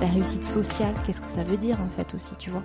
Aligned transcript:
La 0.00 0.06
réussite 0.06 0.44
sociale, 0.44 0.94
qu'est-ce 1.04 1.20
que 1.20 1.28
ça 1.28 1.44
veut 1.44 1.56
dire 1.56 1.78
en 1.80 1.88
fait 1.90 2.14
aussi, 2.14 2.34
tu 2.38 2.50
vois? 2.50 2.62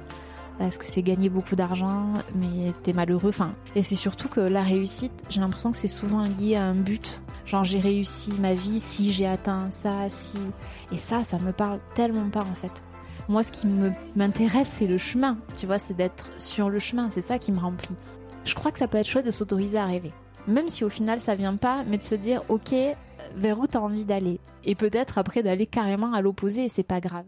Est-ce 0.59 0.77
que 0.77 0.85
c'est 0.85 1.01
gagner 1.01 1.29
beaucoup 1.29 1.55
d'argent, 1.55 2.13
mais 2.35 2.73
t'es 2.83 2.94
malheureux 2.94 3.29
Enfin, 3.29 3.53
et 3.75 3.81
c'est 3.81 3.95
surtout 3.95 4.29
que 4.29 4.39
la 4.39 4.61
réussite, 4.61 5.11
j'ai 5.29 5.39
l'impression 5.39 5.72
que 5.72 5.77
c'est 5.77 5.88
souvent 5.88 6.23
lié 6.23 6.55
à 6.55 6.63
un 6.63 6.75
but. 6.75 7.22
Genre 7.45 7.63
j'ai 7.63 7.79
réussi 7.79 8.31
ma 8.39 8.53
vie 8.53 8.79
si 8.79 9.11
j'ai 9.11 9.27
atteint 9.27 9.69
ça, 9.72 10.09
si. 10.09 10.38
Et 10.91 10.97
ça, 10.97 11.23
ça 11.23 11.39
me 11.39 11.51
parle 11.51 11.79
tellement 11.95 12.29
pas 12.29 12.41
en 12.41 12.55
fait. 12.55 12.83
Moi, 13.29 13.43
ce 13.43 13.51
qui 13.51 13.67
m'intéresse, 14.16 14.67
c'est 14.67 14.88
le 14.88 14.97
chemin. 14.97 15.38
Tu 15.55 15.66
vois, 15.66 15.79
c'est 15.79 15.93
d'être 15.93 16.29
sur 16.38 16.69
le 16.69 16.79
chemin. 16.79 17.09
C'est 17.09 17.22
ça 17.22 17.39
qui 17.39 17.51
me 17.51 17.59
remplit. 17.59 17.95
Je 18.43 18.53
crois 18.53 18.72
que 18.72 18.79
ça 18.79 18.88
peut 18.88 18.97
être 18.97 19.07
chouette 19.07 19.25
de 19.25 19.31
s'autoriser 19.31 19.77
à 19.77 19.85
rêver. 19.85 20.11
Même 20.47 20.69
si 20.69 20.83
au 20.83 20.89
final 20.89 21.19
ça 21.19 21.35
vient 21.35 21.55
pas, 21.55 21.83
mais 21.87 21.97
de 21.97 22.03
se 22.03 22.15
dire, 22.15 22.43
ok, 22.49 22.73
vers 23.35 23.59
où 23.59 23.67
tu 23.67 23.77
as 23.77 23.81
envie 23.81 24.05
d'aller. 24.05 24.39
Et 24.65 24.75
peut-être 24.75 25.17
après 25.17 25.43
d'aller 25.43 25.67
carrément 25.67 26.13
à 26.13 26.21
l'opposé, 26.21 26.65
et 26.65 26.69
c'est 26.69 26.83
pas 26.83 26.99
grave. 26.99 27.25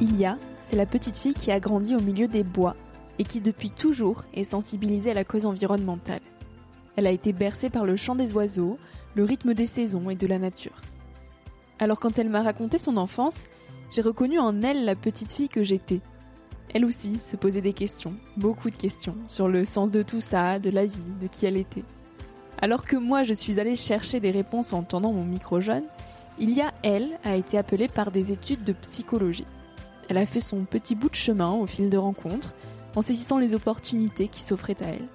Ilia, 0.00 0.38
c'est 0.60 0.76
la 0.76 0.86
petite 0.86 1.18
fille 1.18 1.34
qui 1.34 1.50
a 1.50 1.60
grandi 1.60 1.94
au 1.94 2.00
milieu 2.00 2.28
des 2.28 2.42
bois 2.42 2.76
et 3.18 3.24
qui 3.24 3.40
depuis 3.40 3.70
toujours 3.70 4.24
est 4.34 4.44
sensibilisée 4.44 5.12
à 5.12 5.14
la 5.14 5.24
cause 5.24 5.46
environnementale. 5.46 6.20
Elle 6.96 7.06
a 7.06 7.10
été 7.10 7.32
bercée 7.32 7.70
par 7.70 7.84
le 7.84 7.96
chant 7.96 8.14
des 8.14 8.32
oiseaux, 8.32 8.78
le 9.14 9.24
rythme 9.24 9.54
des 9.54 9.66
saisons 9.66 10.10
et 10.10 10.16
de 10.16 10.26
la 10.26 10.38
nature. 10.38 10.80
Alors 11.78 12.00
quand 12.00 12.18
elle 12.18 12.28
m'a 12.28 12.42
raconté 12.42 12.78
son 12.78 12.96
enfance, 12.96 13.44
j'ai 13.90 14.02
reconnu 14.02 14.38
en 14.38 14.62
elle 14.62 14.84
la 14.84 14.96
petite 14.96 15.32
fille 15.32 15.48
que 15.48 15.62
j'étais. 15.62 16.00
Elle 16.72 16.84
aussi 16.84 17.18
se 17.24 17.36
posait 17.36 17.60
des 17.60 17.72
questions, 17.72 18.14
beaucoup 18.36 18.70
de 18.70 18.76
questions, 18.76 19.16
sur 19.28 19.48
le 19.48 19.64
sens 19.64 19.90
de 19.90 20.02
tout 20.02 20.20
ça, 20.20 20.58
de 20.58 20.70
la 20.70 20.86
vie, 20.86 21.04
de 21.20 21.26
qui 21.26 21.46
elle 21.46 21.56
était. 21.56 21.84
Alors 22.60 22.84
que 22.84 22.96
moi 22.96 23.22
je 23.22 23.34
suis 23.34 23.60
allée 23.60 23.76
chercher 23.76 24.20
des 24.20 24.30
réponses 24.30 24.72
en 24.72 24.82
tendant 24.82 25.12
mon 25.12 25.24
micro 25.24 25.60
jaune, 25.60 25.84
a 26.40 26.72
elle, 26.82 27.18
a 27.24 27.36
été 27.36 27.58
appelée 27.58 27.88
par 27.88 28.10
des 28.10 28.32
études 28.32 28.64
de 28.64 28.72
psychologie. 28.72 29.46
Elle 30.08 30.18
a 30.18 30.26
fait 30.26 30.40
son 30.40 30.64
petit 30.64 30.94
bout 30.94 31.08
de 31.08 31.14
chemin 31.14 31.52
au 31.52 31.66
fil 31.66 31.90
de 31.90 31.96
rencontres, 31.96 32.54
en 32.96 33.02
saisissant 33.02 33.38
les 33.38 33.54
opportunités 33.54 34.28
qui 34.28 34.42
s'offraient 34.42 34.82
à 34.82 34.88
elle. 34.88 35.08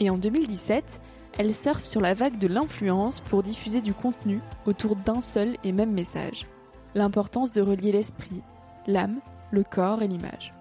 Et 0.00 0.10
en 0.10 0.16
2017, 0.16 1.00
elle 1.38 1.54
surfe 1.54 1.84
sur 1.84 2.00
la 2.00 2.14
vague 2.14 2.38
de 2.38 2.46
l'influence 2.46 3.20
pour 3.20 3.42
diffuser 3.42 3.80
du 3.80 3.92
contenu 3.92 4.40
autour 4.66 4.96
d'un 4.96 5.20
seul 5.20 5.56
et 5.64 5.72
même 5.72 5.92
message. 5.92 6.46
L'importance 6.94 7.52
de 7.52 7.60
relier 7.60 7.92
l'esprit, 7.92 8.42
l'âme, 8.86 9.20
le 9.54 9.64
corps 9.64 10.02
et 10.02 10.08
l'image. 10.08 10.52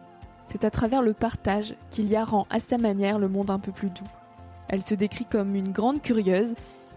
C'est 0.48 0.64
à 0.64 0.72
travers 0.72 1.02
le 1.02 1.14
partage 1.14 1.76
qu'il 1.90 2.16
a 2.16 2.24
rend 2.24 2.48
à 2.50 2.60
sa 2.60 2.78
manière 2.78 3.20
le 3.20 3.28
monde 3.28 3.50
un 3.50 3.60
peu 3.60 3.72
plus 3.72 3.90
doux. 3.90 4.08
Elle 4.70 4.82
se 4.82 4.96
décrit 4.96 5.26
comme 5.26 5.56
une 5.56 5.72
grande 5.72 6.02
curieuse, 6.02 6.54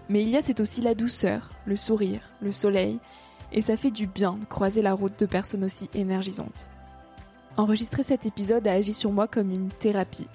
mais 0.08 0.22
il 0.22 0.28
y 0.28 0.36
a 0.36 0.42
c'est 0.42 0.60
aussi 0.60 0.82
la 0.82 0.94
douceur, 0.94 1.50
le 1.64 1.76
sourire, 1.76 2.30
le 2.40 2.52
soleil, 2.52 3.00
et 3.52 3.62
ça 3.62 3.76
fait 3.76 3.90
du 3.90 4.06
bien 4.06 4.34
de 4.34 4.44
croiser 4.44 4.82
la 4.82 4.92
route 4.92 5.18
de 5.18 5.26
personnes 5.26 5.64
aussi 5.64 5.88
énergisantes. 5.94 6.68
Enregistrer 7.56 8.02
cet 8.02 8.26
épisode 8.26 8.66
a 8.66 8.72
agi 8.72 8.92
sur 8.92 9.10
moi 9.10 9.26
comme 9.26 9.50
une 9.50 9.70
thérapie. 9.70 10.28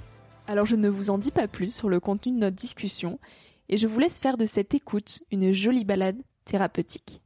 Alors 0.47 0.65
je 0.65 0.75
ne 0.75 0.89
vous 0.89 1.09
en 1.09 1.17
dis 1.17 1.31
pas 1.31 1.47
plus 1.47 1.73
sur 1.73 1.87
le 1.87 1.99
contenu 1.99 2.33
de 2.33 2.39
notre 2.39 2.55
discussion, 2.55 3.19
et 3.69 3.77
je 3.77 3.87
vous 3.87 3.99
laisse 3.99 4.19
faire 4.19 4.37
de 4.37 4.45
cette 4.45 4.73
écoute 4.73 5.21
une 5.31 5.53
jolie 5.53 5.85
balade 5.85 6.21
thérapeutique. 6.45 7.21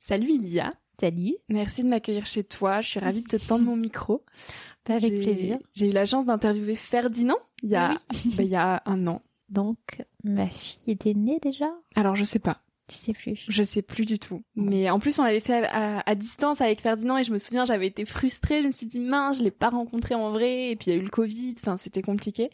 Salut 0.00 0.30
Ilia. 0.30 0.70
Salut. 1.00 1.36
Merci 1.48 1.82
de 1.82 1.88
m'accueillir 1.88 2.26
chez 2.26 2.44
toi. 2.44 2.82
Je 2.82 2.88
suis 2.88 3.00
ravie 3.00 3.22
de 3.22 3.28
te 3.28 3.36
tendre 3.36 3.64
mon 3.64 3.76
micro. 3.76 4.22
Avec 4.86 5.20
plaisir. 5.20 5.58
J'ai 5.72 5.88
eu 5.88 5.92
la 5.92 6.04
chance 6.04 6.26
d'interviewer 6.26 6.74
Ferdinand 6.74 7.38
il 7.62 7.70
y, 7.70 7.76
a, 7.76 7.90
bah, 8.36 8.42
il 8.42 8.48
y 8.48 8.56
a 8.56 8.82
un 8.84 9.06
an. 9.06 9.22
Donc, 9.48 10.04
ma 10.24 10.48
fille 10.48 10.92
était 10.92 11.14
née 11.14 11.38
déjà? 11.40 11.72
Alors, 11.94 12.16
je 12.16 12.24
sais 12.24 12.38
pas. 12.38 12.60
Tu 12.86 12.96
sais 12.96 13.12
plus. 13.12 13.46
Je 13.48 13.62
sais 13.62 13.82
plus 13.82 14.04
du 14.04 14.18
tout. 14.18 14.42
Mais 14.56 14.90
en 14.90 14.98
plus, 14.98 15.18
on 15.18 15.24
l'avait 15.24 15.40
fait 15.40 15.64
à, 15.70 16.14
distance 16.16 16.60
avec 16.60 16.80
Ferdinand 16.80 17.16
et 17.16 17.22
je 17.22 17.32
me 17.32 17.38
souviens, 17.38 17.64
j'avais 17.64 17.86
été 17.86 18.04
frustrée. 18.04 18.62
Je 18.62 18.66
me 18.66 18.72
suis 18.72 18.86
dit, 18.86 19.00
mince, 19.00 19.38
je 19.38 19.42
l'ai 19.42 19.50
pas 19.50 19.70
rencontré 19.70 20.14
en 20.14 20.30
vrai. 20.32 20.70
Et 20.70 20.76
puis, 20.76 20.90
il 20.90 20.94
y 20.94 20.96
a 20.96 21.00
eu 21.00 21.04
le 21.04 21.10
Covid. 21.10 21.54
Enfin, 21.60 21.76
c'était 21.76 22.02
compliqué. 22.02 22.50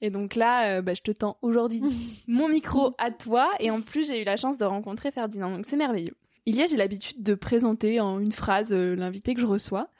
Et 0.00 0.10
donc 0.10 0.36
là, 0.36 0.78
euh, 0.78 0.82
bah, 0.82 0.94
je 0.94 1.02
te 1.02 1.10
tends 1.10 1.36
aujourd'hui 1.42 1.82
mon 2.28 2.48
micro 2.48 2.94
à 2.98 3.10
toi. 3.10 3.50
Et 3.60 3.70
en 3.70 3.82
plus, 3.82 4.08
j'ai 4.08 4.22
eu 4.22 4.24
la 4.24 4.36
chance 4.36 4.58
de 4.58 4.64
rencontrer 4.64 5.12
Ferdinand. 5.12 5.50
Donc, 5.50 5.66
c'est 5.68 5.76
merveilleux. 5.76 6.16
Il 6.48 6.56
y 6.56 6.62
a, 6.62 6.66
j'ai 6.66 6.78
l'habitude 6.78 7.22
de 7.22 7.34
présenter 7.34 8.00
en 8.00 8.18
une 8.18 8.32
phrase 8.32 8.72
euh, 8.72 8.94
l'invité 8.96 9.34
que 9.34 9.40
je 9.42 9.46
reçois. 9.46 9.90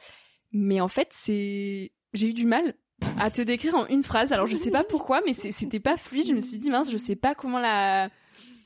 Mais 0.50 0.80
en 0.80 0.88
fait, 0.88 1.08
c'est, 1.12 1.92
j'ai 2.14 2.28
eu 2.28 2.32
du 2.32 2.46
mal 2.46 2.74
à 3.20 3.30
te 3.30 3.42
décrire 3.42 3.74
en 3.74 3.86
une 3.86 4.02
phrase. 4.02 4.32
Alors 4.32 4.46
je 4.46 4.56
sais 4.56 4.70
pas 4.70 4.82
pourquoi, 4.82 5.20
mais 5.26 5.34
c'était 5.34 5.78
pas 5.78 5.98
fluide. 5.98 6.26
Je 6.26 6.32
me 6.32 6.40
suis 6.40 6.56
dit 6.56 6.70
mince, 6.70 6.90
je 6.90 6.96
sais 6.96 7.16
pas 7.16 7.34
comment 7.34 7.58
la, 7.58 8.08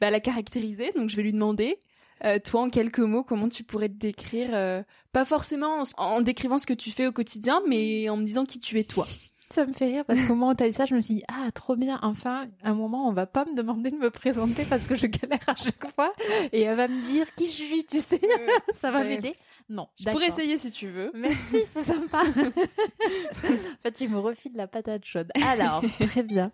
bah, 0.00 0.10
la 0.10 0.20
caractériser, 0.20 0.92
donc 0.94 1.10
je 1.10 1.16
vais 1.16 1.24
lui 1.24 1.32
demander. 1.32 1.80
Euh, 2.24 2.38
toi, 2.38 2.62
en 2.62 2.70
quelques 2.70 3.00
mots, 3.00 3.24
comment 3.24 3.48
tu 3.48 3.64
pourrais 3.64 3.88
te 3.88 3.98
décrire 3.98 4.50
euh, 4.52 4.84
Pas 5.10 5.24
forcément 5.24 5.82
en, 5.96 6.20
décrivant 6.20 6.58
ce 6.58 6.66
que 6.66 6.74
tu 6.74 6.92
fais 6.92 7.08
au 7.08 7.12
quotidien, 7.12 7.62
mais 7.66 8.08
en 8.10 8.16
me 8.16 8.24
disant 8.24 8.44
qui 8.44 8.60
tu 8.60 8.78
es 8.78 8.84
toi. 8.84 9.08
Ça 9.52 9.66
me 9.66 9.74
fait 9.74 9.84
rire 9.84 10.04
parce 10.06 10.18
qu'au 10.22 10.34
moment 10.34 10.52
où 10.52 10.54
t'as 10.54 10.66
dit 10.66 10.72
ça, 10.72 10.86
je 10.86 10.94
me 10.94 11.02
suis 11.02 11.16
dit 11.16 11.24
ah 11.28 11.50
trop 11.52 11.76
bien. 11.76 11.98
Enfin, 12.00 12.46
un 12.62 12.72
moment, 12.72 13.06
on 13.06 13.12
va 13.12 13.26
pas 13.26 13.44
me 13.44 13.54
demander 13.54 13.90
de 13.90 13.96
me 13.96 14.08
présenter 14.08 14.64
parce 14.64 14.86
que 14.86 14.94
je 14.94 15.06
galère 15.06 15.46
à 15.46 15.56
chaque 15.56 15.94
fois 15.94 16.14
et 16.52 16.62
elle 16.62 16.76
va 16.76 16.88
me 16.88 17.02
dire 17.02 17.26
qui 17.34 17.46
je 17.46 17.52
suis, 17.52 17.84
tu 17.84 18.00
sais. 18.00 18.20
ça 18.74 18.90
va 18.90 19.04
m'aider. 19.04 19.34
Non. 19.68 19.88
Je 19.98 20.08
pourrais 20.08 20.28
essayer 20.28 20.56
si 20.56 20.70
tu 20.70 20.88
veux. 20.88 21.10
Merci, 21.12 21.58
c'est 21.74 21.82
sympa. 21.82 22.22
en 22.24 23.82
fait, 23.82 23.92
tu 23.92 24.08
me 24.08 24.18
refiles 24.18 24.56
la 24.56 24.66
patate 24.66 25.04
chaude. 25.04 25.30
Alors, 25.46 25.82
très 26.00 26.22
bien. 26.22 26.50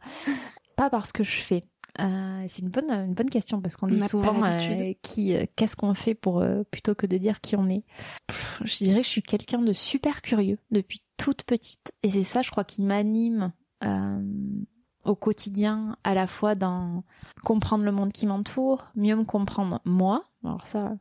Pas 0.74 0.90
parce 0.90 1.12
que 1.12 1.22
je 1.22 1.36
fais, 1.36 1.64
euh, 2.00 2.44
c'est 2.48 2.62
une 2.62 2.70
bonne 2.70 2.90
une 2.90 3.14
bonne 3.14 3.30
question 3.30 3.60
parce 3.60 3.76
qu'on 3.76 3.86
dit 3.86 4.00
souvent 4.00 4.44
euh, 4.44 4.92
qui 5.02 5.36
euh, 5.36 5.44
qu'est-ce 5.56 5.76
qu'on 5.76 5.94
fait 5.94 6.14
pour 6.14 6.44
plutôt 6.70 6.94
que 6.94 7.06
de 7.06 7.16
dire 7.16 7.40
qui 7.40 7.54
on 7.56 7.68
est. 7.68 7.84
je 8.64 8.76
dirais 8.78 9.00
que 9.00 9.06
je 9.06 9.10
suis 9.10 9.22
quelqu'un 9.22 9.62
de 9.62 9.72
super 9.72 10.22
curieux 10.22 10.58
depuis 10.70 11.00
toute 11.18 11.42
petite 11.42 11.92
et 12.02 12.10
c'est 12.10 12.24
ça 12.24 12.42
je 12.42 12.50
crois 12.50 12.64
qui 12.64 12.82
m'anime 12.82 13.52
au 15.04 15.14
quotidien 15.14 15.96
à 16.04 16.14
la 16.14 16.26
fois 16.26 16.54
dans 16.54 17.04
comprendre 17.44 17.84
le 17.84 17.92
monde 17.92 18.12
qui 18.12 18.26
m'entoure, 18.26 18.90
mieux 18.94 19.16
me 19.16 19.24
comprendre 19.24 19.80
moi. 19.84 20.24
Alors 20.44 20.66
ça 20.66 20.96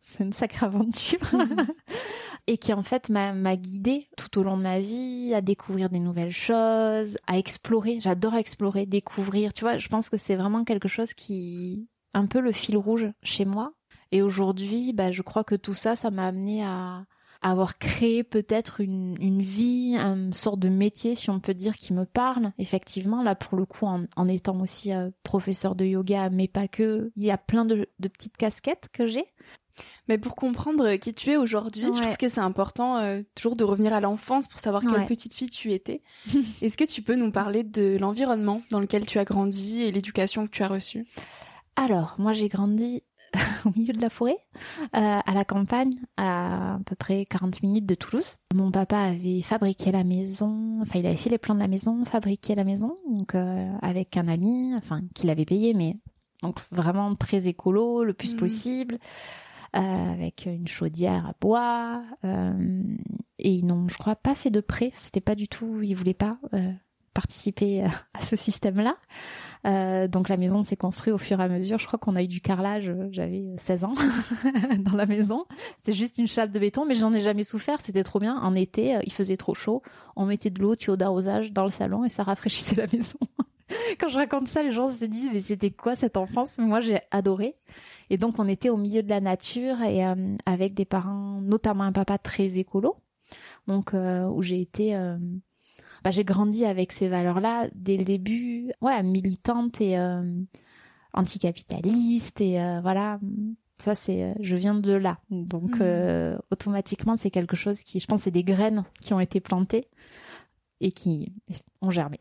c'est 0.00 0.22
une 0.22 0.32
sacrée 0.32 0.66
aventure. 0.66 1.20
et 2.46 2.58
qui 2.58 2.72
en 2.74 2.82
fait 2.82 3.08
m'a 3.08 3.56
guidée 3.56 4.08
tout 4.18 4.38
au 4.38 4.42
long 4.42 4.58
de 4.58 4.62
ma 4.62 4.78
vie 4.78 5.32
à 5.34 5.40
découvrir 5.40 5.88
des 5.88 5.98
nouvelles 5.98 6.32
choses, 6.32 7.16
à 7.26 7.38
explorer. 7.38 7.98
J'adore 8.00 8.34
explorer, 8.34 8.84
découvrir. 8.84 9.54
Tu 9.54 9.62
vois, 9.64 9.78
je 9.78 9.88
pense 9.88 10.10
que 10.10 10.18
c'est 10.18 10.36
vraiment 10.36 10.64
quelque 10.64 10.88
chose 10.88 11.14
qui 11.14 11.88
un 12.12 12.26
peu 12.26 12.40
le 12.40 12.52
fil 12.52 12.76
rouge 12.76 13.10
chez 13.22 13.46
moi. 13.46 13.72
Et 14.12 14.20
aujourd'hui, 14.20 14.92
bah, 14.92 15.10
je 15.10 15.22
crois 15.22 15.42
que 15.42 15.54
tout 15.54 15.74
ça, 15.74 15.96
ça 15.96 16.10
m'a 16.10 16.26
amené 16.26 16.62
à, 16.62 17.04
avoir 17.44 17.78
créé 17.78 18.24
peut-être 18.24 18.80
une, 18.80 19.16
une 19.20 19.42
vie, 19.42 19.96
une 19.96 20.32
sorte 20.32 20.58
de 20.58 20.70
métier, 20.70 21.14
si 21.14 21.28
on 21.28 21.40
peut 21.40 21.52
dire, 21.52 21.76
qui 21.76 21.92
me 21.92 22.06
parle. 22.06 22.52
Effectivement, 22.58 23.22
là, 23.22 23.34
pour 23.34 23.58
le 23.58 23.66
coup, 23.66 23.84
en, 23.84 24.04
en 24.16 24.28
étant 24.28 24.58
aussi 24.60 24.92
euh, 24.94 25.10
professeur 25.22 25.74
de 25.74 25.84
yoga, 25.84 26.30
mais 26.30 26.48
pas 26.48 26.68
que, 26.68 27.12
il 27.16 27.24
y 27.24 27.30
a 27.30 27.36
plein 27.36 27.66
de, 27.66 27.86
de 27.98 28.08
petites 28.08 28.38
casquettes 28.38 28.88
que 28.92 29.06
j'ai. 29.06 29.26
Mais 30.08 30.16
pour 30.18 30.36
comprendre 30.36 30.94
qui 30.96 31.12
tu 31.12 31.32
es 31.32 31.36
aujourd'hui, 31.36 31.84
je 31.94 32.00
trouve 32.00 32.16
que 32.16 32.28
c'est 32.28 32.40
important 32.40 32.96
euh, 32.98 33.22
toujours 33.34 33.56
de 33.56 33.64
revenir 33.64 33.92
à 33.92 34.00
l'enfance 34.00 34.48
pour 34.48 34.60
savoir 34.60 34.82
quelle 34.82 35.06
petite 35.06 35.34
fille 35.34 35.50
tu 35.50 35.72
étais. 35.72 36.02
Est-ce 36.62 36.76
que 36.76 36.84
tu 36.84 37.02
peux 37.02 37.16
nous 37.16 37.30
parler 37.30 37.62
de 37.64 37.98
l'environnement 37.98 38.62
dans 38.70 38.80
lequel 38.80 39.04
tu 39.04 39.18
as 39.18 39.24
grandi 39.24 39.82
et 39.82 39.90
l'éducation 39.90 40.46
que 40.46 40.52
tu 40.52 40.62
as 40.62 40.68
reçue? 40.68 41.06
Alors, 41.76 42.14
moi 42.18 42.32
j'ai 42.32 42.48
grandi 42.48 43.02
au 43.64 43.70
milieu 43.76 43.92
de 43.92 44.00
la 44.00 44.10
forêt, 44.10 44.36
euh, 44.56 45.20
à 45.24 45.34
la 45.34 45.44
campagne, 45.44 45.92
à 46.16 46.74
à 46.74 46.78
peu 46.84 46.96
près 46.96 47.24
40 47.24 47.62
minutes 47.62 47.86
de 47.86 47.94
Toulouse. 47.94 48.36
Mon 48.54 48.70
papa 48.70 48.98
avait 48.98 49.42
fabriqué 49.42 49.92
la 49.92 50.04
maison, 50.04 50.80
enfin 50.82 50.98
il 50.98 51.06
avait 51.06 51.16
fait 51.16 51.30
les 51.30 51.38
plans 51.38 51.54
de 51.54 51.60
la 51.60 51.68
maison, 51.68 52.04
fabriqué 52.04 52.54
la 52.54 52.64
maison, 52.64 52.98
donc 53.08 53.34
euh, 53.34 53.72
avec 53.80 54.16
un 54.16 54.28
ami, 54.28 54.74
enfin 54.76 55.00
qu'il 55.14 55.30
avait 55.30 55.44
payé, 55.44 55.74
mais 55.74 55.96
donc 56.42 56.60
vraiment 56.70 57.14
très 57.14 57.46
écolo 57.46 58.04
le 58.04 58.12
plus 58.12 58.34
mmh. 58.34 58.38
possible. 58.38 58.98
Euh, 59.76 60.12
avec 60.12 60.46
une 60.46 60.68
chaudière 60.68 61.26
à 61.26 61.34
bois. 61.40 62.04
Euh, 62.24 62.82
et 63.40 63.50
ils 63.50 63.66
n'ont, 63.66 63.88
je 63.88 63.98
crois, 63.98 64.14
pas 64.14 64.36
fait 64.36 64.50
de 64.50 64.60
prêt. 64.60 64.92
C'était 64.94 65.20
pas 65.20 65.34
du 65.34 65.48
tout, 65.48 65.82
ils 65.82 65.96
voulaient 65.96 66.14
pas 66.14 66.38
euh, 66.52 66.70
participer 67.14 67.84
à 68.14 68.22
ce 68.22 68.36
système-là. 68.36 68.96
Euh, 69.66 70.08
donc 70.08 70.28
la 70.28 70.36
maison 70.36 70.62
s'est 70.62 70.76
construite 70.76 71.14
au 71.14 71.18
fur 71.18 71.40
et 71.40 71.42
à 71.42 71.48
mesure. 71.48 71.78
Je 71.78 71.86
crois 71.86 71.98
qu'on 71.98 72.16
a 72.16 72.22
eu 72.22 72.28
du 72.28 72.40
carrelage, 72.40 72.92
j'avais 73.12 73.54
16 73.56 73.84
ans 73.84 73.94
dans 74.80 74.94
la 74.96 75.06
maison. 75.06 75.46
C'est 75.82 75.94
juste 75.94 76.18
une 76.18 76.28
chape 76.28 76.50
de 76.50 76.58
béton, 76.58 76.84
mais 76.84 76.94
j'en 76.94 77.12
ai 77.14 77.20
jamais 77.20 77.44
souffert. 77.44 77.80
C'était 77.80 78.04
trop 78.04 78.18
bien. 78.18 78.36
En 78.36 78.54
été, 78.54 78.98
il 79.04 79.12
faisait 79.12 79.38
trop 79.38 79.54
chaud. 79.54 79.82
On 80.16 80.26
mettait 80.26 80.50
de 80.50 80.60
l'eau, 80.60 80.76
tuyau 80.76 80.96
d'arrosage 80.96 81.52
dans 81.52 81.64
le 81.64 81.70
salon 81.70 82.04
et 82.04 82.10
ça 82.10 82.24
rafraîchissait 82.24 82.76
la 82.76 82.86
maison. 82.86 83.18
Quand 83.98 84.08
je 84.08 84.16
raconte 84.16 84.48
ça, 84.48 84.62
les 84.62 84.70
gens 84.70 84.88
se 84.88 85.04
disent 85.04 85.30
mais 85.32 85.40
c'était 85.40 85.70
quoi 85.70 85.96
cette 85.96 86.16
enfance? 86.16 86.58
Moi 86.58 86.80
j'ai 86.80 87.00
adoré. 87.10 87.54
Et 88.10 88.16
donc 88.16 88.38
on 88.38 88.48
était 88.48 88.68
au 88.68 88.76
milieu 88.76 89.02
de 89.02 89.08
la 89.08 89.20
nature 89.20 89.80
et 89.82 90.06
euh, 90.06 90.36
avec 90.46 90.74
des 90.74 90.84
parents, 90.84 91.40
notamment 91.40 91.84
un 91.84 91.92
papa 91.92 92.18
très 92.18 92.58
écolo, 92.58 92.96
donc 93.66 93.94
euh, 93.94 94.24
où 94.24 94.42
j'ai 94.42 94.60
été, 94.60 94.94
euh, 94.94 95.16
bah, 96.04 96.10
j'ai 96.10 96.22
grandi 96.24 96.64
avec 96.64 96.92
ces 96.92 97.08
valeurs-là 97.08 97.68
dès 97.74 97.96
le 97.96 98.04
début, 98.04 98.70
ouais, 98.80 99.02
militante 99.02 99.80
et 99.80 99.98
anticapitaliste 101.12 102.40
et 102.40 102.58
voilà. 102.82 103.18
Ça 103.76 103.96
c'est, 103.96 104.36
je 104.38 104.54
viens 104.54 104.74
de 104.74 104.92
là, 104.92 105.18
donc 105.30 105.80
mmh. 105.80 106.38
automatiquement 106.52 107.16
c'est 107.16 107.30
quelque 107.30 107.56
chose 107.56 107.80
qui, 107.80 107.98
je 107.98 108.06
pense, 108.06 108.22
c'est 108.22 108.30
des 108.30 108.44
graines 108.44 108.84
qui 109.00 109.12
ont 109.14 109.18
été 109.20 109.40
plantées 109.40 109.88
et 110.80 110.92
qui 110.92 111.32
ont 111.80 111.90
germé. 111.90 112.20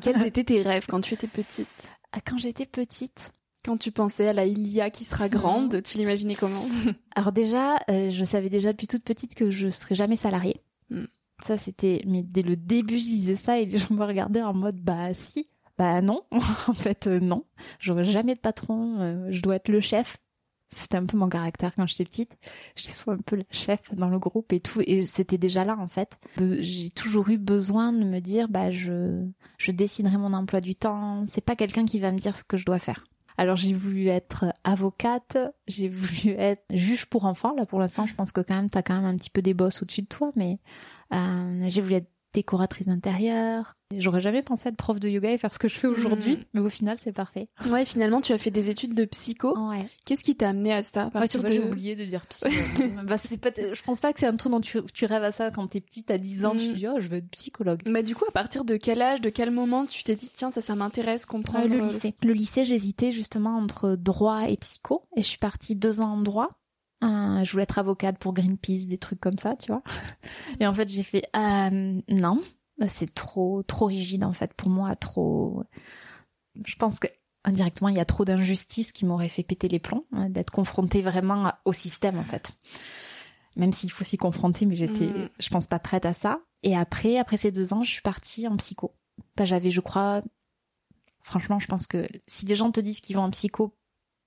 Quels 0.00 0.22
étaient 0.26 0.44
tes 0.44 0.62
rêves 0.62 0.86
quand 0.88 1.00
tu 1.00 1.14
étais 1.14 1.26
petite? 1.26 1.68
Ah, 2.12 2.20
Quand 2.24 2.38
j'étais 2.38 2.66
petite, 2.66 3.32
quand 3.64 3.76
tu 3.76 3.92
pensais 3.92 4.28
à 4.28 4.32
la 4.32 4.46
Ilia 4.46 4.90
qui 4.90 5.04
sera 5.04 5.28
grande, 5.28 5.74
mhm. 5.74 5.82
tu 5.82 5.98
l'imaginais 5.98 6.34
comment? 6.34 6.64
Alors 7.14 7.32
déjà, 7.32 7.76
euh, 7.90 8.10
je 8.10 8.24
savais 8.24 8.48
déjà 8.48 8.72
depuis 8.72 8.86
toute 8.86 9.04
petite 9.04 9.34
que 9.34 9.50
je 9.50 9.68
serais 9.68 9.94
jamais 9.94 10.16
salariée. 10.16 10.62
Hmm. 10.90 11.04
Ça 11.40 11.56
c'était, 11.56 12.02
mais 12.06 12.22
dès 12.22 12.42
le 12.42 12.56
début 12.56 12.98
je 12.98 13.04
disais 13.04 13.36
ça 13.36 13.58
et 13.58 13.66
les 13.66 13.78
gens 13.78 13.94
me 13.94 14.04
regardaient 14.04 14.42
en 14.42 14.54
mode 14.54 14.80
bah 14.80 15.14
si, 15.14 15.48
bah 15.78 16.00
non, 16.02 16.22
en 16.32 16.72
fait 16.72 17.06
euh, 17.06 17.20
non, 17.20 17.44
j'aurais 17.78 18.04
jamais 18.04 18.34
de 18.34 18.40
patron, 18.40 19.00
euh, 19.00 19.28
je 19.30 19.40
dois 19.42 19.56
être 19.56 19.68
le 19.68 19.80
chef. 19.80 20.18
C'était 20.70 20.98
un 20.98 21.06
peu 21.06 21.16
mon 21.16 21.30
caractère 21.30 21.74
quand 21.74 21.86
j'étais 21.86 22.04
petite. 22.04 22.36
J'étais 22.76 22.92
soit 22.92 23.14
un 23.14 23.22
peu 23.24 23.36
le 23.36 23.44
chef 23.50 23.94
dans 23.94 24.10
le 24.10 24.18
groupe 24.18 24.52
et 24.52 24.60
tout, 24.60 24.82
et 24.84 25.02
c'était 25.02 25.38
déjà 25.38 25.64
là 25.64 25.78
en 25.78 25.88
fait. 25.88 26.18
J'ai 26.36 26.90
toujours 26.90 27.30
eu 27.30 27.38
besoin 27.38 27.92
de 27.92 28.04
me 28.04 28.20
dire 28.20 28.48
bah 28.48 28.70
je 28.70 29.26
je 29.56 29.72
déciderai 29.72 30.18
mon 30.18 30.34
emploi 30.34 30.60
du 30.60 30.74
temps. 30.74 31.24
C'est 31.26 31.40
pas 31.40 31.56
quelqu'un 31.56 31.86
qui 31.86 32.00
va 32.00 32.12
me 32.12 32.18
dire 32.18 32.36
ce 32.36 32.44
que 32.44 32.58
je 32.58 32.66
dois 32.66 32.78
faire. 32.78 33.04
Alors 33.38 33.56
j'ai 33.56 33.72
voulu 33.72 34.08
être 34.08 34.46
avocate, 34.64 35.38
j'ai 35.68 35.88
voulu 35.88 36.32
être 36.36 36.64
juge 36.70 37.06
pour 37.06 37.24
enfants. 37.24 37.54
Là 37.56 37.64
pour 37.64 37.78
l'instant, 37.78 38.04
je 38.04 38.14
pense 38.14 38.32
que 38.32 38.42
quand 38.42 38.56
même 38.56 38.68
t'as 38.68 38.82
quand 38.82 38.94
même 38.94 39.06
un 39.06 39.16
petit 39.16 39.30
peu 39.30 39.40
des 39.40 39.54
bosses 39.54 39.80
au-dessus 39.80 40.02
de 40.02 40.08
toi, 40.08 40.32
mais 40.36 40.58
j'ai 41.10 41.80
voulu 41.80 41.94
être 41.94 42.10
décoratrice 42.34 42.86
d'intérieur. 42.86 43.74
J'aurais 43.96 44.20
jamais 44.20 44.42
pensé 44.42 44.68
être 44.68 44.76
prof 44.76 45.00
de 45.00 45.08
yoga 45.08 45.32
et 45.32 45.38
faire 45.38 45.52
ce 45.52 45.58
que 45.58 45.66
je 45.66 45.76
fais 45.76 45.86
aujourd'hui, 45.86 46.36
mm. 46.36 46.44
mais 46.54 46.60
au 46.60 46.68
final, 46.68 46.96
c'est 46.98 47.12
parfait. 47.12 47.48
Ouais, 47.70 47.86
finalement, 47.86 48.20
tu 48.20 48.32
as 48.32 48.38
fait 48.38 48.50
des 48.50 48.68
études 48.68 48.94
de 48.94 49.06
psycho. 49.06 49.56
Ouais. 49.70 49.86
Qu'est-ce 50.04 50.22
qui 50.22 50.36
t'a 50.36 50.50
amené 50.50 50.72
à 50.74 50.82
ça? 50.82 51.10
Ouais, 51.14 51.26
vois, 51.26 51.48
j'ai 51.48 51.60
oublié 51.60 51.94
de 51.94 52.04
dire 52.04 52.26
psycho. 52.26 52.50
bah, 53.04 53.16
c'est 53.16 53.38
pas, 53.38 53.50
je 53.56 53.82
pense 53.82 54.00
pas 54.00 54.12
que 54.12 54.20
c'est 54.20 54.26
un 54.26 54.36
truc 54.36 54.52
dont 54.52 54.60
tu, 54.60 54.78
tu 54.92 55.06
rêves 55.06 55.22
à 55.22 55.32
ça 55.32 55.50
quand 55.50 55.66
t'es 55.68 55.80
petite, 55.80 56.10
à 56.10 56.18
10 56.18 56.44
ans, 56.44 56.52
tu 56.52 56.68
te 56.68 56.72
mm. 56.72 56.74
dis, 56.74 56.88
oh, 56.88 56.96
je 56.98 57.08
veux 57.08 57.16
être 57.16 57.30
psychologue. 57.30 57.82
Bah, 57.86 58.02
du 58.02 58.14
coup, 58.14 58.26
à 58.28 58.32
partir 58.32 58.64
de 58.64 58.76
quel 58.76 59.00
âge, 59.00 59.20
de 59.22 59.30
quel 59.30 59.50
moment 59.50 59.86
tu 59.86 60.04
t'es 60.04 60.16
dit, 60.16 60.30
tiens, 60.32 60.50
ça, 60.50 60.60
ça 60.60 60.74
m'intéresse, 60.74 61.24
comprendre. 61.24 61.66
le 61.66 61.80
lycée. 61.80 62.14
Le 62.22 62.34
lycée, 62.34 62.66
j'hésitais 62.66 63.10
justement 63.10 63.56
entre 63.56 63.96
droit 63.96 64.48
et 64.48 64.56
psycho, 64.58 65.02
et 65.16 65.22
je 65.22 65.26
suis 65.26 65.38
partie 65.38 65.76
deux 65.76 66.00
ans 66.00 66.12
en 66.12 66.20
droit. 66.20 66.50
Euh, 67.04 67.44
je 67.44 67.52
voulais 67.52 67.62
être 67.62 67.78
avocate 67.78 68.18
pour 68.18 68.34
Greenpeace, 68.34 68.86
des 68.86 68.98
trucs 68.98 69.20
comme 69.20 69.38
ça, 69.38 69.56
tu 69.56 69.70
vois. 69.70 69.82
Et 70.60 70.66
en 70.66 70.74
fait, 70.74 70.88
j'ai 70.88 71.02
fait 71.02 71.24
euh, 71.36 72.00
non, 72.08 72.42
c'est 72.88 73.12
trop 73.14 73.62
trop 73.62 73.86
rigide 73.86 74.24
en 74.24 74.32
fait 74.32 74.52
pour 74.54 74.68
moi, 74.68 74.96
trop. 74.96 75.64
Je 76.64 76.74
pense 76.76 76.98
que 76.98 77.08
indirectement, 77.44 77.88
il 77.88 77.96
y 77.96 78.00
a 78.00 78.04
trop 78.04 78.24
d'injustices 78.24 78.92
qui 78.92 79.04
m'auraient 79.04 79.28
fait 79.28 79.42
péter 79.42 79.68
les 79.68 79.78
plombs, 79.78 80.04
hein, 80.12 80.28
d'être 80.28 80.50
confrontée 80.50 81.02
vraiment 81.02 81.52
au 81.64 81.72
système 81.72 82.18
en 82.18 82.24
fait. 82.24 82.52
Même 83.56 83.72
s'il 83.72 83.90
faut 83.90 84.04
s'y 84.04 84.16
confronter, 84.16 84.66
mais 84.66 84.74
j'étais, 84.74 85.06
mm. 85.06 85.30
je 85.38 85.48
pense 85.50 85.66
pas 85.66 85.78
prête 85.78 86.04
à 86.04 86.12
ça. 86.12 86.40
Et 86.62 86.76
après, 86.76 87.18
après 87.18 87.36
ces 87.36 87.52
deux 87.52 87.72
ans, 87.72 87.82
je 87.82 87.90
suis 87.90 88.02
partie 88.02 88.46
en 88.46 88.56
psycho. 88.56 88.94
Bah, 89.36 89.44
j'avais, 89.44 89.70
je 89.70 89.80
crois, 89.80 90.22
franchement, 91.22 91.58
je 91.58 91.66
pense 91.66 91.86
que 91.86 92.08
si 92.26 92.46
les 92.46 92.54
gens 92.54 92.70
te 92.70 92.80
disent 92.80 93.00
qu'ils 93.00 93.16
vont 93.16 93.22
en 93.22 93.30
psycho 93.30 93.74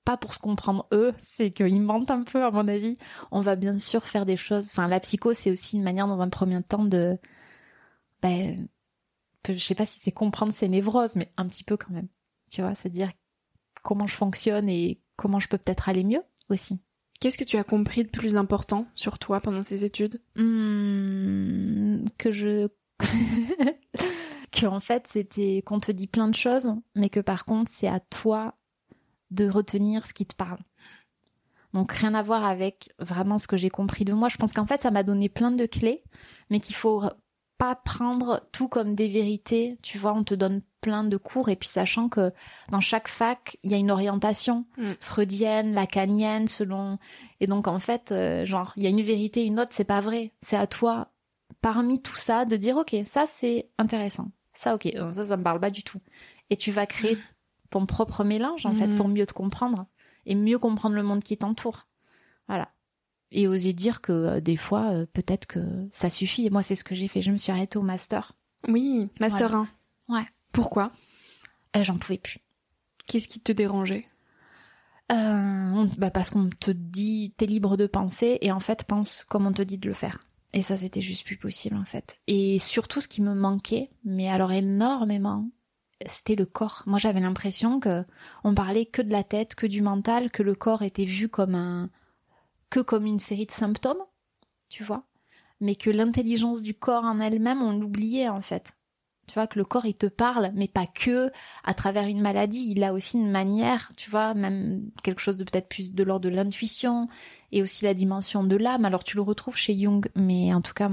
pas 0.06 0.18
pour 0.18 0.34
se 0.34 0.40
comprendre 0.40 0.88
eux, 0.92 1.14
c'est 1.20 1.52
qu'ils 1.52 1.82
mentent 1.82 2.12
un 2.12 2.24
peu 2.24 2.44
à 2.44 2.52
mon 2.52 2.68
avis. 2.68 2.98
On 3.32 3.42
va 3.42 3.56
bien 3.56 3.78
sûr 3.78 4.06
faire 4.06 4.26
des 4.26 4.38
choses. 4.38 4.68
Enfin, 4.68 4.88
la 4.88 5.00
psycho, 5.00 5.34
c'est 5.34 5.52
aussi 5.52 5.78
une 5.78 5.84
manière 5.84 6.08
dans 6.08 6.22
un 6.22 6.30
premier 6.30 6.62
temps 6.64 6.86
de, 6.86 7.18
ben, 8.22 8.68
je 9.48 9.56
sais 9.60 9.76
pas 9.76 9.86
si 9.86 10.00
c'est 10.00 10.12
comprendre 10.12 10.54
ses 10.54 10.68
névroses, 10.68 11.16
mais 11.16 11.32
un 11.38 11.48
petit 11.48 11.64
peu 11.64 11.78
quand 11.78 11.92
même. 11.92 12.08
Tu 12.50 12.62
vois, 12.62 12.76
se 12.76 12.88
dire 12.88 13.12
comment 13.84 14.08
je 14.08 14.16
fonctionne 14.16 14.70
et 14.70 15.00
comment 15.18 15.40
je 15.40 15.48
peux 15.48 15.58
peut-être 15.58 15.90
aller 15.90 16.04
mieux 16.04 16.24
aussi. 16.50 16.80
Qu'est-ce 17.20 17.38
que 17.38 17.44
tu 17.44 17.58
as 17.58 17.64
compris 17.64 18.04
de 18.04 18.10
plus 18.10 18.36
important 18.36 18.88
sur 18.96 19.20
toi 19.20 19.42
pendant 19.42 19.62
ces 19.62 19.86
études? 19.86 20.22
Hmm, 20.36 22.04
Que 22.18 22.32
je 22.32 22.68
que 24.52 24.66
en 24.66 24.80
fait 24.80 25.08
c'était 25.08 25.64
qu'on 25.66 25.80
te 25.80 25.92
dit 25.92 26.08
plein 26.08 26.28
de 26.28 26.36
choses, 26.36 26.70
mais 26.96 27.10
que 27.10 27.20
par 27.20 27.46
contre 27.46 27.72
c'est 27.74 27.88
à 27.88 28.00
toi 28.00 28.56
de 29.32 29.50
retenir 29.50 30.06
ce 30.06 30.14
qui 30.14 30.26
te 30.26 30.36
parle. 30.36 30.60
Donc 31.74 31.92
rien 31.94 32.14
à 32.14 32.22
voir 32.22 32.46
avec 32.46 32.90
vraiment 33.00 33.38
ce 33.38 33.48
que 33.48 33.58
j'ai 33.58 33.70
compris 33.70 34.04
de 34.06 34.14
moi. 34.14 34.28
Je 34.30 34.38
pense 34.38 34.54
qu'en 34.54 34.66
fait 34.66 34.82
ça 34.82 34.92
m'a 34.92 35.04
donné 35.04 35.30
plein 35.30 35.52
de 35.52 35.66
clés, 35.66 36.04
mais 36.50 36.60
qu'il 36.60 36.76
faut 36.76 37.04
pas 37.58 37.76
prendre 37.76 38.42
tout 38.52 38.68
comme 38.68 38.96
des 38.96 39.08
vérités. 39.08 39.78
Tu 39.82 39.98
vois, 39.98 40.14
on 40.14 40.24
te 40.24 40.34
donne 40.34 40.62
plein 40.82 41.04
de 41.04 41.16
cours 41.16 41.48
et 41.50 41.56
puis 41.56 41.70
sachant 41.70 42.10
que 42.10 42.34
dans 42.72 42.80
chaque 42.82 43.08
fac 43.08 43.58
il 43.64 43.72
y 43.72 43.76
a 43.76 43.78
une 43.78 43.92
orientation 43.92 44.66
Mm. 44.78 44.92
freudienne, 45.00 45.74
lacanienne 45.74 46.48
selon 46.48 46.98
et 47.40 47.46
donc 47.48 47.68
en 47.68 47.78
fait 47.80 48.12
euh, 48.12 48.46
genre 48.46 48.74
il 48.78 48.84
y 48.84 48.88
a 48.88 48.90
une 48.90 49.02
vérité 49.02 49.44
une 49.46 49.60
autre 49.60 49.72
c'est 49.74 49.84
pas 49.84 50.02
vrai 50.02 50.32
c'est 50.42 50.58
à 50.58 50.66
toi 50.66 51.10
parmi 51.62 52.02
tout 52.02 52.16
ça 52.16 52.46
de 52.46 52.58
dire 52.58 52.78
ok 52.78 52.96
ça 53.06 53.26
c'est 53.28 53.70
intéressant 53.78 54.32
ça 54.54 54.74
ok 54.74 54.92
ça 55.14 55.24
ça 55.28 55.38
me 55.38 55.44
parle 55.44 55.60
pas 55.60 55.70
du 55.70 55.84
tout 55.84 56.00
et 56.50 56.58
tu 56.58 56.72
vas 56.72 56.88
créer 56.88 57.16
ton 57.72 57.88
propre 57.88 58.24
mélange 58.24 58.68
en 58.68 58.76
fait 58.76 58.86
Mhm. 58.88 58.96
pour 58.98 59.08
mieux 59.08 59.26
te 59.26 59.34
comprendre 59.34 59.88
et 60.28 60.36
mieux 60.36 60.60
comprendre 60.60 60.96
le 60.96 61.02
monde 61.04 61.24
qui 61.24 61.36
t'entoure 61.38 61.88
voilà 62.48 62.70
et 63.32 63.48
oser 63.48 63.74
dire 63.74 64.02
que 64.02 64.12
euh, 64.12 64.40
des 64.42 64.58
fois 64.58 64.92
euh, 64.92 65.06
peut-être 65.12 65.46
que 65.48 65.60
ça 65.92 66.10
suffit 66.12 66.46
et 66.46 66.50
moi 66.52 66.62
c'est 66.64 66.76
ce 66.76 66.84
que 66.84 66.94
j'ai 66.96 67.08
fait 67.08 67.22
je 67.24 67.32
me 67.32 67.38
suis 67.38 67.52
arrêtée 67.52 67.80
au 67.80 67.82
master 67.84 68.34
Oui, 68.68 69.10
Master 69.20 69.56
1. 69.56 69.68
Ouais. 70.10 70.26
Pourquoi? 70.52 70.92
Euh, 71.76 71.84
j'en 71.84 71.98
pouvais 71.98 72.18
plus 72.20 72.40
Qu'est-ce 73.08 73.28
qui 73.28 73.40
te 73.40 73.52
dérangeait? 73.52 74.06
On- 75.10 75.90
bah 75.98 76.12
parce 76.12 76.30
qu'on 76.30 76.50
te 76.50 76.72
dit 76.72 77.34
t'es 77.38 77.46
libre 77.46 77.76
de 77.76 77.86
penser 77.88 78.38
et 78.42 78.52
en 78.52 78.60
fait 78.62 78.84
pense 78.86 79.26
comme 79.26 79.46
on 79.46 79.52
te 79.54 79.62
dit 79.62 79.78
de 79.78 79.88
le 79.88 79.94
faire. 79.94 80.20
Et 80.54 80.62
ça 80.62 80.78
c'était 80.78 81.02
juste 81.02 81.26
plus 81.26 81.38
possible 81.38 81.76
en 81.76 81.84
fait. 81.86 82.16
Et 82.28 82.60
surtout 82.60 83.02
ce 83.02 83.08
qui 83.08 83.22
me 83.22 83.34
manquait, 83.34 83.90
mais 84.06 84.30
alors 84.30 84.52
énormément, 84.52 85.50
c'était 86.08 86.36
le 86.36 86.46
corps. 86.46 86.84
Moi 86.86 87.00
j'avais 87.00 87.20
l'impression 87.20 87.80
que 87.80 88.06
on 88.44 88.54
parlait 88.54 88.86
que 88.86 89.02
de 89.02 89.12
la 89.12 89.24
tête, 89.24 89.56
que 89.56 89.68
du 89.68 89.82
mental, 89.82 90.32
que 90.32 90.44
le 90.44 90.56
corps 90.56 90.82
était 90.82 91.06
vu 91.06 91.30
comme 91.30 91.56
un 91.56 91.90
que 92.70 92.80
comme 92.80 93.06
une 93.06 93.20
série 93.20 93.46
de 93.46 93.52
symptômes, 93.52 94.04
tu 94.70 94.84
vois, 94.84 95.06
mais 95.60 95.76
que 95.76 95.90
l'intelligence 95.90 96.62
du 96.62 96.74
corps 96.74 97.04
en 97.04 97.20
elle-même 97.20 97.62
on 97.62 97.78
l'oubliait 97.78 98.30
en 98.30 98.42
fait. 98.42 98.74
Tu 99.28 99.36
vois 99.36 99.48
que 99.48 99.60
le 99.60 99.66
corps 99.66 99.86
il 99.86 99.94
te 99.94 100.08
parle, 100.08 100.52
mais 100.56 100.68
pas 100.68 100.88
que 100.88 101.32
à 101.64 101.74
travers 101.74 102.08
une 102.08 102.22
maladie. 102.22 102.72
Il 102.72 102.84
a 102.84 102.94
aussi 102.94 103.18
une 103.18 103.32
manière, 103.32 103.92
tu 103.96 104.10
vois, 104.10 104.34
même 104.34 104.90
quelque 105.04 105.22
chose 105.22 105.38
de 105.38 105.44
peut-être 105.44 105.70
plus 105.70 105.94
de 105.94 106.04
l'ordre 106.04 106.26
de 106.26 106.36
l'intuition 106.36 107.08
et 107.52 107.62
aussi 107.62 107.86
la 107.86 107.94
dimension 107.94 108.44
de 108.44 108.56
l'âme. 108.58 108.84
Alors 108.86 109.04
tu 109.04 109.16
le 109.16 109.22
retrouves 109.22 109.56
chez 109.58 109.78
Jung, 109.80 110.10
mais 110.16 110.54
en 110.54 110.62
tout 110.62 110.74
cas 110.74 110.92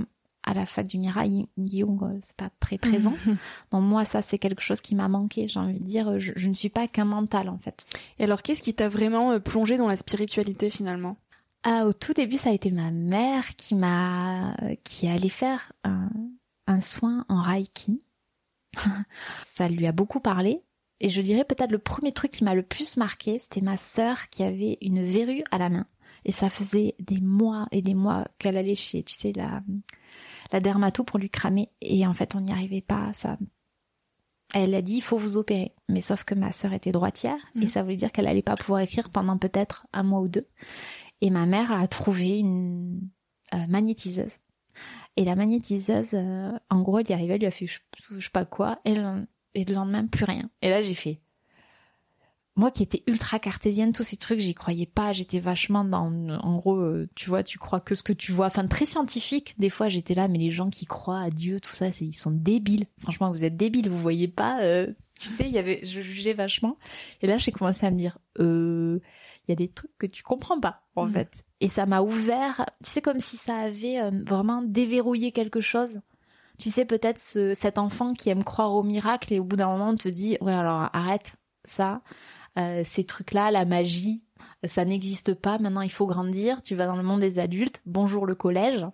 à 0.49 0.55
la 0.55 0.65
fac 0.65 0.87
du 0.87 0.99
Mirail, 0.99 1.47
Jung 1.59 2.03
euh, 2.03 2.19
c'est 2.23 2.37
pas 2.37 2.51
très 2.59 2.79
présent. 2.79 3.15
Donc 3.71 3.83
moi 3.83 4.05
ça 4.05 4.23
c'est 4.23 4.39
quelque 4.39 4.63
chose 4.63 4.81
qui 4.81 4.95
m'a 4.95 5.09
manqué. 5.09 5.47
J'ai 5.47 5.61
envie 5.61 5.79
de 5.79 5.85
dire, 5.85 6.19
je, 6.19 6.33
je 6.35 6.49
ne 6.49 6.55
suis 6.55 6.71
pas 6.71 6.89
qu'un 6.89 7.05
mental 7.05 7.49
en 7.51 7.59
fait. 7.59 7.87
Et 8.19 8.25
alors, 8.25 8.43
qu'est-ce 8.43 8.63
qui 8.63 8.75
t'a 8.75 8.89
vraiment 8.89 9.33
euh, 9.33 9.39
plongé 9.39 9.77
dans 9.77 9.87
la 9.87 9.97
spiritualité 9.97 10.71
finalement? 10.71 11.17
Ah, 11.65 11.87
au 11.87 11.93
tout 11.93 12.15
début, 12.15 12.39
ça 12.39 12.51
a 12.51 12.53
été 12.53 12.71
ma 12.71 12.91
mère 12.91 13.57
qui 13.57 13.75
m'a, 13.75 14.57
qui 14.85 15.07
est 15.07 15.11
allée 15.11 15.29
faire 15.29 15.73
un, 15.85 16.09
un 16.67 16.81
soin 16.81 17.27
en 17.29 17.43
Reiki. 17.43 18.01
ça 19.45 19.69
lui 19.69 19.87
a 19.87 19.93
beaucoup 19.93 20.21
parlé. 20.21 20.63
Et 21.01 21.09
je 21.09 21.21
dirais 21.21 21.45
peut-être 21.45 21.71
le 21.71 21.79
premier 21.79 22.13
truc 22.13 22.31
qui 22.31 22.45
m'a 22.45 22.55
le 22.55 22.63
plus 22.63 22.97
marqué, 22.97 23.39
c'était 23.39 23.61
ma 23.61 23.77
sœur 23.77 24.31
qui 24.31 24.43
avait 24.43 24.79
une 24.81 25.05
verrue 25.05 25.45
à 25.51 25.59
la 25.59 25.69
main. 25.69 25.87
Et 26.25 26.33
ça 26.33 26.51
faisait 26.51 26.97
des 26.99 27.21
mois 27.21 27.69
et 27.71 27.83
des 27.83 27.95
mois 27.95 28.27
qu'elle 28.39 28.57
allait 28.57 28.75
chez, 28.75 29.03
tu 29.03 29.15
sais, 29.15 29.33
la, 29.35 29.63
la 30.53 30.61
dermato 30.61 31.05
pour 31.05 31.19
lui 31.19 31.31
cramer. 31.31 31.71
Et 31.81 32.07
en 32.07 32.15
fait, 32.15 32.35
on 32.35 32.41
n'y 32.41 32.53
arrivait 32.53 32.81
pas. 32.81 33.11
Ça, 33.15 33.39
elle 34.55 34.75
a 34.75 34.83
dit, 34.83 34.97
il 34.97 35.03
faut 35.03 35.19
vous 35.19 35.37
opérer. 35.37 35.75
Mais 35.89 36.01
sauf 36.01 36.25
que 36.25 36.35
ma 36.35 36.53
sœur 36.53 36.73
était 36.73 36.93
droitière. 36.93 37.39
Et 37.55 37.61
Mhm. 37.61 37.69
ça 37.69 37.83
voulait 37.83 37.97
dire 37.97 38.13
qu'elle 38.13 38.27
allait 38.27 38.43
pas 38.43 38.57
pouvoir 38.57 38.81
écrire 38.81 39.11
pendant 39.11 39.37
peut-être 39.39 39.87
un 39.93 40.03
mois 40.03 40.21
ou 40.21 40.29
deux. 40.29 40.47
Et 41.21 41.31
ma 41.31 41.47
mère 41.47 41.73
a 41.73 41.87
trouvé 41.89 42.39
une 42.39 43.01
euh, 43.55 43.67
magnétiseuse. 43.67 44.39
Et 45.17 45.25
la 45.25 45.35
magnétiseuse, 45.35 46.11
euh, 46.15 46.53
en 46.71 46.83
gros, 46.83 46.99
elle 47.01 47.09
y 47.11 47.13
arrivait, 47.13 47.35
elle 47.35 47.41
lui 47.41 47.47
a 47.47 47.51
fait 47.51 47.67
je, 47.67 47.81
je 48.11 48.21
sais 48.21 48.31
pas 48.31 48.45
quoi, 48.45 48.79
et 48.85 48.95
le, 48.95 49.27
et 49.55 49.65
le 49.65 49.75
lendemain, 49.75 50.07
plus 50.07 50.25
rien. 50.25 50.49
Et 50.63 50.69
là, 50.69 50.81
j'ai 50.83 50.95
fait. 50.95 51.21
Moi 52.59 52.71
qui 52.73 52.83
étais 52.83 53.05
ultra 53.07 53.39
cartésienne, 53.39 53.93
tous 53.93 54.03
ces 54.03 54.17
trucs, 54.17 54.41
j'y 54.41 54.53
croyais 54.53 54.85
pas. 54.85 55.13
J'étais 55.13 55.39
vachement 55.39 55.85
dans, 55.85 56.13
en 56.41 56.57
gros, 56.57 56.77
euh, 56.77 57.09
tu 57.15 57.31
vois, 57.31 57.43
tu 57.45 57.57
crois 57.59 57.79
que 57.81 57.95
ce 57.95 58.03
que 58.03 58.13
tu 58.13 58.33
vois. 58.33 58.47
Enfin, 58.49 58.67
très 58.67 58.85
scientifique. 58.85 59.55
Des 59.59 59.71
fois, 59.71 59.89
j'étais 59.89 60.15
là, 60.15 60.27
mais 60.29 60.39
les 60.39 60.51
gens 60.51 60.69
qui 60.69 60.85
croient 60.85 61.21
à 61.21 61.31
Dieu, 61.31 61.61
tout 61.61 61.71
ça, 61.73 61.93
c'est, 61.93 62.05
ils 62.05 62.17
sont 62.17 62.33
débiles. 62.33 62.87
Franchement, 63.01 63.31
vous 63.31 63.45
êtes 63.45 63.57
débiles. 63.57 63.89
Vous 63.89 63.99
voyez 64.01 64.27
pas. 64.29 64.61
euh, 64.63 64.89
tu 65.21 65.29
sais, 65.29 65.45
il 65.47 65.53
y 65.53 65.59
avait, 65.59 65.81
je 65.85 66.01
jugeais 66.01 66.33
vachement. 66.35 66.77
Et 67.23 67.27
là, 67.29 67.39
j'ai 67.39 67.53
commencé 67.53 67.87
à 67.87 67.91
me 67.93 67.97
dire, 67.99 68.19
euh, 68.41 68.99
il 69.47 69.51
y 69.51 69.53
a 69.53 69.57
des 69.57 69.69
trucs 69.69 69.97
que 69.97 70.07
tu 70.07 70.23
comprends 70.25 70.59
pas, 70.61 70.83
en 70.97 71.07
Mhm. 71.07 71.13
fait. 71.13 71.45
Et 71.61 71.69
ça 71.69 71.87
m'a 71.87 72.03
ouvert, 72.03 72.67
tu 72.85 72.91
sais, 72.91 73.01
comme 73.03 73.21
si 73.21 73.37
ça 73.37 73.57
avait 73.57 74.01
euh, 74.01 74.11
vraiment 74.27 74.63
déverrouillé 74.63 75.31
quelque 75.33 75.61
chose. 75.61 76.01
Tu 76.59 76.71
sais, 76.71 76.85
peut-être 76.85 77.21
ce, 77.21 77.55
cet 77.55 77.79
enfant 77.79 78.15
qui 78.15 78.31
aime 78.31 78.43
croire 78.43 78.75
au 78.75 78.83
miracle 78.83 79.33
et 79.33 79.39
au 79.39 79.45
bout 79.45 79.55
d'un 79.55 79.69
moment 79.69 79.91
on 79.91 79.95
te 79.95 80.09
dit, 80.09 80.37
ouais, 80.41 80.53
alors 80.53 80.89
arrête 80.93 81.35
ça, 81.65 82.01
Euh, 82.59 82.83
ces 82.85 83.05
trucs-là, 83.05 83.51
la 83.51 83.65
magie, 83.65 84.25
ça 84.67 84.85
n'existe 84.85 85.35
pas. 85.35 85.59
Maintenant, 85.59 85.83
il 85.83 85.91
faut 85.93 86.07
grandir. 86.07 86.63
Tu 86.63 86.75
vas 86.75 86.87
dans 86.87 86.97
le 86.97 87.03
monde 87.03 87.21
des 87.21 87.39
adultes. 87.39 87.81
Bonjour 87.87 88.27
le 88.27 88.35
collège. 88.35 88.85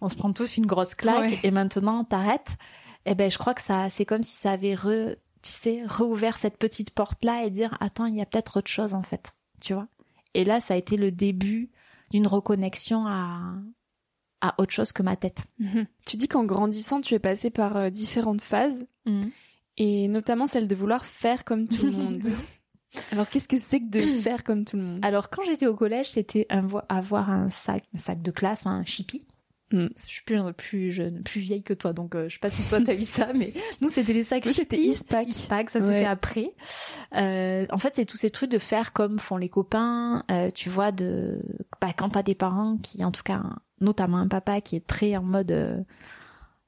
On 0.00 0.08
se 0.08 0.16
prend 0.16 0.32
tous 0.32 0.56
une 0.56 0.66
grosse 0.66 0.94
claque 0.94 1.30
Ouais. 1.30 1.40
et 1.42 1.50
maintenant 1.50 2.04
t'arrêtes. 2.04 2.56
Eh 3.06 3.14
ben, 3.14 3.30
je 3.30 3.38
crois 3.38 3.54
que 3.54 3.62
ça, 3.62 3.90
c'est 3.90 4.04
comme 4.04 4.22
si 4.22 4.36
ça 4.36 4.52
avait 4.52 4.74
re, 4.74 5.14
tu 5.42 5.50
sais, 5.52 5.82
rouvert 5.88 6.36
cette 6.36 6.58
petite 6.58 6.90
porte-là 6.90 7.44
et 7.44 7.50
dire, 7.50 7.76
attends, 7.80 8.06
il 8.06 8.14
y 8.14 8.20
a 8.20 8.26
peut-être 8.26 8.58
autre 8.58 8.70
chose 8.70 8.94
en 8.94 9.02
fait. 9.02 9.32
Tu 9.60 9.72
vois? 9.74 9.88
Et 10.34 10.44
là, 10.44 10.60
ça 10.60 10.74
a 10.74 10.76
été 10.76 10.96
le 10.96 11.10
début 11.10 11.70
d'une 12.10 12.26
reconnexion 12.26 13.06
à, 13.06 13.54
à 14.40 14.54
autre 14.58 14.72
chose 14.72 14.92
que 14.92 15.02
ma 15.02 15.16
tête. 15.16 15.44
Tu 16.06 16.16
dis 16.16 16.28
qu'en 16.28 16.44
grandissant, 16.44 17.00
tu 17.00 17.14
es 17.14 17.18
passé 17.18 17.50
par 17.50 17.76
euh, 17.76 17.90
différentes 17.90 18.42
phases, 18.42 18.86
et 19.78 20.06
notamment 20.08 20.46
celle 20.46 20.68
de 20.68 20.74
vouloir 20.74 21.04
faire 21.06 21.44
comme 21.44 21.66
tout 21.68 21.86
le 21.86 21.92
monde. 21.92 22.22
alors, 23.12 23.28
qu'est-ce 23.28 23.48
que 23.48 23.60
c'est 23.60 23.80
que 23.80 23.90
de 23.90 24.00
faire 24.22 24.44
comme 24.44 24.64
tout 24.64 24.76
le 24.76 24.82
monde? 24.82 25.00
Alors, 25.04 25.30
quand 25.30 25.42
j'étais 25.42 25.66
au 25.66 25.74
collège, 25.74 26.10
c'était 26.10 26.46
avoir 26.50 27.30
un 27.30 27.50
sac, 27.50 27.84
un 27.94 27.98
sac 27.98 28.22
de 28.22 28.30
classe, 28.30 28.66
un 28.66 28.84
chippy. 28.84 29.26
Mm. 29.72 29.88
Je 29.96 30.10
suis 30.10 30.22
plus, 30.24 30.40
plus 30.56 30.90
jeune, 30.92 31.22
plus 31.22 31.40
vieille 31.40 31.62
que 31.62 31.74
toi, 31.74 31.92
donc 31.92 32.14
euh, 32.14 32.26
je 32.28 32.34
sais 32.34 32.40
pas 32.40 32.48
si 32.48 32.62
toi 32.62 32.80
t'as 32.82 32.94
eu 32.94 33.04
ça, 33.04 33.34
mais 33.34 33.52
nous 33.82 33.90
c'était 33.90 34.14
les 34.14 34.24
sacs 34.24 34.46
c'était. 34.46 34.78
Eastpak. 34.78 35.28
Eastpak, 35.28 35.68
ça 35.68 35.80
Ouais. 35.80 35.84
c'était 35.84 36.04
après. 36.06 36.54
Euh, 37.14 37.66
en 37.70 37.76
fait, 37.76 37.94
c'est 37.94 38.06
tous 38.06 38.16
ces 38.16 38.30
trucs 38.30 38.50
de 38.50 38.58
faire 38.58 38.94
comme 38.94 39.18
font 39.18 39.36
les 39.36 39.50
copains, 39.50 40.24
euh, 40.30 40.50
tu 40.50 40.70
vois, 40.70 40.90
de 40.90 41.42
bah, 41.82 41.92
quand 41.96 42.08
t'as 42.10 42.22
des 42.22 42.34
parents 42.34 42.78
qui, 42.78 43.04
en 43.04 43.12
tout 43.12 43.22
cas, 43.22 43.42
notamment 43.80 44.16
un 44.16 44.28
papa 44.28 44.62
qui 44.62 44.74
est 44.76 44.86
très 44.86 45.14
en 45.18 45.22
mode, 45.22 45.52
euh, 45.52 45.82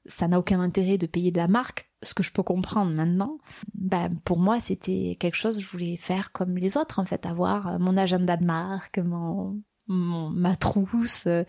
ça 0.05 0.27
n'a 0.27 0.37
aucun 0.37 0.59
intérêt 0.59 0.99
de 0.99 1.07
payer 1.07 1.31
de 1.31 1.37
la 1.37 1.47
marque, 1.47 1.90
ce 2.03 2.13
que 2.13 2.23
je 2.23 2.31
peux 2.31 2.43
comprendre 2.43 2.91
maintenant. 2.91 3.37
Bah, 3.73 4.09
pour 4.25 4.39
moi, 4.39 4.59
c'était 4.59 5.17
quelque 5.19 5.35
chose 5.35 5.59
je 5.59 5.67
voulais 5.67 5.97
faire 5.97 6.31
comme 6.31 6.57
les 6.57 6.77
autres, 6.77 6.99
en 6.99 7.05
fait, 7.05 7.25
avoir 7.25 7.67
euh, 7.67 7.79
mon 7.79 7.97
agenda 7.97 8.37
de 8.37 8.45
marque, 8.45 8.97
mon, 8.97 9.61
mon 9.87 10.29
ma 10.29 10.55
trousse, 10.55 11.27
euh, 11.27 11.43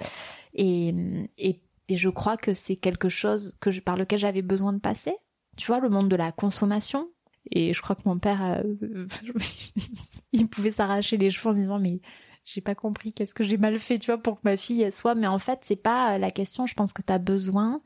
et, 0.54 0.94
et 1.38 1.60
et 1.88 1.96
je 1.96 2.08
crois 2.08 2.38
que 2.38 2.54
c'est 2.54 2.76
quelque 2.76 3.10
chose 3.10 3.56
que 3.60 3.70
je, 3.70 3.80
par 3.80 3.96
lequel 3.96 4.18
j'avais 4.18 4.40
besoin 4.40 4.72
de 4.72 4.78
passer. 4.78 5.14
Tu 5.56 5.66
vois, 5.66 5.80
le 5.80 5.90
monde 5.90 6.08
de 6.08 6.16
la 6.16 6.32
consommation. 6.32 7.10
Et 7.50 7.74
je 7.74 7.82
crois 7.82 7.96
que 7.96 8.02
mon 8.06 8.18
père, 8.18 8.42
euh, 8.42 9.06
il 10.32 10.48
pouvait 10.48 10.70
s'arracher 10.70 11.18
les 11.18 11.28
cheveux 11.28 11.50
en 11.50 11.54
disant 11.54 11.78
mais 11.78 12.00
j'ai 12.44 12.60
pas 12.60 12.74
compris 12.74 13.12
qu'est-ce 13.12 13.34
que 13.34 13.44
j'ai 13.44 13.58
mal 13.58 13.78
fait, 13.78 13.98
tu 13.98 14.06
vois, 14.06 14.16
pour 14.16 14.36
que 14.36 14.40
ma 14.44 14.56
fille 14.56 14.90
soit. 14.90 15.14
Mais 15.14 15.26
en 15.26 15.38
fait, 15.38 15.58
c'est 15.62 15.76
pas 15.76 16.18
la 16.18 16.30
question. 16.30 16.66
Je 16.66 16.74
pense 16.74 16.92
que 16.92 17.02
tu 17.02 17.12
as 17.12 17.18
besoin 17.18 17.82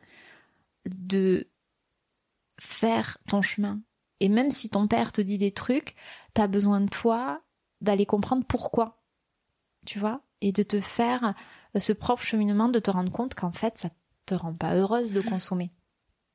de 0.86 1.48
faire 2.58 3.18
ton 3.28 3.42
chemin. 3.42 3.80
Et 4.20 4.28
même 4.28 4.50
si 4.50 4.70
ton 4.70 4.86
père 4.88 5.12
te 5.12 5.20
dit 5.20 5.38
des 5.38 5.52
trucs, 5.52 5.94
tu 6.34 6.40
as 6.40 6.48
besoin 6.48 6.80
de 6.80 6.88
toi 6.88 7.42
d'aller 7.80 8.06
comprendre 8.06 8.44
pourquoi. 8.46 9.02
Tu 9.84 9.98
vois? 9.98 10.22
Et 10.40 10.52
de 10.52 10.62
te 10.62 10.80
faire 10.80 11.34
ce 11.78 11.92
propre 11.92 12.22
cheminement, 12.22 12.68
de 12.68 12.78
te 12.78 12.90
rendre 12.90 13.12
compte 13.12 13.34
qu'en 13.34 13.52
fait, 13.52 13.78
ça 13.78 13.90
te 14.24 14.34
rend 14.34 14.54
pas 14.54 14.74
heureuse 14.74 15.12
de 15.12 15.20
consommer. 15.20 15.70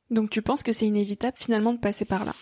Donc, 0.10 0.30
tu 0.30 0.42
penses 0.42 0.64
que 0.64 0.72
c'est 0.72 0.88
inévitable 0.88 1.38
finalement 1.38 1.74
de 1.74 1.80
passer 1.80 2.06
par 2.06 2.26
là? 2.26 2.34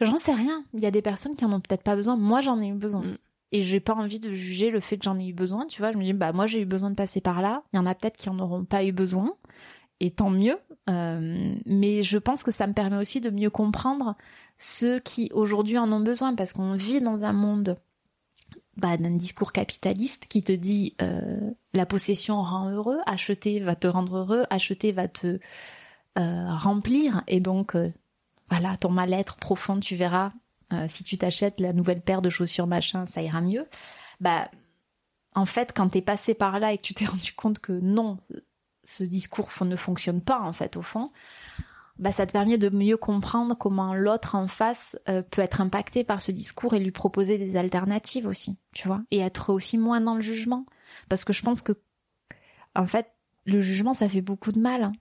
J'en 0.00 0.16
sais 0.16 0.34
rien. 0.34 0.64
Il 0.74 0.80
y 0.80 0.86
a 0.86 0.90
des 0.90 1.02
personnes 1.02 1.36
qui 1.36 1.44
en 1.44 1.52
ont 1.52 1.60
peut-être 1.60 1.82
pas 1.82 1.96
besoin. 1.96 2.16
Moi, 2.16 2.42
j'en 2.42 2.60
ai 2.60 2.68
eu 2.68 2.74
besoin. 2.74 3.02
Mm. 3.02 3.18
Et 3.52 3.62
j'ai 3.62 3.80
pas 3.80 3.94
envie 3.94 4.20
de 4.20 4.32
juger 4.32 4.70
le 4.70 4.80
fait 4.80 4.98
que 4.98 5.04
j'en 5.04 5.18
ai 5.18 5.28
eu 5.28 5.32
besoin. 5.32 5.66
Tu 5.66 5.80
vois, 5.80 5.92
je 5.92 5.96
me 5.96 6.04
dis, 6.04 6.12
bah, 6.12 6.32
moi, 6.32 6.46
j'ai 6.46 6.60
eu 6.60 6.66
besoin 6.66 6.90
de 6.90 6.94
passer 6.94 7.20
par 7.20 7.40
là. 7.40 7.62
Il 7.72 7.76
y 7.76 7.78
en 7.78 7.86
a 7.86 7.94
peut-être 7.94 8.16
qui 8.16 8.28
en 8.28 8.38
auront 8.38 8.64
pas 8.64 8.84
eu 8.84 8.92
besoin. 8.92 9.34
Et 10.00 10.10
tant 10.10 10.30
mieux. 10.30 10.58
Euh, 10.88 11.54
mais 11.64 12.02
je 12.02 12.18
pense 12.18 12.42
que 12.42 12.52
ça 12.52 12.66
me 12.66 12.72
permet 12.72 12.96
aussi 12.96 13.20
de 13.20 13.30
mieux 13.30 13.50
comprendre 13.50 14.16
ceux 14.58 15.00
qui 15.00 15.30
aujourd'hui 15.32 15.78
en 15.78 15.90
ont 15.92 16.00
besoin 16.00 16.34
parce 16.34 16.52
qu'on 16.52 16.74
vit 16.74 17.00
dans 17.00 17.24
un 17.24 17.32
monde 17.32 17.76
bah, 18.76 18.98
d'un 18.98 19.10
discours 19.10 19.52
capitaliste 19.52 20.26
qui 20.26 20.42
te 20.42 20.52
dit 20.52 20.94
euh, 21.00 21.50
la 21.72 21.86
possession 21.86 22.42
rend 22.42 22.70
heureux, 22.70 22.98
acheter 23.06 23.58
va 23.60 23.74
te 23.74 23.86
rendre 23.86 24.18
heureux, 24.18 24.44
acheter 24.50 24.92
va 24.92 25.08
te 25.08 25.38
euh, 26.18 26.56
remplir 26.56 27.22
et 27.26 27.40
donc 27.40 27.74
euh, 27.74 27.90
voilà 28.50 28.76
ton 28.76 28.90
mal-être 28.90 29.36
profond 29.36 29.80
tu 29.80 29.96
verras 29.96 30.32
si 30.88 31.04
tu 31.04 31.16
t'achètes 31.16 31.60
la 31.60 31.72
nouvelle 31.72 32.00
paire 32.00 32.20
de 32.20 32.28
chaussures 32.28 32.66
machin 32.66 33.06
ça 33.06 33.22
ira 33.22 33.40
mieux. 33.40 33.66
Bah 34.20 34.50
en 35.34 35.46
fait 35.46 35.72
quand 35.74 35.90
t'es 35.90 36.02
passé 36.02 36.34
par 36.34 36.58
là 36.58 36.72
et 36.72 36.76
que 36.76 36.82
tu 36.82 36.92
t'es 36.92 37.04
rendu 37.06 37.32
compte 37.34 37.60
que 37.60 37.72
non 37.72 38.18
ce 38.86 39.04
discours 39.04 39.50
ne 39.62 39.76
fonctionne 39.76 40.22
pas 40.22 40.40
en 40.40 40.52
fait 40.52 40.76
au 40.76 40.82
fond 40.82 41.10
bah, 41.98 42.12
ça 42.12 42.26
te 42.26 42.32
permet 42.32 42.58
de 42.58 42.68
mieux 42.68 42.96
comprendre 42.96 43.56
comment 43.56 43.94
l'autre 43.94 44.34
en 44.34 44.48
face 44.48 44.98
euh, 45.08 45.22
peut 45.22 45.40
être 45.40 45.60
impacté 45.60 46.04
par 46.04 46.20
ce 46.20 46.30
discours 46.30 46.74
et 46.74 46.78
lui 46.78 46.90
proposer 46.90 47.38
des 47.38 47.56
alternatives 47.56 48.26
aussi, 48.26 48.58
tu 48.74 48.86
vois, 48.86 49.02
et 49.10 49.20
être 49.20 49.50
aussi 49.50 49.78
moins 49.78 50.00
dans 50.00 50.14
le 50.14 50.20
jugement. 50.20 50.66
Parce 51.08 51.24
que 51.24 51.32
je 51.32 51.42
pense 51.42 51.62
que, 51.62 51.72
en 52.74 52.86
fait, 52.86 53.10
le 53.46 53.60
jugement, 53.60 53.94
ça 53.94 54.08
fait 54.08 54.20
beaucoup 54.20 54.52
de 54.52 54.60
mal. 54.60 54.82
Hein. 54.82 54.92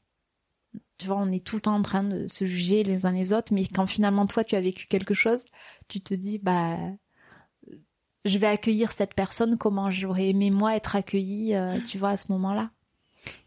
Tu 0.98 1.08
vois, 1.08 1.18
on 1.18 1.32
est 1.32 1.46
tout 1.46 1.58
le 1.58 1.64
temps 1.64 1.76
en 1.76 1.82
train 1.82 2.04
de 2.04 2.28
se 2.30 2.46
juger 2.46 2.84
les 2.84 3.06
uns 3.06 3.12
les 3.12 3.34
autres, 3.34 3.54
mais 3.54 3.66
quand 3.68 3.88
finalement 3.88 4.26
toi 4.26 4.46
tu 4.46 4.56
as 4.56 4.62
vécu 4.62 4.88
quelque 4.88 5.14
chose, 5.14 5.44
tu 5.90 6.00
te 6.00 6.14
dis, 6.14 6.40
bah, 6.40 6.78
je 8.24 8.38
vais 8.38 8.48
accueillir 8.48 8.94
cette 8.94 9.14
personne 9.16 9.58
comment 9.58 9.92
j'aurais 9.92 10.30
aimé 10.30 10.50
moi 10.50 10.76
être 10.78 10.96
accueillie, 10.96 11.56
euh, 11.56 11.80
tu 11.82 11.98
vois, 11.98 12.12
à 12.12 12.18
ce 12.18 12.32
moment-là. 12.32 12.72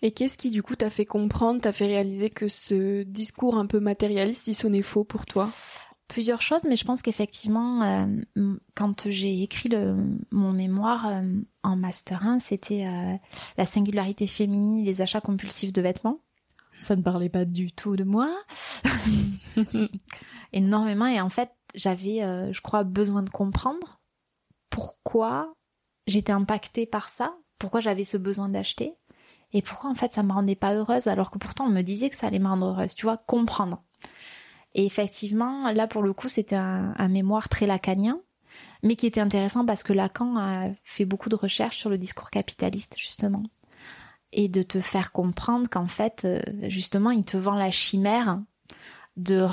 Et 0.03 0.13
qu'est-ce 0.13 0.37
qui 0.37 0.51
du 0.51 0.63
coup 0.63 0.77
t'a 0.77 0.91
fait 0.91 1.05
comprendre, 1.05 1.61
t'a 1.61 1.73
fait 1.73 1.87
réaliser 1.87 2.31
que 2.31 2.49
ce 2.49 3.03
discours 3.03 3.57
un 3.57 3.67
peu 3.67 3.81
matérialiste, 3.81 4.47
il 4.49 4.55
sonnait 4.55 4.83
faux 4.83 5.05
pour 5.05 5.27
toi? 5.27 5.51
Plusieurs 6.09 6.41
choses, 6.41 6.65
mais 6.65 6.77
je 6.77 6.85
pense 6.85 7.03
qu'effectivement, 7.03 7.83
euh, 7.83 8.57
quand 8.75 9.11
j'ai 9.11 9.43
écrit 9.43 9.69
le, 9.69 9.95
mon 10.31 10.53
mémoire 10.53 11.07
euh, 11.07 11.23
en 11.63 11.77
master 11.77 12.25
1, 12.25 12.39
c'était 12.39 12.87
euh, 12.87 13.15
la 13.59 13.67
singularité 13.67 14.27
féminine, 14.27 14.85
les 14.85 15.03
achats 15.03 15.21
compulsifs 15.21 15.73
de 15.73 15.83
vêtements. 15.83 16.21
Ça 16.81 16.97
ne 16.97 17.03
parlait 17.03 17.29
pas 17.29 17.45
du 17.45 17.73
tout 17.73 17.97
de 17.97 18.05
moi. 18.05 18.35
Énormément. 20.53 21.07
Et 21.07 21.21
en 21.21 21.29
fait, 21.29 21.51
j'avais, 21.75 22.21
je 22.53 22.61
crois, 22.63 22.85
besoin 22.85 23.23
de 23.23 23.31
comprendre 23.31 24.01
pourquoi 24.71 25.53
j'étais 26.07 26.33
impactée 26.33 26.87
par 26.87 27.09
ça, 27.09 27.37
pourquoi 27.59 27.81
j'avais 27.81 28.05
ce 28.05 28.17
besoin 28.17 28.49
d'acheter 28.49 28.95
et 29.53 29.63
pourquoi 29.63 29.91
en 29.91 29.95
fait 29.95 30.13
ça 30.13 30.23
me 30.23 30.33
rendait 30.33 30.55
pas 30.55 30.75
heureuse 30.75 31.07
alors 31.07 31.31
que 31.31 31.39
pourtant 31.39 31.67
on 31.67 31.71
me 31.71 31.83
disait 31.83 32.11
que 32.11 32.17
ça 32.17 32.27
allait 32.27 32.39
me 32.39 32.49
rendre 32.49 32.67
heureuse, 32.67 32.95
tu 32.95 33.07
vois, 33.07 33.17
comprendre. 33.17 33.83
Et 34.75 34.85
effectivement, 34.85 35.71
là 35.73 35.87
pour 35.87 36.03
le 36.03 36.13
coup, 36.13 36.29
c'était 36.29 36.57
un, 36.57 37.09
mémoire 37.09 37.49
très 37.49 37.67
lacanien, 37.67 38.21
mais 38.83 38.97
qui 38.97 39.07
était 39.07 39.21
intéressant 39.21 39.65
parce 39.65 39.83
que 39.83 39.93
Lacan 39.93 40.37
a 40.37 40.69
fait 40.85 41.05
beaucoup 41.05 41.29
de 41.29 41.37
recherches 41.37 41.79
sur 41.79 41.91
le 41.91 41.99
discours 41.99 42.31
capitaliste 42.31 42.97
justement 42.99 43.43
et 44.33 44.49
de 44.49 44.63
te 44.63 44.81
faire 44.81 45.11
comprendre 45.11 45.69
qu'en 45.71 45.87
fait, 45.87 46.23
euh, 46.25 46.41
justement, 46.69 47.11
il 47.11 47.25
te 47.25 47.39
vend 47.39 47.55
la 47.55 47.71
chimère 47.71 48.43
de, 49.17 49.47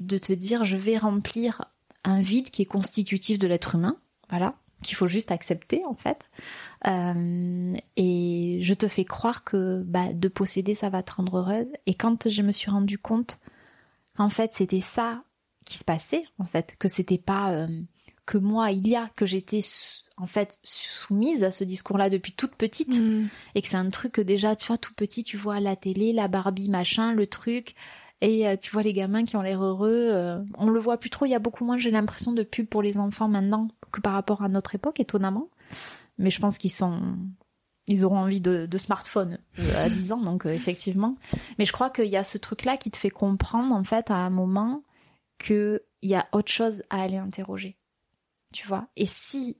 de 0.00 0.18
te 0.18 0.32
dire 0.32 0.64
je 0.64 0.78
vais 0.78 0.96
remplir 0.96 1.66
un 2.04 2.22
vide 2.22 2.50
qui 2.50 2.62
est 2.62 2.66
constitutif 2.66 3.38
de 3.38 3.46
l'être 3.46 3.74
humain, 3.74 3.96
voilà, 4.30 4.54
qu'il 4.82 4.96
faut 4.96 5.06
juste 5.06 5.30
accepter 5.30 5.82
en 5.86 5.94
fait. 5.94 6.28
Euh, 6.86 7.74
et 7.96 8.58
je 8.60 8.74
te 8.74 8.88
fais 8.88 9.04
croire 9.04 9.44
que 9.44 9.82
bah, 9.82 10.12
de 10.12 10.28
posséder 10.28 10.74
ça 10.74 10.88
va 10.88 11.02
te 11.02 11.12
rendre 11.12 11.38
heureuse. 11.38 11.68
Et 11.86 11.94
quand 11.94 12.28
je 12.28 12.42
me 12.42 12.52
suis 12.52 12.70
rendu 12.70 12.98
compte 12.98 13.38
qu'en 14.16 14.28
fait 14.28 14.52
c'était 14.52 14.80
ça 14.80 15.22
qui 15.64 15.78
se 15.78 15.84
passait, 15.84 16.24
en 16.38 16.44
fait, 16.44 16.74
que 16.80 16.88
c'était 16.88 17.18
pas 17.18 17.52
euh, 17.52 17.68
que 18.26 18.36
moi 18.36 18.72
il 18.72 18.88
y 18.88 18.96
a 18.96 19.10
que 19.14 19.26
j'étais 19.26 19.60
en 20.16 20.26
fait 20.26 20.58
soumise 20.64 21.44
à 21.44 21.50
ce 21.52 21.64
discours-là 21.64 22.10
depuis 22.10 22.32
toute 22.32 22.56
petite 22.56 23.00
mm. 23.00 23.28
et 23.54 23.62
que 23.62 23.68
c'est 23.68 23.76
un 23.76 23.90
truc 23.90 24.12
que 24.12 24.20
déjà 24.20 24.56
tu 24.56 24.66
vois 24.66 24.78
tout 24.78 24.94
petit 24.94 25.22
tu 25.22 25.36
vois 25.36 25.60
la 25.60 25.76
télé, 25.76 26.12
la 26.12 26.28
Barbie 26.28 26.68
machin, 26.68 27.12
le 27.12 27.26
truc 27.26 27.74
et 28.22 28.48
euh, 28.48 28.56
tu 28.56 28.70
vois 28.70 28.82
les 28.82 28.92
gamins 28.92 29.24
qui 29.24 29.34
ont 29.34 29.42
l'air 29.42 29.62
heureux, 29.62 30.08
euh, 30.12 30.38
on 30.56 30.70
le 30.70 30.78
voit 30.78 30.96
plus 30.96 31.10
trop. 31.10 31.26
Il 31.26 31.30
y 31.30 31.34
a 31.34 31.40
beaucoup 31.40 31.64
moins, 31.64 31.76
j'ai 31.76 31.90
l'impression, 31.90 32.32
de 32.32 32.44
pubs 32.44 32.68
pour 32.68 32.80
les 32.80 32.98
enfants 32.98 33.26
maintenant 33.26 33.66
que 33.90 34.00
par 34.00 34.12
rapport 34.12 34.42
à 34.42 34.48
notre 34.48 34.76
époque, 34.76 35.00
étonnamment. 35.00 35.48
Mais 36.18 36.30
je 36.30 36.40
pense 36.40 36.58
qu'ils 36.58 36.72
sont, 36.72 37.16
ils 37.86 38.04
auront 38.04 38.18
envie 38.18 38.40
de, 38.40 38.68
smartphone 38.78 39.38
euh, 39.58 39.84
à 39.84 39.88
10 39.88 40.12
ans, 40.12 40.20
donc 40.20 40.46
effectivement. 40.46 41.16
Mais 41.58 41.64
je 41.64 41.72
crois 41.72 41.90
qu'il 41.90 42.06
y 42.06 42.16
a 42.16 42.24
ce 42.24 42.38
truc-là 42.38 42.76
qui 42.76 42.90
te 42.90 42.96
fait 42.96 43.10
comprendre 43.10 43.74
en 43.74 43.84
fait 43.84 44.10
à 44.10 44.16
un 44.16 44.30
moment 44.30 44.84
que 45.38 45.82
il 46.02 46.10
y 46.10 46.14
a 46.14 46.26
autre 46.32 46.50
chose 46.50 46.82
à 46.90 47.02
aller 47.02 47.16
interroger. 47.16 47.76
Tu 48.52 48.66
vois? 48.66 48.88
Et 48.96 49.06
si 49.06 49.56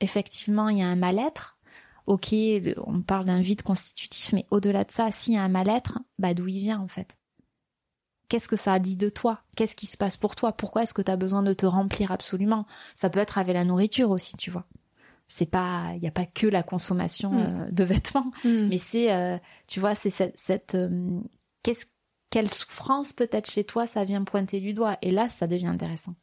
effectivement 0.00 0.68
il 0.68 0.78
y 0.78 0.82
a 0.82 0.86
un 0.86 0.96
mal-être, 0.96 1.58
ok, 2.06 2.34
on 2.86 3.02
parle 3.02 3.24
d'un 3.24 3.40
vide 3.40 3.62
constitutif, 3.62 4.32
mais 4.32 4.46
au-delà 4.50 4.84
de 4.84 4.90
ça, 4.90 5.10
s'il 5.12 5.34
y 5.34 5.36
a 5.36 5.42
un 5.42 5.48
mal-être, 5.48 5.98
bah 6.18 6.34
d'où 6.34 6.48
il 6.48 6.60
vient 6.60 6.80
en 6.80 6.88
fait? 6.88 7.16
Qu'est-ce 8.28 8.48
que 8.48 8.56
ça 8.56 8.74
a 8.74 8.78
dit 8.78 8.96
de 8.96 9.08
toi? 9.08 9.42
Qu'est-ce 9.56 9.74
qui 9.74 9.86
se 9.86 9.96
passe 9.96 10.16
pour 10.16 10.36
toi? 10.36 10.52
Pourquoi 10.52 10.84
est-ce 10.84 10.94
que 10.94 11.02
tu 11.02 11.10
as 11.10 11.16
besoin 11.16 11.42
de 11.42 11.52
te 11.52 11.66
remplir 11.66 12.12
absolument? 12.12 12.64
Ça 12.94 13.10
peut 13.10 13.18
être 13.18 13.38
avec 13.38 13.54
la 13.54 13.64
nourriture 13.64 14.10
aussi, 14.10 14.36
tu 14.36 14.52
vois. 14.52 14.66
C'est 15.32 15.46
pas, 15.46 15.92
il 15.94 16.02
y 16.02 16.08
a 16.08 16.10
pas 16.10 16.26
que 16.26 16.48
la 16.48 16.64
consommation 16.64 17.30
mm. 17.30 17.38
euh, 17.38 17.70
de 17.70 17.84
vêtements, 17.84 18.32
mm. 18.44 18.66
mais 18.68 18.78
c'est, 18.78 19.12
euh, 19.12 19.38
tu 19.68 19.78
vois, 19.78 19.94
c'est 19.94 20.10
cette, 20.10 20.36
cette 20.36 20.74
euh, 20.74 21.20
qu'est-ce, 21.62 21.86
quelle 22.30 22.50
souffrance 22.50 23.12
peut-être 23.12 23.48
chez 23.48 23.62
toi 23.62 23.86
ça 23.86 24.02
vient 24.02 24.24
pointer 24.24 24.58
du 24.58 24.74
doigt. 24.74 24.98
Et 25.02 25.12
là, 25.12 25.28
ça 25.28 25.46
devient 25.46 25.68
intéressant. 25.68 26.16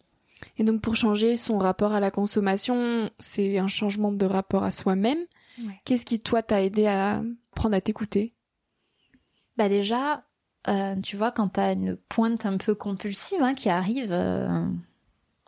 Et 0.57 0.65
donc 0.65 0.81
pour 0.81 0.97
changer 0.97 1.37
son 1.37 1.57
rapport 1.57 1.93
à 1.93 2.01
la 2.01 2.11
consommation, 2.11 3.09
c'est 3.17 3.57
un 3.57 3.69
changement 3.69 4.11
de 4.11 4.25
rapport 4.25 4.63
à 4.63 4.71
soi-même. 4.71 5.19
Qu'est-ce 5.85 6.05
qui 6.05 6.19
toi 6.19 6.43
t'a 6.43 6.61
aidé 6.61 6.85
à 6.85 7.23
prendre 7.55 7.75
à 7.75 7.81
t'écouter? 7.81 8.35
Bah 9.55 9.69
déjà, 9.69 10.23
tu 11.01 11.17
vois, 11.17 11.31
quand 11.31 11.49
tu 11.53 11.59
as 11.59 11.71
une 11.71 11.95
pointe 11.95 12.45
un 12.45 12.57
peu 12.57 12.75
compulsive 12.75 13.41
hein, 13.41 13.55
qui 13.55 13.69
arrive, 13.69 14.09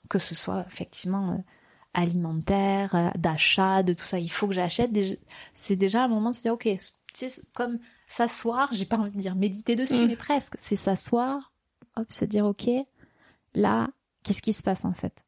que 0.10 0.18
ce 0.18 0.34
soit 0.34 0.66
effectivement 0.68 1.44
alimentaire, 1.94 3.12
d'achat, 3.18 3.84
de 3.84 3.94
tout 3.94 4.06
ça, 4.06 4.20
il 4.20 4.30
faut 4.30 4.48
que 4.48 4.54
j'achète. 4.54 4.92
C'est 5.54 5.76
déjà 5.76 6.04
un 6.04 6.08
moment 6.08 6.30
de 6.30 6.36
se 6.36 6.42
dire, 6.42 6.54
ok, 6.54 6.70
c'est 7.14 7.54
comme 7.54 7.80
s'asseoir, 8.08 8.70
j'ai 8.74 8.86
pas 8.86 8.98
envie 8.98 9.12
de 9.12 9.22
dire 9.22 9.36
méditer 9.36 9.76
dessus, 9.76 10.04
mm. 10.04 10.08
mais 10.08 10.16
presque. 10.16 10.56
C'est 10.58 10.76
s'asseoir, 10.76 11.54
hop, 11.96 12.12
se 12.12 12.26
dire, 12.26 12.46
ok, 12.46 12.70
là, 13.54 13.90
qu'est-ce 14.24 14.42
qui 14.42 14.54
se 14.54 14.64
passe 14.64 14.86
en 14.86 14.94
fait? 14.94 15.24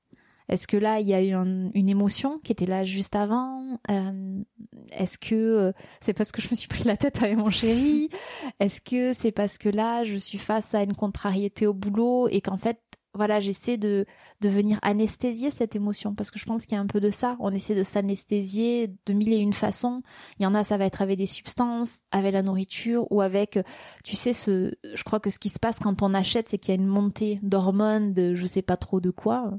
Est-ce 0.49 0.67
que 0.67 0.75
là, 0.75 0.99
il 0.99 1.07
y 1.07 1.13
a 1.13 1.23
eu 1.23 1.33
une 1.33 1.89
émotion 1.89 2.39
qui 2.39 2.51
était 2.51 2.65
là 2.65 2.83
juste 2.83 3.15
avant? 3.15 3.79
Euh, 3.89 4.43
Est-ce 4.91 5.17
que 5.17 5.33
euh, 5.33 5.71
c'est 6.01 6.11
parce 6.11 6.33
que 6.33 6.41
je 6.41 6.49
me 6.49 6.55
suis 6.55 6.67
pris 6.67 6.83
la 6.83 6.97
tête 6.97 7.23
avec 7.23 7.37
mon 7.37 7.49
chéri? 7.49 8.09
Est-ce 8.59 8.81
que 8.81 9.13
c'est 9.13 9.31
parce 9.31 9.57
que 9.57 9.69
là, 9.69 10.03
je 10.03 10.17
suis 10.17 10.37
face 10.37 10.75
à 10.75 10.83
une 10.83 10.93
contrariété 10.93 11.67
au 11.67 11.73
boulot 11.73 12.27
et 12.27 12.41
qu'en 12.41 12.57
fait, 12.57 12.81
voilà, 13.13 13.39
j'essaie 13.39 13.77
de, 13.77 14.05
de 14.39 14.49
venir 14.49 14.79
anesthésier 14.81 15.51
cette 15.51 15.75
émotion 15.75 16.15
parce 16.15 16.31
que 16.31 16.39
je 16.39 16.45
pense 16.45 16.65
qu'il 16.65 16.75
y 16.75 16.77
a 16.77 16.81
un 16.81 16.87
peu 16.87 17.01
de 17.01 17.09
ça. 17.09 17.35
On 17.39 17.51
essaie 17.51 17.75
de 17.75 17.83
s'anesthésier 17.83 18.93
de 19.05 19.13
mille 19.13 19.33
et 19.33 19.37
une 19.37 19.53
façons. 19.53 20.01
Il 20.39 20.43
y 20.43 20.45
en 20.45 20.53
a, 20.53 20.63
ça 20.63 20.77
va 20.77 20.85
être 20.85 21.01
avec 21.01 21.17
des 21.17 21.25
substances, 21.25 21.99
avec 22.11 22.31
la 22.33 22.41
nourriture 22.41 23.11
ou 23.11 23.21
avec, 23.21 23.59
tu 24.03 24.15
sais, 24.15 24.33
ce, 24.33 24.73
je 24.93 25.03
crois 25.03 25.19
que 25.19 25.29
ce 25.29 25.39
qui 25.39 25.49
se 25.49 25.59
passe 25.59 25.79
quand 25.79 26.01
on 26.01 26.13
achète, 26.13 26.49
c'est 26.49 26.57
qu'il 26.57 26.73
y 26.73 26.77
a 26.77 26.81
une 26.81 26.87
montée 26.87 27.39
d'hormones, 27.43 28.13
de 28.13 28.33
je 28.35 28.45
sais 28.45 28.61
pas 28.61 28.77
trop 28.77 29.01
de 29.01 29.11
quoi. 29.11 29.51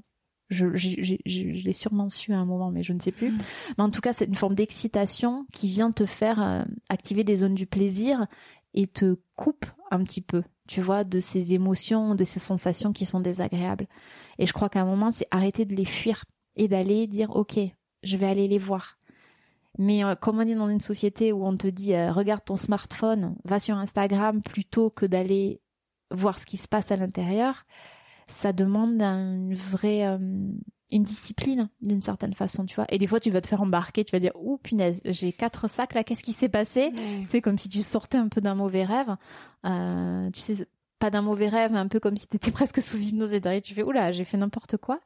Je, 0.49 0.67
l'ai 0.67 1.73
sûrement 1.73 2.11
su 2.11 2.33
à 2.33 2.39
un 2.39 2.45
moment, 2.45 2.71
mais 2.71 2.83
je 2.83 2.93
ne 2.93 3.01
sais 3.01 3.13
plus. 3.13 3.33
Mais 3.79 3.85
en 3.85 3.91
tout 3.91 4.03
cas, 4.03 4.13
c'est 4.13 4.27
une 4.27 4.35
forme 4.35 4.55
d'excitation 4.55 5.47
qui 5.53 5.69
vient 5.69 5.93
te 5.93 6.05
faire 6.05 6.43
euh, 6.43 6.63
activer 6.91 7.25
des 7.25 7.39
zones 7.39 7.55
du 7.55 7.67
plaisir 7.67 8.27
et 8.75 8.87
te 8.87 9.17
coupe 9.35 9.65
un 9.91 10.03
petit 10.03 10.21
peu, 10.21 10.43
tu 10.69 10.81
vois, 10.81 11.05
de 11.05 11.21
ces 11.21 11.55
émotions, 11.55 12.15
de 12.15 12.25
ces 12.25 12.41
sensations 12.41 12.93
qui 12.93 13.07
sont 13.07 13.21
désagréables. 13.21 13.87
Et 14.39 14.47
je 14.47 14.53
crois 14.53 14.69
qu'à 14.69 14.83
un 14.83 14.87
moment, 14.87 15.11
c'est 15.11 15.27
arrêter 15.31 15.65
de 15.65 15.75
les 15.75 15.85
fuir 15.85 16.25
et 16.57 16.69
d'aller 16.69 17.07
dire, 17.07 17.35
ok, 17.35 17.59
je 18.03 18.17
vais 18.17 18.27
aller 18.27 18.49
les 18.49 18.59
voir. 18.59 18.99
Mais 19.79 20.05
euh, 20.05 20.15
comme 20.15 20.39
on 20.39 20.47
est 20.47 20.55
dans 20.55 20.69
une 20.69 20.81
société 20.81 21.33
où 21.33 21.45
on 21.45 21.57
te 21.57 21.67
dit, 21.67 21.95
euh, 21.95 22.13
regarde 22.13 22.45
ton 22.45 22.57
smartphone, 22.57 23.37
va 23.45 23.59
sur 23.59 23.77
Instagram 23.77 24.43
plutôt 24.43 24.91
que 24.91 25.07
d'aller 25.07 25.61
voir 26.11 26.39
ce 26.39 26.47
qui 26.47 26.59
se 26.59 26.69
passe 26.69 26.93
à 26.93 26.97
l'intérieur, 26.97 27.65
ça 28.29 28.53
demande 28.53 29.01
une 29.01 29.55
vraie 29.55 30.07
euh, 30.07 30.19
une 30.93 31.05
discipline 31.05 31.69
d'une 31.81 32.03
certaine 32.03 32.35
façon, 32.35 32.65
tu 32.67 32.77
vois. 32.77 32.87
Et 32.91 32.99
des 32.99 33.07
fois, 33.07 33.19
tu 33.19 33.31
vas 33.31 33.41
te 33.41 33.49
faire 33.49 33.63
embarquer, 33.63 34.05
tu 34.05 34.13
vas 34.13 34.21
dire, 34.21 34.33
ouh 34.35 34.59
punaise, 34.59 35.01
j'ai 35.05 35.33
quatre 35.33 35.69
sacs 35.69 35.95
là, 35.95 36.05
qu'est-ce 36.05 36.23
qui 36.23 36.33
s'est 36.33 36.49
passé? 36.49 36.93
C'est 37.29 37.41
comme 37.41 37.59
si 37.59 37.69
tu 37.69 37.83
sortais 37.83 38.19
un 38.19 38.29
peu 38.29 38.41
d'un 38.41 38.55
mauvais 38.55 38.85
rêve. 38.85 39.17
Euh, 39.65 40.31
tu 40.31 40.41
sais, 40.41 40.67
pas 40.99 41.11
d'un 41.11 41.23
mauvais 41.23 41.49
rêve, 41.49 41.73
mais 41.73 41.79
un 41.79 41.89
peu 41.89 41.99
comme 41.99 42.17
si 42.17 42.29
tu 42.29 42.37
étais 42.37 42.51
presque 42.53 42.81
sous 42.81 42.99
hypnose 42.99 43.35
et 43.35 43.41
derrière 43.41 43.63
tu 43.63 43.75
fais, 43.75 43.83
oula, 43.83 44.13
j'ai 44.13 44.25
fait 44.25 44.37
n'importe 44.37 44.77
quoi. 44.77 45.01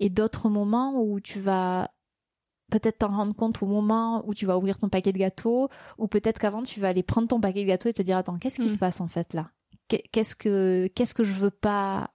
Et 0.00 0.10
d'autres 0.10 0.48
moments 0.48 1.00
où 1.02 1.20
tu 1.20 1.40
vas 1.40 1.90
peut-être 2.70 2.98
t'en 2.98 3.08
rendre 3.08 3.34
compte 3.34 3.62
au 3.62 3.66
moment 3.66 4.22
où 4.26 4.34
tu 4.34 4.46
vas 4.46 4.56
ouvrir 4.56 4.78
ton 4.78 4.88
paquet 4.88 5.12
de 5.12 5.18
gâteaux, 5.18 5.68
ou 5.98 6.08
peut-être 6.08 6.38
qu'avant 6.38 6.62
tu 6.62 6.80
vas 6.80 6.88
aller 6.88 7.02
prendre 7.02 7.28
ton 7.28 7.40
paquet 7.40 7.62
de 7.62 7.68
gâteaux 7.68 7.88
et 7.88 7.92
te 7.92 8.02
dire, 8.02 8.16
attends, 8.16 8.38
qu'est-ce 8.38 8.60
qui 8.60 8.68
hmm. 8.68 8.74
se 8.74 8.78
passe 8.78 9.00
en 9.00 9.08
fait 9.08 9.34
là? 9.34 9.50
Qu'est-ce 9.88 10.36
que 10.36 10.86
qu'est-ce 10.94 11.14
que 11.14 11.24
je 11.24 11.32
veux 11.32 11.50
pas 11.50 12.12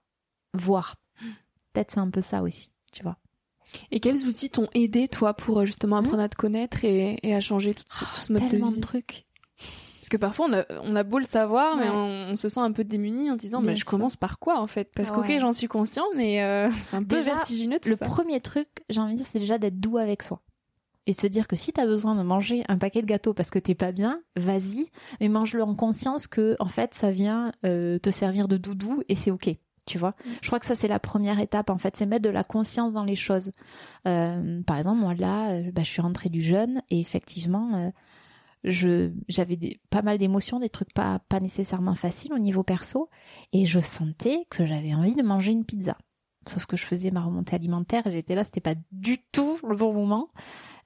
voir? 0.54 0.96
Peut-être 1.72 1.90
c'est 1.90 2.00
un 2.00 2.08
peu 2.08 2.22
ça 2.22 2.42
aussi, 2.42 2.70
tu 2.96 3.02
vois. 3.02 3.16
Et 3.90 4.00
quels 4.00 4.24
outils 4.24 4.48
t'ont 4.48 4.68
aidé, 4.74 5.08
toi, 5.08 5.34
pour 5.34 5.60
euh, 5.60 5.66
justement 5.66 5.96
apprendre 5.96 6.22
à 6.22 6.28
te 6.28 6.36
connaître 6.36 6.84
et, 6.84 7.34
à 7.34 7.40
changer 7.40 7.74
tout 7.74 7.84
ce, 7.88 8.04
tout 8.04 8.20
ce 8.20 8.32
mode 8.32 8.48
de 8.48 8.56
vie 8.56 8.76
de 8.76 8.80
trucs. 8.80 9.26
Parce 10.00 10.08
que 10.08 10.16
parfois, 10.16 10.46
on 10.48 10.52
a, 10.52 10.64
on 10.82 10.94
a 10.94 11.02
beau 11.02 11.18
le 11.18 11.24
savoir, 11.24 11.76
mais 11.76 11.90
on, 11.90 12.36
se 12.36 12.48
sent 12.48 12.60
un 12.60 12.70
peu 12.70 12.84
démuni 12.84 13.30
en 13.30 13.36
disant, 13.36 13.60
mais 13.60 13.76
je 13.76 13.84
commence 13.84 14.16
par 14.16 14.38
quoi, 14.38 14.60
en 14.60 14.66
fait? 14.68 14.90
Parce 14.94 15.10
que, 15.10 15.16
ok, 15.16 15.40
j'en 15.40 15.52
suis 15.52 15.66
conscient, 15.66 16.04
mais 16.14 16.42
euh, 16.42 16.70
c'est 16.84 16.96
un 16.96 17.02
peu 17.04 17.18
vertigineux 17.20 17.80
tout 17.80 17.88
Le 17.88 17.96
premier 17.96 18.40
truc, 18.40 18.68
j'ai 18.88 19.00
envie 19.00 19.14
de 19.14 19.18
dire, 19.18 19.26
c'est 19.26 19.40
déjà 19.40 19.58
d'être 19.58 19.80
doux 19.80 19.98
avec 19.98 20.22
soi. 20.22 20.42
et 21.06 21.12
se 21.12 21.26
dire 21.26 21.48
que 21.48 21.56
si 21.56 21.72
tu 21.72 21.80
as 21.80 21.86
besoin 21.86 22.14
de 22.14 22.22
manger 22.22 22.62
un 22.68 22.78
paquet 22.78 23.02
de 23.02 23.06
gâteaux 23.06 23.34
parce 23.34 23.50
que 23.50 23.58
t'es 23.58 23.74
pas 23.74 23.90
bien, 23.90 24.22
vas-y, 24.36 24.90
mais 25.20 25.28
mange-le 25.28 25.62
en 25.64 25.74
conscience 25.74 26.28
que 26.28 26.56
en 26.60 26.68
fait 26.68 26.94
ça 26.94 27.10
vient 27.10 27.50
euh, 27.64 27.98
te 27.98 28.10
servir 28.10 28.46
de 28.46 28.56
doudou 28.56 29.02
et 29.08 29.16
c'est 29.16 29.32
ok. 29.32 29.56
Tu 29.86 29.98
vois, 29.98 30.10
mm. 30.10 30.30
je 30.42 30.46
crois 30.48 30.60
que 30.60 30.66
ça 30.66 30.76
c'est 30.76 30.88
la 30.88 30.98
première 30.98 31.38
étape 31.38 31.70
en 31.70 31.78
fait, 31.78 31.96
c'est 31.96 32.06
mettre 32.06 32.24
de 32.24 32.30
la 32.30 32.44
conscience 32.44 32.94
dans 32.94 33.04
les 33.04 33.16
choses. 33.16 33.52
Euh, 34.06 34.62
par 34.62 34.78
exemple, 34.78 35.00
moi 35.00 35.14
là, 35.14 35.52
euh, 35.52 35.70
bah, 35.72 35.82
je 35.82 35.90
suis 35.90 36.02
rentrée 36.02 36.28
du 36.28 36.42
jeûne 36.42 36.82
et 36.90 37.00
effectivement, 37.00 37.92
je 38.64 39.12
j'avais 39.28 39.58
pas 39.90 40.02
mal 40.02 40.18
d'émotions, 40.18 40.58
des 40.58 40.68
trucs 40.68 40.92
pas 40.92 41.20
pas 41.28 41.40
nécessairement 41.40 41.94
faciles 41.94 42.32
au 42.32 42.38
niveau 42.38 42.64
perso, 42.64 43.08
et 43.52 43.64
je 43.64 43.80
sentais 43.80 44.46
que 44.50 44.66
j'avais 44.66 44.94
envie 44.94 45.14
de 45.14 45.22
manger 45.22 45.52
une 45.52 45.64
pizza. 45.64 45.96
Sauf 46.48 46.66
que 46.66 46.76
je 46.76 46.84
faisais 46.84 47.10
ma 47.10 47.22
remontée 47.22 47.56
alimentaire 47.56 48.06
et 48.06 48.12
j'étais 48.12 48.34
là, 48.34 48.44
c'était 48.44 48.60
pas 48.60 48.74
du 48.92 49.18
tout 49.32 49.58
le 49.68 49.74
bon 49.74 49.92
moment. 49.92 50.28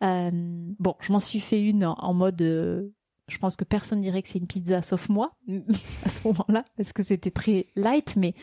Euh, 0.02 0.30
bon, 0.32 0.94
je 1.00 1.12
m'en 1.12 1.20
suis 1.20 1.40
fait 1.40 1.62
une 1.62 1.84
en, 1.84 2.14
mode, 2.14 2.40
euh, 2.40 2.88
je 3.30 3.38
pense 3.38 3.56
que 3.56 3.64
personne 3.64 4.00
dirait 4.00 4.22
que 4.22 4.28
c'est 4.28 4.38
une 4.38 4.46
pizza 4.46 4.82
sauf 4.82 5.08
moi 5.08 5.36
à 6.04 6.08
ce 6.08 6.26
moment-là 6.28 6.64
parce 6.76 6.92
que 6.92 7.02
c'était 7.02 7.30
très 7.30 7.66
light, 7.76 8.16
mais 8.16 8.34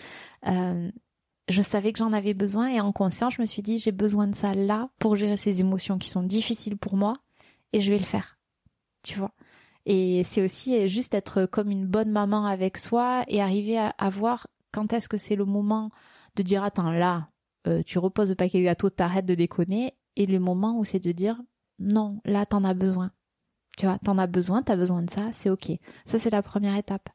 euh, 0.47 0.91
je 1.49 1.61
savais 1.61 1.93
que 1.93 1.99
j'en 1.99 2.13
avais 2.13 2.33
besoin 2.33 2.67
et 2.67 2.79
en 2.79 2.91
conscience, 2.91 3.35
je 3.35 3.41
me 3.41 3.45
suis 3.45 3.61
dit 3.61 3.77
j'ai 3.77 3.91
besoin 3.91 4.27
de 4.27 4.35
ça 4.35 4.53
là 4.53 4.89
pour 4.99 5.15
gérer 5.15 5.37
ces 5.37 5.61
émotions 5.61 5.97
qui 5.97 6.09
sont 6.09 6.23
difficiles 6.23 6.77
pour 6.77 6.95
moi 6.95 7.17
et 7.73 7.81
je 7.81 7.91
vais 7.91 7.99
le 7.99 8.05
faire. 8.05 8.37
Tu 9.03 9.17
vois? 9.17 9.31
Et 9.85 10.23
c'est 10.25 10.43
aussi 10.43 10.89
juste 10.89 11.13
être 11.13 11.45
comme 11.45 11.71
une 11.71 11.87
bonne 11.87 12.11
maman 12.11 12.45
avec 12.45 12.77
soi 12.77 13.23
et 13.29 13.41
arriver 13.41 13.77
à, 13.77 14.09
voir 14.09 14.47
quand 14.73 14.91
est-ce 14.91 15.07
que 15.07 15.17
c'est 15.17 15.37
le 15.37 15.45
moment 15.45 15.91
de 16.35 16.43
dire 16.43 16.63
attends 16.63 16.91
là, 16.91 17.29
euh, 17.67 17.81
tu 17.85 17.97
reposes 17.97 18.29
le 18.29 18.35
paquet 18.35 18.59
de 18.59 18.65
gâteaux, 18.65 18.89
t'arrêtes 18.89 19.25
de 19.25 19.33
déconner, 19.33 19.93
et 20.17 20.25
le 20.25 20.39
moment 20.39 20.77
où 20.77 20.83
c'est 20.83 20.99
de 20.99 21.13
dire 21.13 21.41
non, 21.79 22.19
là 22.25 22.45
t'en 22.45 22.65
as 22.65 22.73
besoin. 22.73 23.11
Tu 23.77 23.85
vois, 23.85 23.99
t'en 24.03 24.17
as 24.17 24.27
besoin, 24.27 24.63
t'as 24.63 24.75
besoin 24.75 25.03
de 25.03 25.09
ça, 25.09 25.29
c'est 25.31 25.49
ok. 25.49 25.71
Ça 26.05 26.17
c'est 26.17 26.31
la 26.31 26.41
première 26.41 26.75
étape. 26.75 27.09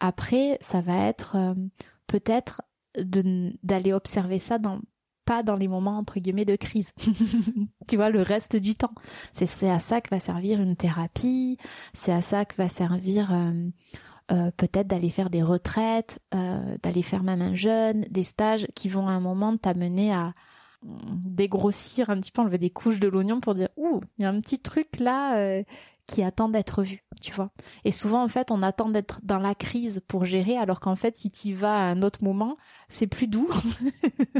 Après, 0.00 0.56
ça 0.60 0.80
va 0.80 1.06
être 1.06 1.36
euh, 1.36 1.54
peut-être 2.06 2.62
d'aller 2.94 3.92
observer 3.92 4.38
ça 4.38 4.58
dans 4.58 4.80
pas 5.26 5.42
dans 5.42 5.56
les 5.56 5.66
moments 5.66 5.98
entre 5.98 6.20
guillemets 6.20 6.44
de 6.44 6.54
crise. 6.54 6.92
tu 7.88 7.96
vois, 7.96 8.10
le 8.10 8.22
reste 8.22 8.54
du 8.54 8.76
temps. 8.76 8.94
C'est 9.32 9.68
à 9.68 9.80
ça 9.80 10.00
que 10.00 10.08
va 10.10 10.20
servir 10.20 10.60
une 10.60 10.76
thérapie, 10.76 11.58
c'est 11.92 12.12
à 12.12 12.22
ça 12.22 12.44
que 12.44 12.54
va 12.56 12.68
servir 12.68 13.34
euh, 13.34 13.68
euh, 14.30 14.50
peut-être 14.56 14.86
d'aller 14.86 15.10
faire 15.10 15.28
des 15.28 15.42
retraites, 15.42 16.20
d'aller 16.30 17.02
faire 17.02 17.24
même 17.24 17.42
un 17.42 17.56
jeûne, 17.56 18.06
des 18.08 18.22
stages 18.22 18.68
qui 18.76 18.88
vont 18.88 19.08
à 19.08 19.12
un 19.12 19.20
moment 19.20 19.56
t'amener 19.56 20.12
à 20.12 20.32
dégrossir 20.84 22.10
un 22.10 22.20
petit 22.20 22.30
peu, 22.30 22.42
enlever 22.42 22.58
des 22.58 22.70
couches 22.70 23.00
de 23.00 23.08
l'oignon 23.08 23.40
pour 23.40 23.54
dire 23.54 23.70
ouh, 23.76 24.00
il 24.18 24.22
y 24.22 24.24
a 24.24 24.28
un 24.28 24.40
petit 24.40 24.60
truc 24.60 25.00
là 25.00 25.64
qui 26.06 26.22
attend 26.22 26.48
d'être 26.48 26.82
vu, 26.82 27.04
tu 27.20 27.32
vois. 27.32 27.50
Et 27.84 27.92
souvent 27.92 28.22
en 28.22 28.28
fait, 28.28 28.50
on 28.50 28.62
attend 28.62 28.88
d'être 28.88 29.20
dans 29.22 29.38
la 29.38 29.54
crise 29.54 30.02
pour 30.06 30.24
gérer 30.24 30.56
alors 30.56 30.80
qu'en 30.80 30.96
fait 30.96 31.16
si 31.16 31.30
tu 31.30 31.52
vas 31.52 31.74
à 31.74 31.90
un 31.90 32.02
autre 32.02 32.22
moment, 32.22 32.56
c'est 32.88 33.06
plus 33.06 33.28
doux. 33.28 33.50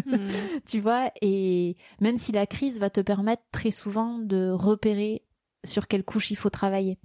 Hmm. 0.07 0.29
Tu 0.67 0.81
vois 0.81 1.11
et 1.23 1.77
même 2.01 2.17
si 2.17 2.33
la 2.33 2.47
crise 2.47 2.79
va 2.79 2.91
te 2.91 3.01
permettre 3.01 3.43
très 3.53 3.71
souvent 3.71 4.19
de 4.19 4.51
repérer 4.51 5.23
sur 5.65 5.89
quelle 5.89 6.05
couche 6.05 6.31
il 6.31 6.37
faut 6.37 6.51
travailler. 6.51 6.99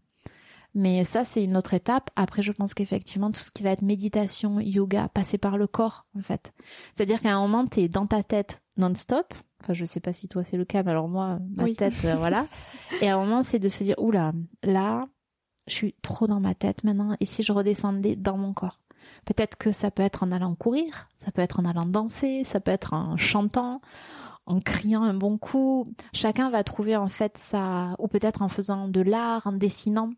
Mais 0.73 1.03
ça, 1.03 1.25
c'est 1.25 1.43
une 1.43 1.57
autre 1.57 1.73
étape. 1.73 2.09
Après, 2.15 2.41
je 2.41 2.51
pense 2.51 2.73
qu'effectivement, 2.73 3.31
tout 3.31 3.41
ce 3.41 3.51
qui 3.51 3.63
va 3.63 3.71
être 3.71 3.81
méditation, 3.81 4.59
yoga, 4.59 5.09
passer 5.09 5.37
par 5.37 5.57
le 5.57 5.67
corps, 5.67 6.05
en 6.17 6.21
fait. 6.21 6.53
C'est-à-dire 6.93 7.19
qu'à 7.19 7.35
un 7.35 7.41
moment, 7.41 7.67
t'es 7.67 7.89
dans 7.89 8.07
ta 8.07 8.23
tête 8.23 8.61
non-stop. 8.77 9.33
Enfin, 9.61 9.73
je 9.73 9.85
sais 9.85 9.99
pas 9.99 10.13
si 10.13 10.27
toi 10.27 10.43
c'est 10.43 10.57
le 10.57 10.65
cas, 10.65 10.83
mais 10.83 10.91
alors 10.91 11.07
moi, 11.07 11.39
ma 11.55 11.71
tête, 11.73 11.93
euh, 12.05 12.15
voilà. 12.15 12.47
Et 13.01 13.09
à 13.09 13.17
un 13.17 13.19
moment, 13.19 13.43
c'est 13.43 13.59
de 13.59 13.69
se 13.69 13.83
dire, 13.83 13.95
oula, 13.97 14.33
là, 14.63 15.01
je 15.67 15.73
suis 15.73 15.95
trop 16.01 16.27
dans 16.27 16.39
ma 16.39 16.55
tête 16.55 16.83
maintenant. 16.83 17.15
Et 17.19 17.25
si 17.25 17.43
je 17.43 17.51
redescendais 17.51 18.15
dans 18.15 18.37
mon 18.37 18.53
corps? 18.53 18.79
Peut-être 19.25 19.57
que 19.57 19.71
ça 19.71 19.91
peut 19.91 20.03
être 20.03 20.23
en 20.23 20.31
allant 20.31 20.55
courir, 20.55 21.09
ça 21.15 21.31
peut 21.31 21.41
être 21.41 21.59
en 21.59 21.65
allant 21.65 21.85
danser, 21.85 22.43
ça 22.43 22.59
peut 22.59 22.71
être 22.71 22.93
en 22.93 23.17
chantant, 23.17 23.81
en 24.45 24.59
criant 24.59 25.03
un 25.03 25.13
bon 25.13 25.37
coup. 25.37 25.91
Chacun 26.13 26.49
va 26.49 26.63
trouver 26.63 26.95
en 26.95 27.07
fait 27.07 27.37
ça, 27.37 27.95
ou 27.99 28.07
peut-être 28.07 28.41
en 28.41 28.49
faisant 28.49 28.87
de 28.87 29.01
l'art, 29.01 29.47
en 29.47 29.53
dessinant 29.53 30.11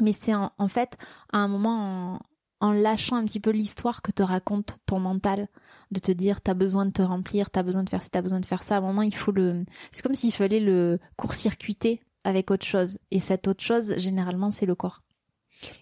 mais 0.00 0.12
c'est 0.12 0.34
en, 0.34 0.68
fait 0.68 0.96
à 1.32 1.38
un 1.38 1.48
moment 1.48 2.20
en, 2.60 2.72
lâchant 2.72 3.16
un 3.16 3.24
petit 3.24 3.40
peu 3.40 3.50
l'histoire 3.50 4.02
que 4.02 4.12
te 4.12 4.22
raconte 4.22 4.78
ton 4.86 4.98
mental, 4.98 5.48
de 5.90 6.00
te 6.00 6.12
dire 6.12 6.40
t'as 6.40 6.54
besoin 6.54 6.86
de 6.86 6.92
te 6.92 7.02
remplir, 7.02 7.50
t'as 7.50 7.62
besoin 7.62 7.82
de 7.82 7.90
faire 7.90 8.02
ci, 8.02 8.10
t'as 8.10 8.22
besoin 8.22 8.40
de 8.40 8.46
faire 8.46 8.62
ça. 8.62 8.76
À 8.76 8.78
un 8.78 8.82
moment, 8.82 9.02
il 9.02 9.14
faut 9.14 9.32
le, 9.32 9.64
c'est 9.92 10.02
comme 10.02 10.14
s'il 10.14 10.32
fallait 10.32 10.60
le 10.60 10.98
court-circuiter 11.16 12.00
avec 12.24 12.50
autre 12.50 12.66
chose. 12.66 12.98
Et 13.10 13.20
cette 13.20 13.46
autre 13.48 13.62
chose, 13.62 13.94
généralement, 13.98 14.50
c'est 14.50 14.66
le 14.66 14.74
corps. 14.74 15.02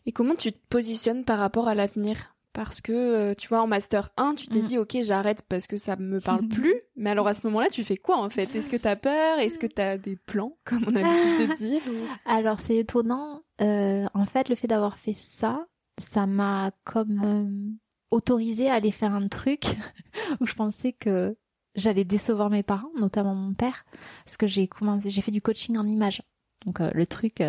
Et 0.07 0.13
comment 0.13 0.35
tu 0.35 0.53
te 0.53 0.59
positionnes 0.69 1.25
par 1.25 1.39
rapport 1.39 1.69
à 1.69 1.75
l'avenir? 1.75 2.35
Parce 2.53 2.81
que 2.81 2.93
euh, 2.93 3.35
tu 3.35 3.49
vois 3.49 3.63
en 3.63 3.67
master 3.67 4.11
1 4.17 4.37
tu 4.37 4.47
t'es 4.47 4.61
mm. 4.61 4.65
dit 4.65 4.79
ok 4.79 4.99
j'arrête 5.03 5.43
parce 5.49 5.67
que 5.67 5.77
ça 5.77 5.97
me 5.97 6.21
parle 6.21 6.47
plus 6.49 6.77
mais 6.95 7.11
alors 7.11 7.27
à 7.27 7.35
ce 7.35 7.45
moment-là 7.49 7.67
tu 7.69 7.83
fais 7.83 7.97
quoi 7.97 8.17
en 8.17 8.31
fait? 8.31 8.55
Est-ce 8.55 8.71
que 8.71 8.77
t'as 8.77 8.95
peur? 8.95 9.41
Est-ce 9.41 9.59
que 9.59 9.67
t'as 9.67 9.99
des 9.99 10.15
plans 10.15 10.57
comme 10.65 10.85
on 10.87 10.95
a 10.95 11.01
l'habitude 11.01 11.49
de 11.49 11.57
dire 11.59 11.83
alors 12.25 12.61
c'est 12.61 12.77
étonnant 12.77 13.43
euh, 13.61 14.07
en 14.15 14.25
fait 14.25 14.49
le 14.49 14.55
fait 14.55 14.69
d'avoir 14.69 14.99
fait 14.99 15.15
ça 15.15 15.67
ça 15.99 16.27
m'a 16.27 16.73
comme 16.85 17.21
euh, 17.25 17.71
autorisé 18.11 18.69
à 18.69 18.75
aller 18.75 18.91
faire 18.91 19.15
un 19.15 19.29
truc 19.29 19.65
où 20.41 20.47
je 20.47 20.55
pensais 20.55 20.93
que 20.93 21.37
j'allais 21.75 22.05
décevoir 22.05 22.51
mes 22.51 22.63
parents 22.63 22.91
notamment 22.99 23.35
mon 23.35 23.55
père 23.55 23.85
parce 24.25 24.37
que 24.37 24.47
j'ai 24.47 24.69
commencé 24.69 25.11
j'ai 25.11 25.23
fait 25.23 25.33
du 25.33 25.43
coaching 25.43 25.77
en 25.77 25.87
images 25.87 26.23
donc 26.65 26.79
le 26.79 27.07
truc 27.07 27.43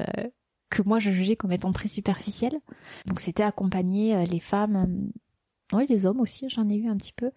que 0.69 0.81
moi 0.81 0.99
je 0.99 1.11
jugeais 1.11 1.35
comme 1.35 1.51
étant 1.51 1.71
très 1.71 1.87
superficielle. 1.87 2.59
Donc 3.05 3.19
c'était 3.19 3.43
accompagner 3.43 4.15
euh, 4.15 4.25
les 4.25 4.39
femmes, 4.39 5.11
euh, 5.73 5.77
oui 5.77 5.85
les 5.89 6.05
hommes 6.05 6.19
aussi, 6.19 6.49
j'en 6.49 6.69
ai 6.69 6.75
eu 6.75 6.87
un 6.87 6.97
petit 6.97 7.13
peu, 7.13 7.31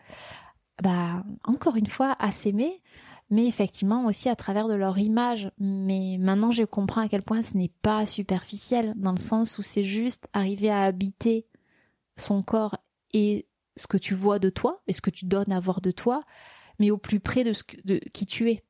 bah 0.82 1.24
encore 1.44 1.76
une 1.76 1.86
fois 1.86 2.16
à 2.18 2.32
s'aimer, 2.32 2.82
mais 3.30 3.46
effectivement 3.46 4.06
aussi 4.06 4.28
à 4.28 4.36
travers 4.36 4.68
de 4.68 4.74
leur 4.74 4.98
image. 4.98 5.50
Mais 5.58 6.16
maintenant 6.18 6.50
je 6.50 6.64
comprends 6.64 7.02
à 7.02 7.08
quel 7.08 7.22
point 7.22 7.42
ce 7.42 7.56
n'est 7.56 7.72
pas 7.82 8.06
superficiel, 8.06 8.94
dans 8.96 9.12
le 9.12 9.18
sens 9.18 9.58
où 9.58 9.62
c'est 9.62 9.84
juste 9.84 10.28
arriver 10.32 10.70
à 10.70 10.82
habiter 10.82 11.46
son 12.16 12.42
corps 12.42 12.76
et 13.12 13.46
ce 13.76 13.86
que 13.86 13.96
tu 13.96 14.14
vois 14.14 14.38
de 14.38 14.50
toi 14.50 14.82
et 14.86 14.92
ce 14.92 15.00
que 15.00 15.10
tu 15.10 15.24
donnes 15.24 15.52
à 15.52 15.60
voir 15.60 15.80
de 15.80 15.90
toi, 15.90 16.24
mais 16.78 16.90
au 16.90 16.98
plus 16.98 17.20
près 17.20 17.44
de, 17.44 17.52
ce 17.52 17.62
que, 17.62 17.76
de 17.84 17.98
qui 18.12 18.26
tu 18.26 18.50
es. 18.50 18.64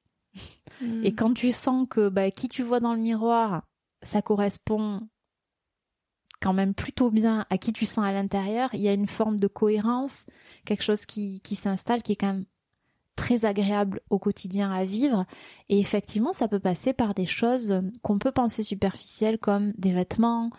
Hmm. 0.81 1.05
Et 1.05 1.15
quand 1.15 1.35
tu 1.35 1.51
sens 1.51 1.87
que 1.89 2.09
bah, 2.09 2.31
qui 2.31 2.49
tu 2.49 2.63
vois 2.63 2.81
dans 2.81 2.95
le 2.95 3.01
miroir, 3.01 3.63
ça 4.03 4.23
correspond 4.23 5.01
quand 6.41 6.53
même 6.53 6.75
plutôt 6.75 7.11
bien 7.11 7.47
à 7.51 7.59
qui 7.59 7.73
tu 7.73 7.85
sens 7.85 8.05
à 8.05 8.13
l'intérieur. 8.13 8.71
Il 8.73 8.81
y 8.81 8.89
a 8.89 8.93
une 8.93 9.09
forme 9.09 9.41
de 9.41 9.49
cohérence, 9.49 10.27
quelque 10.65 10.85
chose 10.85 11.05
qui, 11.05 11.41
qui 11.41 11.57
s'installe, 11.57 12.03
qui 12.03 12.13
est 12.13 12.17
quand 12.17 12.29
même 12.29 12.45
très 13.19 13.45
agréable 13.45 14.01
au 14.11 14.19
quotidien 14.19 14.71
à 14.71 14.85
vivre. 14.85 15.27
Et 15.69 15.81
effectivement, 15.81 16.33
ça 16.33 16.49
peut 16.49 16.61
passer 16.61 16.93
par 16.93 17.15
des 17.15 17.27
choses 17.27 17.83
qu'on 18.03 18.19
peut 18.19 18.33
penser 18.33 18.63
superficielles 18.63 19.39
comme 19.39 19.73
des 19.77 19.93
vêtements, 19.93 20.51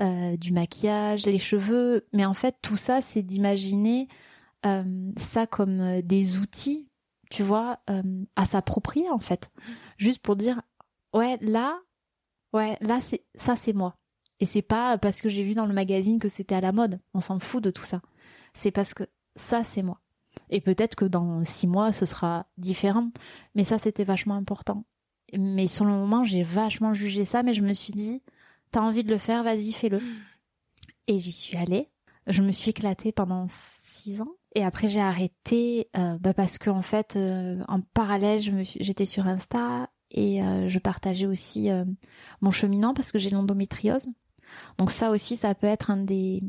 euh, 0.00 0.36
du 0.36 0.52
maquillage, 0.52 1.26
les 1.26 1.38
cheveux. 1.38 2.06
Mais 2.12 2.24
en 2.24 2.34
fait, 2.34 2.56
tout 2.62 2.76
ça, 2.76 3.02
c'est 3.02 3.22
d'imaginer 3.22 4.08
euh, 4.64 5.12
ça 5.18 5.46
comme 5.46 5.80
euh, 5.80 6.02
des 6.02 6.38
outils, 6.38 6.88
tu 7.30 7.42
vois, 7.42 7.80
à 8.36 8.46
s'approprier 8.46 9.10
en 9.10 9.18
fait. 9.18 9.50
Juste 9.98 10.20
pour 10.20 10.36
dire, 10.36 10.62
ouais, 11.12 11.36
là, 11.40 11.80
Ouais, 12.56 12.78
là 12.80 13.00
c'est 13.02 13.22
ça 13.34 13.54
c'est 13.56 13.74
moi. 13.74 13.98
Et 14.40 14.46
c'est 14.46 14.62
pas 14.62 14.96
parce 14.96 15.20
que 15.20 15.28
j'ai 15.28 15.42
vu 15.42 15.54
dans 15.54 15.66
le 15.66 15.74
magazine 15.74 16.18
que 16.18 16.28
c'était 16.28 16.54
à 16.54 16.60
la 16.62 16.72
mode. 16.72 17.00
On 17.12 17.20
s'en 17.20 17.38
fout 17.38 17.62
de 17.62 17.70
tout 17.70 17.84
ça. 17.84 18.00
C'est 18.54 18.70
parce 18.70 18.94
que 18.94 19.04
ça 19.34 19.62
c'est 19.62 19.82
moi. 19.82 20.00
Et 20.50 20.60
peut-être 20.60 20.94
que 20.94 21.04
dans 21.04 21.44
six 21.44 21.66
mois 21.66 21.92
ce 21.92 22.06
sera 22.06 22.46
différent. 22.58 23.10
Mais 23.54 23.64
ça 23.64 23.78
c'était 23.78 24.04
vachement 24.04 24.34
important. 24.34 24.84
Mais 25.36 25.66
sur 25.66 25.84
le 25.84 25.92
moment 25.92 26.24
j'ai 26.24 26.42
vachement 26.42 26.94
jugé 26.94 27.24
ça, 27.24 27.42
mais 27.42 27.54
je 27.54 27.62
me 27.62 27.72
suis 27.72 27.92
dit 27.92 28.22
t'as 28.70 28.80
envie 28.80 29.04
de 29.04 29.10
le 29.10 29.18
faire, 29.18 29.42
vas-y 29.42 29.72
fais-le. 29.72 30.00
Et 31.08 31.18
j'y 31.18 31.32
suis 31.32 31.56
allée. 31.56 31.88
Je 32.26 32.42
me 32.42 32.50
suis 32.50 32.70
éclatée 32.70 33.12
pendant 33.12 33.46
six 33.48 34.20
ans. 34.20 34.32
Et 34.54 34.64
après 34.64 34.88
j'ai 34.88 35.00
arrêté 35.00 35.88
euh, 35.96 36.16
bah 36.18 36.34
parce 36.34 36.58
que 36.58 36.70
en 36.70 36.82
fait 36.82 37.16
euh, 37.16 37.62
en 37.68 37.80
parallèle 37.80 38.40
j'étais 38.40 39.04
sur 39.04 39.26
Insta 39.26 39.90
et 40.10 40.42
euh, 40.42 40.68
je 40.68 40.78
partageais 40.78 41.26
aussi 41.26 41.68
mon 42.40 42.50
cheminant 42.50 42.94
parce 42.94 43.12
que 43.12 43.18
j'ai 43.18 43.30
l'endométriose. 43.30 44.08
Donc 44.78 44.90
ça 44.90 45.10
aussi, 45.10 45.36
ça 45.36 45.54
peut 45.54 45.66
être 45.66 45.90
un 45.90 45.98
des 45.98 46.42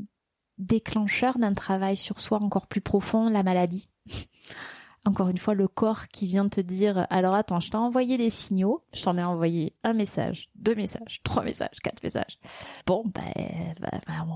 déclencheurs 0.58 1.38
d'un 1.38 1.54
travail 1.54 1.96
sur 1.96 2.20
soi 2.20 2.42
encore 2.42 2.68
plus 2.68 2.82
profond, 2.82 3.30
la 3.30 3.44
maladie. 3.44 3.90
encore 5.08 5.30
une 5.30 5.38
fois, 5.38 5.54
le 5.54 5.68
corps 5.68 6.08
qui 6.08 6.28
vient 6.28 6.50
te 6.50 6.62
dire, 6.62 7.08
alors 7.10 7.34
attends, 7.34 7.60
je 7.60 7.72
t'ai 7.72 7.78
envoyé 7.78 8.18
des 8.18 8.30
signaux, 8.30 8.84
je 8.94 9.04
t'en 9.04 9.18
ai 9.18 9.24
envoyé 9.24 9.74
un 9.84 9.94
message, 9.94 10.50
deux 10.56 10.76
messages, 10.76 11.22
trois 11.24 11.44
messages, 11.44 11.78
quatre 11.82 12.04
messages. 12.04 12.38
Bon, 12.86 13.04
ben, 13.06 13.24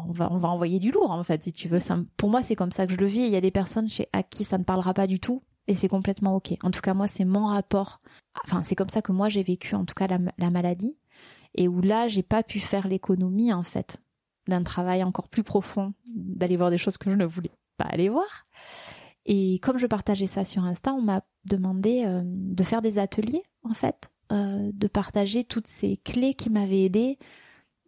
on, 0.07 0.11
va, 0.11 0.31
on 0.31 0.37
va 0.37 0.49
envoyer 0.49 0.79
du 0.79 0.91
lourd, 0.91 1.11
en 1.11 1.23
fait, 1.23 1.43
si 1.43 1.53
tu 1.53 1.67
veux. 1.67 1.79
Ça, 1.79 1.99
pour 2.17 2.29
moi, 2.29 2.41
c'est 2.41 2.55
comme 2.55 2.71
ça 2.71 2.87
que 2.87 2.93
je 2.93 2.97
le 2.97 3.07
vis. 3.07 3.25
Il 3.25 3.31
y 3.31 3.35
a 3.35 3.41
des 3.41 3.51
personnes 3.51 3.89
chez 3.89 4.07
à 4.13 4.23
qui 4.23 4.43
ça 4.43 4.57
ne 4.57 4.63
parlera 4.63 4.93
pas 4.93 5.07
du 5.07 5.19
tout 5.19 5.43
et 5.67 5.75
c'est 5.75 5.89
complètement 5.89 6.35
ok. 6.35 6.53
En 6.63 6.71
tout 6.71 6.81
cas, 6.81 6.93
moi, 6.93 7.07
c'est 7.07 7.25
mon 7.25 7.45
rapport. 7.45 8.01
Enfin, 8.45 8.63
c'est 8.63 8.75
comme 8.75 8.89
ça 8.89 9.01
que 9.01 9.11
moi 9.11 9.29
j'ai 9.29 9.43
vécu, 9.43 9.75
en 9.75 9.85
tout 9.85 9.93
cas, 9.93 10.07
la, 10.07 10.19
la 10.37 10.49
maladie, 10.49 10.97
et 11.53 11.67
où 11.67 11.81
là, 11.81 12.07
j'ai 12.07 12.23
pas 12.23 12.43
pu 12.43 12.59
faire 12.59 12.87
l'économie 12.87 13.53
en 13.53 13.63
fait 13.63 13.97
d'un 14.47 14.63
travail 14.63 15.03
encore 15.03 15.27
plus 15.27 15.43
profond, 15.43 15.93
d'aller 16.05 16.57
voir 16.57 16.69
des 16.69 16.77
choses 16.77 16.97
que 16.97 17.09
je 17.09 17.15
ne 17.15 17.25
voulais 17.25 17.51
pas 17.77 17.85
aller 17.85 18.09
voir. 18.09 18.47
Et 19.25 19.59
comme 19.59 19.77
je 19.77 19.87
partageais 19.87 20.27
ça 20.27 20.45
sur 20.45 20.63
Insta, 20.63 20.93
on 20.93 21.01
m'a 21.01 21.21
demandé 21.45 22.03
euh, 22.05 22.21
de 22.25 22.63
faire 22.63 22.81
des 22.81 22.97
ateliers, 22.97 23.43
en 23.63 23.73
fait, 23.73 24.09
euh, 24.31 24.71
de 24.73 24.87
partager 24.87 25.43
toutes 25.43 25.67
ces 25.67 25.97
clés 25.97 26.33
qui 26.33 26.49
m'avaient 26.49 26.83
aidé 26.83 27.19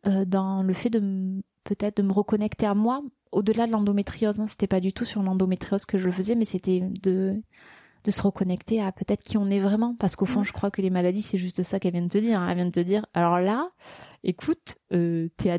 euh, 0.06 0.26
dans 0.26 0.62
le 0.62 0.74
fait 0.74 0.90
de 0.90 1.42
peut-être 1.64 1.98
de 1.98 2.04
me 2.04 2.12
reconnecter 2.12 2.66
à 2.66 2.76
moi, 2.76 3.02
au-delà 3.32 3.66
de 3.66 3.72
l'endométriose. 3.72 4.40
Hein, 4.40 4.48
c'était 4.48 4.68
pas 4.68 4.80
du 4.80 4.94
tout 4.94 5.06
sur 5.06 5.24
l'endométriose 5.24 5.86
que 5.86 5.98
je 5.98 6.06
le 6.06 6.12
faisais, 6.12 6.36
mais 6.36 6.46
c'était 6.46 6.82
de 7.02 7.42
de 8.04 8.12
se 8.12 8.22
reconnecter 8.22 8.82
à 8.82 8.92
peut-être 8.92 9.24
qui 9.24 9.38
on 9.38 9.50
est 9.50 9.60
vraiment. 9.60 9.96
Parce 9.96 10.16
qu'au 10.16 10.26
fond, 10.26 10.44
je 10.44 10.52
crois 10.52 10.72
que 10.72 10.82
les 10.82 10.90
maladies, 10.90 11.22
c'est 11.22 11.38
juste 11.38 11.64
ça 11.64 11.80
qu'elle 11.80 11.94
vient 11.94 12.02
de 12.02 12.10
te 12.10 12.18
dire. 12.18 12.40
Hein. 12.40 12.50
Elle 12.50 12.56
vient 12.56 12.66
de 12.66 12.72
te 12.72 12.80
dire, 12.80 13.06
alors 13.14 13.40
là, 13.40 13.70
écoute, 14.24 14.76
euh, 14.92 15.30
t'es 15.38 15.52
à, 15.52 15.58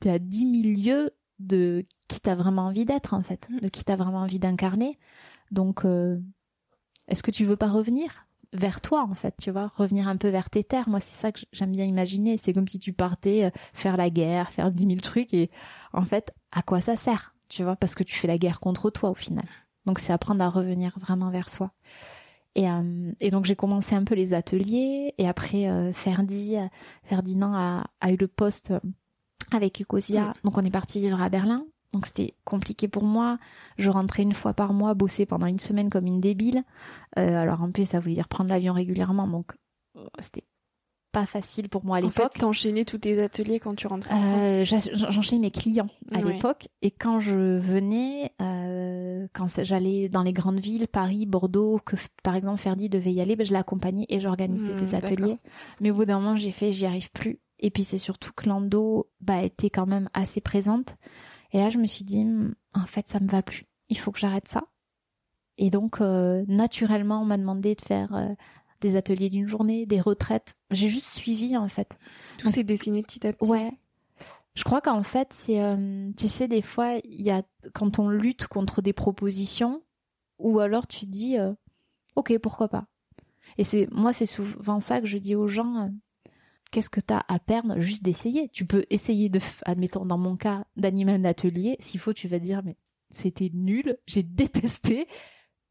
t'es 0.00 0.10
à 0.10 0.18
10 0.18 0.62
000 0.62 0.80
lieues 0.80 1.10
de 1.38 1.86
qui 2.08 2.20
t'as 2.20 2.34
vraiment 2.34 2.66
envie 2.66 2.84
d'être, 2.84 3.14
en 3.14 3.22
fait. 3.22 3.48
De 3.62 3.68
qui 3.68 3.84
t'as 3.84 3.96
vraiment 3.96 4.20
envie 4.20 4.38
d'incarner. 4.38 4.98
Donc, 5.50 5.84
euh, 5.84 6.18
est-ce 7.08 7.22
que 7.22 7.30
tu 7.30 7.44
veux 7.44 7.56
pas 7.56 7.68
revenir 7.68 8.26
vers 8.52 8.80
toi 8.80 9.06
en 9.08 9.14
fait, 9.14 9.34
tu 9.40 9.52
vois, 9.52 9.68
revenir 9.68 10.08
un 10.08 10.16
peu 10.16 10.28
vers 10.28 10.50
tes 10.50 10.64
terres? 10.64 10.88
Moi, 10.88 11.00
c'est 11.00 11.16
ça 11.16 11.32
que 11.32 11.40
j'aime 11.52 11.72
bien 11.72 11.84
imaginer. 11.84 12.38
C'est 12.38 12.52
comme 12.52 12.68
si 12.68 12.78
tu 12.78 12.92
partais 12.92 13.44
euh, 13.44 13.50
faire 13.72 13.96
la 13.96 14.10
guerre, 14.10 14.50
faire 14.50 14.70
dix 14.70 14.86
mille 14.86 15.00
trucs 15.00 15.34
et 15.34 15.50
en 15.92 16.04
fait, 16.04 16.32
à 16.52 16.62
quoi 16.62 16.80
ça 16.80 16.96
sert, 16.96 17.34
tu 17.48 17.62
vois, 17.64 17.76
parce 17.76 17.94
que 17.94 18.04
tu 18.04 18.16
fais 18.16 18.28
la 18.28 18.38
guerre 18.38 18.60
contre 18.60 18.90
toi 18.90 19.10
au 19.10 19.14
final. 19.14 19.46
Donc 19.86 19.98
c'est 19.98 20.12
apprendre 20.12 20.42
à 20.44 20.48
revenir 20.50 20.98
vraiment 20.98 21.30
vers 21.30 21.48
soi. 21.48 21.72
Et, 22.56 22.68
euh, 22.68 23.12
donc 23.30 23.44
j'ai 23.44 23.56
commencé 23.56 23.94
un 23.94 24.04
peu 24.04 24.14
les 24.14 24.34
ateliers 24.34 25.14
et 25.18 25.28
après 25.28 25.92
Ferdi, 25.92 26.56
Ferdinand 27.04 27.54
a 28.00 28.12
eu 28.12 28.16
le 28.16 28.26
poste 28.26 28.72
avec 29.52 29.80
Ecosia. 29.80 30.34
Donc 30.44 30.56
on 30.58 30.64
est 30.64 30.70
parti 30.70 31.00
vivre 31.00 31.20
à 31.20 31.28
Berlin. 31.28 31.64
Donc 31.92 32.06
c'était 32.06 32.34
compliqué 32.44 32.88
pour 32.88 33.04
moi. 33.04 33.38
Je 33.78 33.90
rentrais 33.90 34.22
une 34.22 34.34
fois 34.34 34.54
par 34.54 34.72
mois, 34.72 34.94
bosser 34.94 35.26
pendant 35.26 35.46
une 35.46 35.58
semaine 35.58 35.90
comme 35.90 36.06
une 36.06 36.20
débile. 36.20 36.62
Euh, 37.18 37.36
alors 37.36 37.62
en 37.62 37.70
plus 37.70 37.86
ça 37.86 38.00
voulait 38.00 38.14
dire 38.14 38.28
prendre 38.28 38.50
l'avion 38.50 38.72
régulièrement, 38.72 39.26
donc 39.26 39.52
c'était 40.20 40.44
pas 41.12 41.26
facile 41.26 41.68
pour 41.68 41.84
moi 41.84 41.96
à 41.96 42.00
l'époque. 42.00 42.18
En 42.18 42.28
fait, 42.32 42.38
t'enchaînais 42.40 42.84
tous 42.84 42.98
tes 42.98 43.20
ateliers 43.20 43.58
quand 43.58 43.74
tu 43.74 43.86
rentrais 43.86 44.14
euh, 44.14 44.64
J'enchaînais 44.64 45.40
mes 45.40 45.50
clients 45.50 45.88
à 46.12 46.20
l'époque 46.20 46.68
et 46.82 46.90
quand 46.90 47.20
je 47.20 47.58
venais, 47.58 48.32
euh, 48.40 49.26
quand 49.32 49.46
j'allais 49.64 50.08
dans 50.08 50.22
les 50.22 50.32
grandes 50.32 50.60
villes, 50.60 50.86
Paris, 50.88 51.26
Bordeaux, 51.26 51.80
que 51.84 51.96
par 52.22 52.36
exemple 52.36 52.60
Ferdi 52.60 52.88
devait 52.88 53.12
y 53.12 53.20
aller, 53.20 53.36
ben, 53.36 53.46
je 53.46 53.52
l'accompagnais 53.52 54.06
et 54.08 54.20
j'organisais 54.20 54.74
des 54.74 54.92
hmm, 54.92 54.94
ateliers. 54.94 55.38
Mais 55.80 55.90
au 55.90 55.94
bout 55.94 56.04
d'un 56.04 56.20
moment, 56.20 56.36
j'ai 56.36 56.52
fait, 56.52 56.70
j'y 56.70 56.86
arrive 56.86 57.10
plus. 57.10 57.40
Et 57.60 57.70
puis 57.70 57.84
c'est 57.84 57.98
surtout 57.98 58.32
que 58.34 58.48
l'endo 58.48 59.08
bah, 59.20 59.42
était 59.42 59.70
quand 59.70 59.86
même 59.86 60.08
assez 60.14 60.40
présente. 60.40 60.96
Et 61.52 61.58
là, 61.58 61.70
je 61.70 61.78
me 61.78 61.86
suis 61.86 62.04
dit, 62.04 62.24
hmm, 62.24 62.54
en 62.74 62.86
fait, 62.86 63.06
ça 63.08 63.20
me 63.20 63.28
va 63.28 63.42
plus. 63.42 63.66
Il 63.88 63.98
faut 63.98 64.10
que 64.12 64.18
j'arrête 64.18 64.48
ça. 64.48 64.64
Et 65.58 65.68
donc, 65.68 66.00
euh, 66.00 66.44
naturellement, 66.48 67.20
on 67.20 67.26
m'a 67.26 67.36
demandé 67.36 67.74
de 67.74 67.82
faire 67.82 68.14
euh, 68.14 68.34
des 68.80 68.96
ateliers 68.96 69.28
d'une 69.28 69.46
journée, 69.46 69.84
des 69.84 70.00
retraites. 70.00 70.56
J'ai 70.70 70.88
juste 70.88 71.08
suivi, 71.08 71.56
en 71.56 71.68
fait. 71.68 71.98
Tout 72.38 72.48
s'est 72.48 72.64
dessiné 72.64 73.02
petit 73.02 73.26
à 73.26 73.32
petit. 73.32 73.50
Ouais. 73.50 73.72
Je 74.54 74.64
crois 74.64 74.80
qu'en 74.80 75.02
fait, 75.02 75.32
c'est, 75.32 75.62
euh, 75.62 76.10
tu 76.16 76.28
sais, 76.28 76.48
des 76.48 76.62
fois, 76.62 76.94
il 77.04 77.20
y 77.20 77.30
a 77.30 77.42
quand 77.74 77.98
on 77.98 78.08
lutte 78.08 78.46
contre 78.46 78.80
des 78.80 78.92
propositions, 78.92 79.82
ou 80.38 80.60
alors 80.60 80.86
tu 80.86 81.04
dis, 81.04 81.36
ok, 82.16 82.38
pourquoi 82.38 82.68
pas? 82.68 82.86
Et 83.58 83.64
c'est 83.64 83.86
moi, 83.90 84.12
c'est 84.12 84.26
souvent 84.26 84.80
ça 84.80 85.00
que 85.00 85.06
je 85.06 85.18
dis 85.18 85.34
aux 85.34 85.48
gens 85.48 85.90
qu'est-ce 86.70 86.90
que 86.90 87.00
tu 87.00 87.12
as 87.12 87.24
à 87.28 87.38
perdre 87.38 87.78
juste 87.80 88.02
d'essayer 88.02 88.48
Tu 88.48 88.64
peux 88.64 88.84
essayer 88.90 89.28
de, 89.28 89.40
admettons 89.64 90.06
dans 90.06 90.18
mon 90.18 90.36
cas, 90.36 90.64
d'animer 90.76 91.12
un 91.12 91.24
atelier. 91.24 91.76
S'il 91.78 92.00
faut, 92.00 92.12
tu 92.12 92.28
vas 92.28 92.38
dire, 92.38 92.62
mais 92.64 92.76
c'était 93.10 93.50
nul, 93.52 93.98
j'ai 94.06 94.22
détesté. 94.22 95.06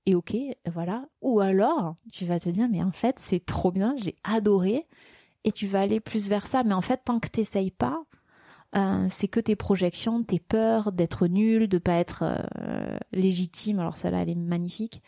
Et 0.05 0.15
ok, 0.15 0.35
voilà. 0.71 1.05
Ou 1.21 1.39
alors, 1.39 1.95
tu 2.12 2.25
vas 2.25 2.39
te 2.39 2.49
dire, 2.49 2.67
mais 2.69 2.83
en 2.83 2.91
fait, 2.91 3.19
c'est 3.19 3.45
trop 3.45 3.71
bien, 3.71 3.95
j'ai 3.97 4.15
adoré. 4.23 4.88
Et 5.43 5.51
tu 5.51 5.67
vas 5.67 5.81
aller 5.81 5.99
plus 5.99 6.27
vers 6.29 6.47
ça. 6.47 6.63
Mais 6.63 6.73
en 6.73 6.81
fait, 6.81 7.01
tant 7.05 7.19
que 7.19 7.29
t'essayes 7.29 7.71
pas, 7.71 8.03
euh, 8.75 9.07
c'est 9.09 9.27
que 9.27 9.39
tes 9.39 9.55
projections, 9.55 10.23
tes 10.23 10.39
peurs 10.39 10.91
d'être 10.91 11.27
nul, 11.27 11.67
de 11.67 11.77
pas 11.77 11.95
être 11.95 12.23
euh, 12.23 12.97
légitime. 13.12 13.79
Alors 13.79 13.97
celle-là, 13.97 14.21
elle 14.23 14.29
est 14.29 14.35
magnifique. 14.35 15.01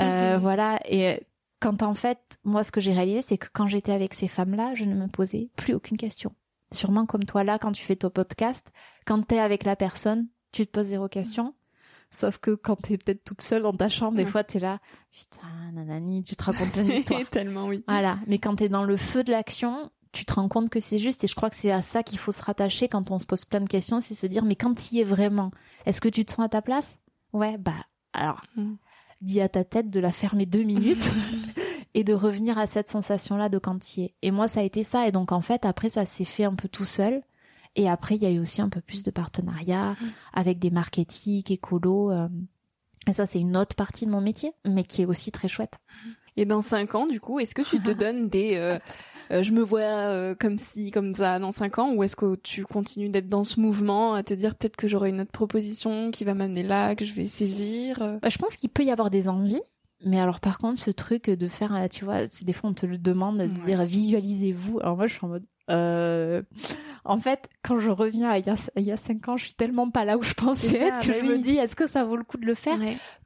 Euh, 0.00 0.38
voilà. 0.40 0.80
Et 0.88 1.22
quand 1.60 1.82
en 1.82 1.94
fait, 1.94 2.38
moi, 2.44 2.64
ce 2.64 2.72
que 2.72 2.80
j'ai 2.80 2.92
réalisé, 2.92 3.22
c'est 3.22 3.38
que 3.38 3.48
quand 3.52 3.66
j'étais 3.66 3.92
avec 3.92 4.14
ces 4.14 4.28
femmes-là, 4.28 4.74
je 4.74 4.84
ne 4.84 4.94
me 4.94 5.08
posais 5.08 5.50
plus 5.56 5.74
aucune 5.74 5.96
question. 5.96 6.34
Sûrement 6.72 7.06
comme 7.06 7.24
toi 7.24 7.44
là, 7.44 7.58
quand 7.58 7.72
tu 7.72 7.84
fais 7.84 7.96
ton 7.96 8.10
podcast, 8.10 8.72
quand 9.06 9.22
t'es 9.22 9.38
avec 9.38 9.64
la 9.64 9.76
personne, 9.76 10.26
tu 10.52 10.66
te 10.66 10.70
poses 10.70 10.86
zéro 10.86 11.08
question. 11.08 11.54
Sauf 12.10 12.38
que 12.38 12.52
quand 12.52 12.76
t'es 12.76 12.98
peut-être 12.98 13.24
toute 13.24 13.40
seule 13.40 13.62
dans 13.62 13.72
ta 13.72 13.88
chambre, 13.88 14.16
des 14.16 14.26
fois 14.26 14.44
t'es 14.44 14.58
là, 14.58 14.80
putain, 15.12 15.72
nanani, 15.72 16.24
tu 16.24 16.36
te 16.36 16.44
racontes 16.44 16.72
plein 16.72 16.84
d'histoires. 16.84 17.28
Tellement 17.30 17.66
oui. 17.66 17.84
Voilà. 17.88 18.18
Mais 18.26 18.38
quand 18.38 18.56
t'es 18.56 18.68
dans 18.68 18.84
le 18.84 18.96
feu 18.96 19.24
de 19.24 19.30
l'action, 19.30 19.90
tu 20.12 20.24
te 20.24 20.34
rends 20.34 20.48
compte 20.48 20.70
que 20.70 20.80
c'est 20.80 20.98
juste. 20.98 21.24
Et 21.24 21.26
je 21.26 21.34
crois 21.34 21.50
que 21.50 21.56
c'est 21.56 21.72
à 21.72 21.82
ça 21.82 22.02
qu'il 22.02 22.18
faut 22.18 22.32
se 22.32 22.42
rattacher 22.42 22.88
quand 22.88 23.10
on 23.10 23.18
se 23.18 23.26
pose 23.26 23.44
plein 23.44 23.60
de 23.60 23.68
questions, 23.68 24.00
c'est 24.00 24.14
se 24.14 24.26
dire, 24.26 24.44
mais 24.44 24.56
quand 24.56 24.74
tu 24.74 24.94
y 24.94 25.00
es 25.00 25.04
vraiment, 25.04 25.50
est-ce 25.84 26.00
que 26.00 26.08
tu 26.08 26.24
te 26.24 26.32
sens 26.32 26.46
à 26.46 26.48
ta 26.48 26.62
place? 26.62 26.98
Ouais, 27.32 27.58
bah 27.58 27.86
alors. 28.12 28.42
Mm 28.56 28.74
dis 29.20 29.40
à 29.40 29.48
ta 29.48 29.64
tête 29.64 29.90
de 29.90 30.00
la 30.00 30.12
fermer 30.12 30.46
deux 30.46 30.62
minutes 30.62 31.08
et 31.94 32.04
de 32.04 32.12
revenir 32.12 32.58
à 32.58 32.66
cette 32.66 32.88
sensation-là 32.88 33.48
de 33.48 33.58
quantier. 33.58 34.14
Et 34.22 34.30
moi, 34.30 34.48
ça 34.48 34.60
a 34.60 34.62
été 34.62 34.84
ça. 34.84 35.08
Et 35.08 35.12
donc, 35.12 35.32
en 35.32 35.40
fait, 35.40 35.64
après, 35.64 35.88
ça 35.88 36.04
s'est 36.04 36.24
fait 36.24 36.44
un 36.44 36.54
peu 36.54 36.68
tout 36.68 36.84
seul. 36.84 37.22
Et 37.74 37.88
après, 37.88 38.16
il 38.16 38.22
y 38.22 38.26
a 38.26 38.30
eu 38.30 38.38
aussi 38.38 38.62
un 38.62 38.68
peu 38.68 38.80
plus 38.80 39.02
de 39.02 39.10
partenariats 39.10 39.92
mm. 39.92 40.10
avec 40.32 40.58
des 40.58 40.70
marketing, 40.70 41.42
écolo. 41.48 42.10
Euh. 42.10 42.28
et 43.08 43.12
ça, 43.12 43.26
c'est 43.26 43.38
une 43.38 43.56
autre 43.56 43.76
partie 43.76 44.06
de 44.06 44.10
mon 44.10 44.20
métier, 44.20 44.52
mais 44.66 44.84
qui 44.84 45.02
est 45.02 45.06
aussi 45.06 45.30
très 45.30 45.48
chouette. 45.48 45.78
Et 46.36 46.44
dans 46.44 46.60
cinq 46.60 46.94
ans, 46.94 47.06
du 47.06 47.20
coup, 47.20 47.40
est-ce 47.40 47.54
que 47.54 47.62
tu 47.62 47.80
te 47.80 47.90
donnes 47.98 48.28
des 48.28 48.56
euh, 48.56 48.78
euh, 49.30 49.42
je 49.42 49.52
me 49.52 49.62
vois 49.62 49.80
euh, 49.80 50.34
comme 50.38 50.58
si 50.58 50.90
comme 50.90 51.14
ça 51.14 51.38
dans 51.38 51.52
cinq 51.52 51.78
ans 51.78 51.94
ou 51.94 52.02
est-ce 52.02 52.16
que 52.16 52.36
tu 52.36 52.64
continues 52.64 53.08
d'être 53.08 53.28
dans 53.28 53.44
ce 53.44 53.60
mouvement 53.60 54.14
à 54.14 54.22
te 54.22 54.34
dire 54.34 54.54
peut-être 54.54 54.76
que 54.76 54.88
j'aurai 54.88 55.10
une 55.10 55.20
autre 55.20 55.32
proposition 55.32 56.10
qui 56.10 56.24
va 56.24 56.34
m'amener 56.34 56.62
là 56.62 56.94
que 56.94 57.04
je 57.04 57.12
vais 57.12 57.28
saisir 57.28 58.18
bah, 58.22 58.28
je 58.28 58.38
pense 58.38 58.56
qu'il 58.56 58.70
peut 58.70 58.84
y 58.84 58.90
avoir 58.90 59.10
des 59.10 59.28
envies 59.28 59.62
mais 60.04 60.20
alors 60.20 60.40
par 60.40 60.58
contre 60.58 60.78
ce 60.78 60.90
truc 60.90 61.30
de 61.30 61.48
faire 61.48 61.88
tu 61.90 62.04
vois 62.04 62.26
des 62.42 62.52
fois 62.52 62.70
on 62.70 62.74
te 62.74 62.86
le 62.86 62.98
demande 62.98 63.38
de 63.38 63.46
dire 63.46 63.84
visualisez-vous. 63.84 64.80
Alors 64.80 64.96
moi 64.96 65.06
je 65.06 65.14
suis 65.14 65.24
en 65.24 65.28
mode 65.28 65.44
euh... 65.70 66.42
En 67.04 67.18
fait, 67.18 67.48
quand 67.62 67.78
je 67.78 67.90
reviens 67.90 68.30
à 68.30 68.38
il 68.38 68.46
y, 68.46 68.50
a, 68.50 68.56
il 68.76 68.82
y 68.82 68.90
a 68.90 68.96
cinq 68.96 69.28
ans, 69.28 69.36
je 69.36 69.44
suis 69.44 69.54
tellement 69.54 69.90
pas 69.90 70.04
là 70.04 70.18
où 70.18 70.22
je 70.22 70.34
pensais 70.34 70.74
être 70.76 71.06
que 71.06 71.12
bah 71.12 71.18
je 71.20 71.24
me 71.24 71.38
dis, 71.38 71.56
est-ce 71.56 71.76
que 71.76 71.86
ça 71.86 72.04
vaut 72.04 72.16
le 72.16 72.24
coup 72.24 72.36
de 72.36 72.46
le 72.46 72.54
faire? 72.54 72.78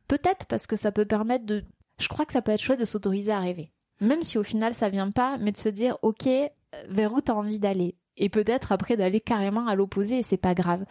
Peut-être 0.06 0.44
parce 0.46 0.66
que 0.66 0.76
ça 0.76 0.92
peut 0.92 1.06
permettre 1.06 1.46
de 1.46 1.64
je 1.98 2.08
crois 2.08 2.24
que 2.26 2.32
ça 2.32 2.42
peut 2.42 2.52
être 2.52 2.60
chouette 2.60 2.80
de 2.80 2.84
s'autoriser 2.84 3.32
à 3.32 3.40
rêver. 3.40 3.72
Même 4.00 4.22
si 4.22 4.38
au 4.38 4.42
final 4.42 4.74
ça 4.74 4.88
vient 4.88 5.10
pas, 5.10 5.36
mais 5.38 5.52
de 5.52 5.56
se 5.56 5.68
dire, 5.68 5.98
ok, 6.02 6.28
vers 6.88 7.12
où 7.12 7.20
t'as 7.20 7.34
envie 7.34 7.58
d'aller. 7.58 7.96
Et 8.16 8.28
peut-être 8.28 8.72
après 8.72 8.96
d'aller 8.96 9.20
carrément 9.20 9.66
à 9.66 9.74
l'opposé 9.74 10.18
et 10.18 10.22
c'est 10.22 10.36
pas 10.36 10.54
grave. 10.54 10.84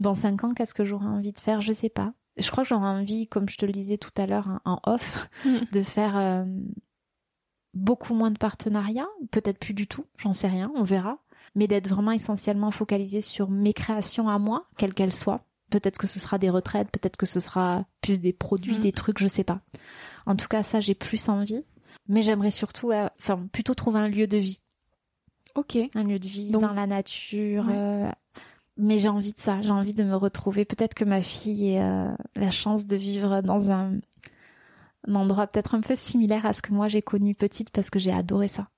Dans 0.00 0.14
cinq 0.14 0.44
ans, 0.44 0.54
qu'est-ce 0.54 0.74
que 0.74 0.84
j'aurais 0.84 1.06
envie 1.06 1.32
de 1.32 1.40
faire? 1.40 1.60
Je 1.60 1.72
sais 1.72 1.88
pas. 1.88 2.12
Je 2.36 2.50
crois 2.50 2.62
que 2.64 2.68
j'aurais 2.68 2.88
envie, 2.88 3.26
comme 3.26 3.48
je 3.48 3.56
te 3.56 3.66
le 3.66 3.72
disais 3.72 3.98
tout 3.98 4.10
à 4.16 4.26
l'heure 4.26 4.48
hein, 4.48 4.60
en 4.64 4.78
off, 4.86 5.28
mm. 5.44 5.58
de 5.72 5.82
faire 5.82 6.16
euh, 6.16 6.44
beaucoup 7.74 8.14
moins 8.14 8.30
de 8.30 8.38
partenariats, 8.38 9.08
peut-être 9.30 9.58
plus 9.58 9.74
du 9.74 9.86
tout, 9.86 10.06
j'en 10.18 10.32
sais 10.32 10.48
rien, 10.48 10.70
on 10.74 10.82
verra, 10.82 11.18
mais 11.54 11.68
d'être 11.68 11.88
vraiment 11.88 12.12
essentiellement 12.12 12.70
focalisé 12.70 13.20
sur 13.20 13.50
mes 13.50 13.72
créations 13.72 14.28
à 14.28 14.38
moi, 14.38 14.66
quelles 14.76 14.94
qu'elles 14.94 15.14
soient. 15.14 15.44
Peut-être 15.70 15.98
que 15.98 16.06
ce 16.06 16.18
sera 16.18 16.38
des 16.38 16.50
retraites, 16.50 16.90
peut-être 16.90 17.16
que 17.16 17.26
ce 17.26 17.40
sera 17.40 17.86
plus 18.00 18.18
des 18.18 18.32
produits, 18.32 18.78
mm. 18.78 18.82
des 18.82 18.92
trucs, 18.92 19.18
je 19.18 19.28
sais 19.28 19.44
pas. 19.44 19.60
En 20.26 20.36
tout 20.36 20.48
cas, 20.48 20.62
ça, 20.62 20.80
j'ai 20.80 20.94
plus 20.94 21.28
envie. 21.28 21.64
Mais 22.08 22.22
j'aimerais 22.22 22.50
surtout, 22.50 22.90
euh, 22.90 23.08
enfin, 23.18 23.46
plutôt 23.52 23.74
trouver 23.74 24.00
un 24.00 24.08
lieu 24.08 24.26
de 24.26 24.38
vie. 24.38 24.60
Ok. 25.54 25.76
Un 25.94 26.04
lieu 26.04 26.18
de 26.18 26.26
vie 26.26 26.50
dans 26.50 26.72
la 26.72 26.86
nature. 26.86 27.66
Euh, 27.68 28.10
mais 28.76 28.98
j'ai 28.98 29.08
envie 29.08 29.32
de 29.32 29.40
ça. 29.40 29.60
J'ai 29.60 29.70
envie 29.70 29.94
de 29.94 30.04
me 30.04 30.16
retrouver. 30.16 30.64
Peut-être 30.64 30.94
que 30.94 31.04
ma 31.04 31.22
fille 31.22 31.74
ait 31.74 31.82
euh, 31.82 32.10
la 32.36 32.50
chance 32.50 32.86
de 32.86 32.96
vivre 32.96 33.42
dans 33.42 33.70
un, 33.70 33.98
un 35.06 35.14
endroit 35.14 35.46
peut-être 35.46 35.74
un 35.74 35.80
peu 35.80 35.94
similaire 35.94 36.46
à 36.46 36.52
ce 36.52 36.62
que 36.62 36.72
moi 36.72 36.88
j'ai 36.88 37.02
connu 37.02 37.34
petite 37.34 37.70
parce 37.70 37.90
que 37.90 37.98
j'ai 37.98 38.12
adoré 38.12 38.48
ça. 38.48 38.68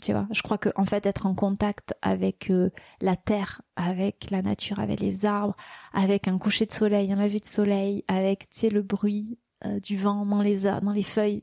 Tu 0.00 0.12
vois, 0.12 0.28
je 0.30 0.42
crois 0.42 0.58
que 0.58 0.68
en 0.76 0.84
fait 0.84 1.06
être 1.06 1.26
en 1.26 1.34
contact 1.34 1.92
avec 2.02 2.52
la 3.00 3.16
terre, 3.16 3.62
avec 3.74 4.30
la 4.30 4.42
nature, 4.42 4.78
avec 4.78 5.00
les 5.00 5.26
arbres, 5.26 5.56
avec 5.92 6.28
un 6.28 6.38
coucher 6.38 6.66
de 6.66 6.72
soleil, 6.72 7.12
un 7.12 7.16
lever 7.16 7.40
de 7.40 7.44
soleil, 7.44 8.04
avec 8.06 8.48
tu 8.48 8.60
sais 8.60 8.70
le 8.70 8.82
bruit 8.82 9.40
du 9.82 9.96
vent 9.96 10.24
dans 10.24 10.40
les 10.40 10.60
dans 10.60 10.92
les 10.92 11.02
feuilles. 11.02 11.42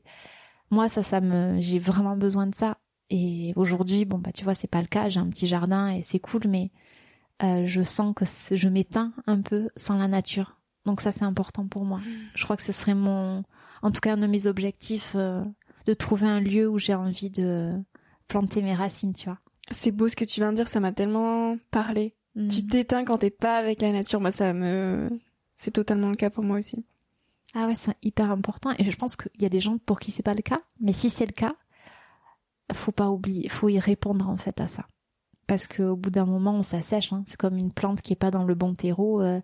Moi, 0.70 0.88
ça, 0.88 1.02
ça 1.02 1.20
me, 1.20 1.60
j'ai 1.60 1.78
vraiment 1.78 2.16
besoin 2.16 2.46
de 2.46 2.54
ça. 2.54 2.78
Et 3.08 3.52
aujourd'hui, 3.56 4.04
bon 4.04 4.18
bah 4.18 4.32
tu 4.32 4.42
vois, 4.44 4.54
c'est 4.54 4.66
pas 4.66 4.80
le 4.80 4.88
cas. 4.88 5.08
J'ai 5.08 5.20
un 5.20 5.28
petit 5.28 5.46
jardin 5.46 5.88
et 5.88 6.02
c'est 6.02 6.18
cool, 6.18 6.42
mais 6.48 6.70
euh, 7.42 7.64
je 7.66 7.82
sens 7.82 8.14
que 8.14 8.24
je 8.56 8.68
m'éteins 8.68 9.12
un 9.26 9.40
peu 9.42 9.68
sans 9.76 9.96
la 9.96 10.08
nature, 10.08 10.58
Donc 10.86 11.00
ça, 11.00 11.12
c'est 11.12 11.24
important 11.24 11.66
pour 11.68 11.84
moi. 11.84 12.00
Je 12.34 12.44
crois 12.44 12.56
que 12.56 12.62
ce 12.62 12.72
serait 12.72 12.94
mon, 12.94 13.44
en 13.82 13.90
tout 13.90 14.00
cas, 14.00 14.14
un 14.14 14.16
de 14.16 14.26
mes 14.26 14.46
objectifs, 14.46 15.12
euh, 15.14 15.44
de 15.86 15.94
trouver 15.94 16.26
un 16.26 16.40
lieu 16.40 16.68
où 16.68 16.78
j'ai 16.78 16.94
envie 16.94 17.30
de 17.30 17.72
planter 18.26 18.62
mes 18.62 18.74
racines, 18.74 19.14
tu 19.14 19.26
vois. 19.26 19.38
C'est 19.70 19.92
beau 19.92 20.08
ce 20.08 20.16
que 20.16 20.24
tu 20.24 20.40
viens 20.40 20.52
de 20.52 20.56
dire, 20.56 20.68
ça 20.68 20.80
m'a 20.80 20.92
tellement 20.92 21.56
parlé. 21.70 22.14
Tu 22.48 22.66
t'éteins 22.66 23.04
quand 23.04 23.18
t'es 23.18 23.30
pas 23.30 23.56
avec 23.56 23.80
la 23.80 23.92
nature. 23.92 24.20
Moi, 24.20 24.30
ça 24.30 24.52
me, 24.52 25.08
c'est 25.56 25.70
totalement 25.70 26.08
le 26.08 26.14
cas 26.16 26.30
pour 26.30 26.44
moi 26.44 26.58
aussi. 26.58 26.84
Ah 27.58 27.66
ouais, 27.66 27.74
c'est 27.74 27.96
hyper 28.02 28.30
important. 28.30 28.70
Et 28.78 28.84
je 28.84 28.94
pense 28.96 29.16
qu'il 29.16 29.40
y 29.40 29.46
a 29.46 29.48
des 29.48 29.60
gens 29.60 29.78
pour 29.78 29.98
qui 29.98 30.10
c'est 30.10 30.22
pas 30.22 30.34
le 30.34 30.42
cas. 30.42 30.60
Mais 30.78 30.92
si 30.92 31.08
c'est 31.08 31.24
le 31.24 31.32
cas, 31.32 31.56
faut 32.74 32.92
pas 32.92 33.08
oublier, 33.08 33.48
faut 33.48 33.70
y 33.70 33.78
répondre 33.78 34.28
en 34.28 34.36
fait 34.36 34.60
à 34.60 34.68
ça. 34.68 34.86
Parce 35.46 35.66
qu'au 35.66 35.96
bout 35.96 36.10
d'un 36.10 36.26
moment, 36.26 36.52
on 36.56 36.62
s'assèche. 36.62 37.14
Hein. 37.14 37.22
C'est 37.26 37.38
comme 37.38 37.56
une 37.56 37.72
plante 37.72 38.02
qui 38.02 38.12
est 38.12 38.16
pas 38.16 38.30
dans 38.30 38.44
le 38.44 38.54
bon 38.54 38.74
terreau. 38.74 39.22
euh. 39.22 39.40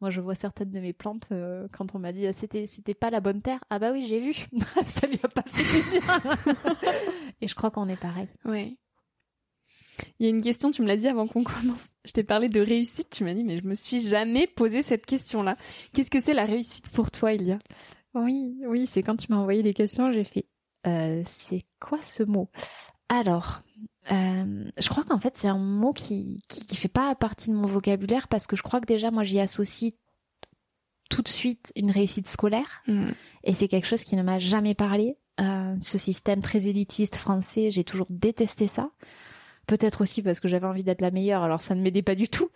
moi, 0.00 0.10
je 0.10 0.20
vois 0.20 0.36
certaines 0.36 0.70
de 0.70 0.78
mes 0.78 0.92
plantes 0.92 1.26
euh, 1.32 1.66
quand 1.72 1.92
on 1.96 1.98
m'a 1.98 2.12
dit 2.12 2.24
ah, 2.28 2.32
c'était 2.32 2.68
c'était 2.68 2.94
pas 2.94 3.10
la 3.10 3.20
bonne 3.20 3.42
terre. 3.42 3.58
Ah 3.68 3.80
bah 3.80 3.90
oui, 3.90 4.06
j'ai 4.06 4.20
vu. 4.20 4.32
ça 4.86 5.08
lui 5.08 5.18
a 5.20 5.28
pas 5.28 5.42
fait 5.46 5.64
du 5.64 5.90
bien. 5.90 6.54
Et 7.40 7.48
je 7.48 7.54
crois 7.56 7.72
qu'on 7.72 7.88
est 7.88 8.00
pareil. 8.00 8.28
Ouais. 8.44 8.76
Il 10.18 10.24
y 10.24 10.26
a 10.26 10.30
une 10.30 10.42
question, 10.42 10.70
tu 10.70 10.82
me 10.82 10.86
l'as 10.86 10.96
dit 10.96 11.08
avant 11.08 11.26
qu'on 11.26 11.44
commence. 11.44 11.84
Je 12.04 12.12
t'ai 12.12 12.22
parlé 12.22 12.48
de 12.48 12.60
réussite, 12.60 13.10
tu 13.10 13.24
m'as 13.24 13.34
dit, 13.34 13.44
mais 13.44 13.58
je 13.58 13.66
me 13.66 13.74
suis 13.74 14.00
jamais 14.00 14.46
posé 14.46 14.82
cette 14.82 15.06
question-là. 15.06 15.56
Qu'est-ce 15.92 16.10
que 16.10 16.22
c'est 16.22 16.34
la 16.34 16.44
réussite 16.44 16.88
pour 16.90 17.10
toi, 17.10 17.32
Ilia? 17.32 17.58
Oui, 18.14 18.56
oui, 18.66 18.86
c'est 18.86 19.02
quand 19.02 19.16
tu 19.16 19.26
m'as 19.30 19.38
envoyé 19.38 19.62
les 19.62 19.74
questions, 19.74 20.10
j'ai 20.12 20.24
fait 20.24 20.46
euh, 20.86 21.22
c'est 21.26 21.62
quoi 21.78 21.98
ce 22.02 22.22
mot? 22.22 22.48
Alors, 23.08 23.62
euh, 24.10 24.64
je 24.78 24.88
crois 24.88 25.04
qu'en 25.04 25.18
fait 25.18 25.36
c'est 25.36 25.48
un 25.48 25.58
mot 25.58 25.92
qui, 25.92 26.40
qui 26.48 26.66
qui 26.66 26.76
fait 26.76 26.88
pas 26.88 27.14
partie 27.14 27.50
de 27.50 27.54
mon 27.54 27.66
vocabulaire 27.66 28.28
parce 28.28 28.46
que 28.46 28.56
je 28.56 28.62
crois 28.62 28.80
que 28.80 28.86
déjà 28.86 29.10
moi 29.10 29.24
j'y 29.24 29.38
associe 29.40 29.92
tout 31.10 31.22
de 31.22 31.28
suite 31.28 31.70
une 31.76 31.90
réussite 31.90 32.28
scolaire 32.28 32.82
et 33.44 33.52
c'est 33.52 33.68
quelque 33.68 33.86
chose 33.86 34.04
qui 34.04 34.16
ne 34.16 34.22
m'a 34.22 34.38
jamais 34.38 34.74
parlé. 34.74 35.16
Euh, 35.40 35.74
ce 35.80 35.98
système 35.98 36.40
très 36.40 36.66
élitiste 36.66 37.16
français, 37.16 37.70
j'ai 37.70 37.84
toujours 37.84 38.06
détesté 38.10 38.66
ça. 38.66 38.90
Peut-être 39.70 40.00
aussi 40.00 40.20
parce 40.20 40.40
que 40.40 40.48
j'avais 40.48 40.66
envie 40.66 40.82
d'être 40.82 41.00
la 41.00 41.12
meilleure, 41.12 41.44
alors 41.44 41.62
ça 41.62 41.76
ne 41.76 41.80
m'aidait 41.80 42.02
pas 42.02 42.16
du 42.16 42.28
tout. 42.28 42.50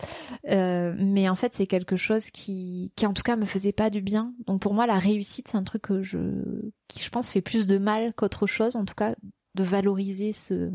Euh, 0.49 0.97
mais 0.99 1.29
en 1.29 1.37
fait, 1.37 1.55
c'est 1.55 1.69
quelque 1.69 1.95
chose 1.95 2.33
qui, 2.33 2.91
qui 2.97 3.07
en 3.07 3.13
tout 3.13 3.23
cas 3.23 3.37
me 3.37 3.47
faisait 3.47 3.71
pas 3.71 3.89
du 3.89 4.01
bien. 4.01 4.35
Donc 4.49 4.61
pour 4.61 4.75
moi, 4.75 4.85
la 4.89 4.99
réussite, 4.99 5.47
c'est 5.47 5.57
un 5.57 5.63
truc 5.63 5.83
que 5.83 6.03
je, 6.03 6.19
qui 6.89 7.05
je 7.05 7.11
pense 7.11 7.31
fait 7.31 7.41
plus 7.41 7.69
de 7.69 7.79
mal 7.79 8.15
qu'autre 8.15 8.49
chose. 8.49 8.75
En 8.75 8.85
tout 8.85 8.97
cas, 8.97 9.15
de 9.55 9.63
valoriser 9.63 10.33
ce, 10.33 10.73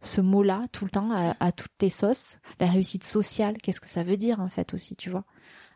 ce 0.00 0.22
mot-là 0.22 0.64
tout 0.72 0.86
le 0.86 0.90
temps 0.90 1.10
à, 1.12 1.52
toutes 1.52 1.76
tes 1.76 1.90
sauces. 1.90 2.38
La 2.58 2.70
réussite 2.70 3.04
sociale, 3.04 3.58
qu'est-ce 3.58 3.82
que 3.82 3.90
ça 3.90 4.04
veut 4.04 4.16
dire 4.16 4.40
en 4.40 4.48
fait 4.48 4.72
aussi, 4.72 4.96
tu 4.96 5.10
vois? 5.10 5.24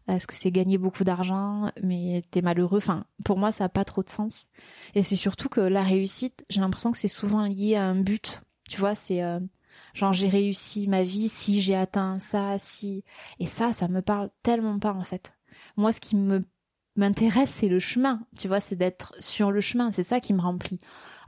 Est-ce 0.09 0.27
que 0.27 0.37
c'est 0.37 0.51
gagner 0.51 0.79
beaucoup 0.79 1.05
d'argent, 1.05 1.71
mais 1.83 2.23
t'es 2.31 2.41
malheureux? 2.41 2.79
Enfin, 2.79 3.05
pour 3.27 3.37
moi, 3.37 3.53
ça 3.53 3.65
a 3.65 3.69
pas 3.69 3.85
trop 3.85 4.03
de 4.03 4.09
sens. 4.09 4.47
Et 4.95 5.03
c'est 5.03 5.17
surtout 5.17 5.51
que 5.51 5.61
la 5.61 5.83
réussite, 5.83 6.47
j'ai 6.49 6.63
l'impression 6.63 6.93
que 6.93 6.97
c'est 6.99 7.09
souvent 7.09 7.45
lié 7.45 7.75
à 7.75 7.85
un 7.85 7.97
but. 7.97 8.41
Tu 8.71 8.79
vois, 8.79 8.95
c'est 8.95 9.23
euh, 9.23 9.41
genre 9.95 10.13
j'ai 10.13 10.29
réussi 10.29 10.87
ma 10.87 11.03
vie 11.03 11.29
si 11.29 11.61
j'ai 11.61 11.75
atteint 11.75 12.21
ça, 12.21 12.57
si 12.57 13.05
et 13.41 13.47
ça, 13.47 13.73
ça 13.73 13.89
me 13.89 14.01
parle 14.01 14.31
tellement 14.45 14.79
pas 14.79 14.93
en 14.93 15.03
fait. 15.03 15.33
Moi, 15.77 15.93
ce 15.93 16.01
qui 16.01 16.15
me 16.15 16.45
m'intéresse, 16.95 17.51
c'est 17.51 17.69
le 17.69 17.81
chemin. 17.81 18.21
Tu 18.39 18.47
vois, 18.47 18.61
c'est 18.61 18.77
d'être 18.77 19.13
sur 19.19 19.51
le 19.51 19.61
chemin. 19.61 19.91
C'est 19.91 20.05
ça 20.05 20.21
qui 20.21 20.35
me 20.35 20.41
remplit. 20.41 20.79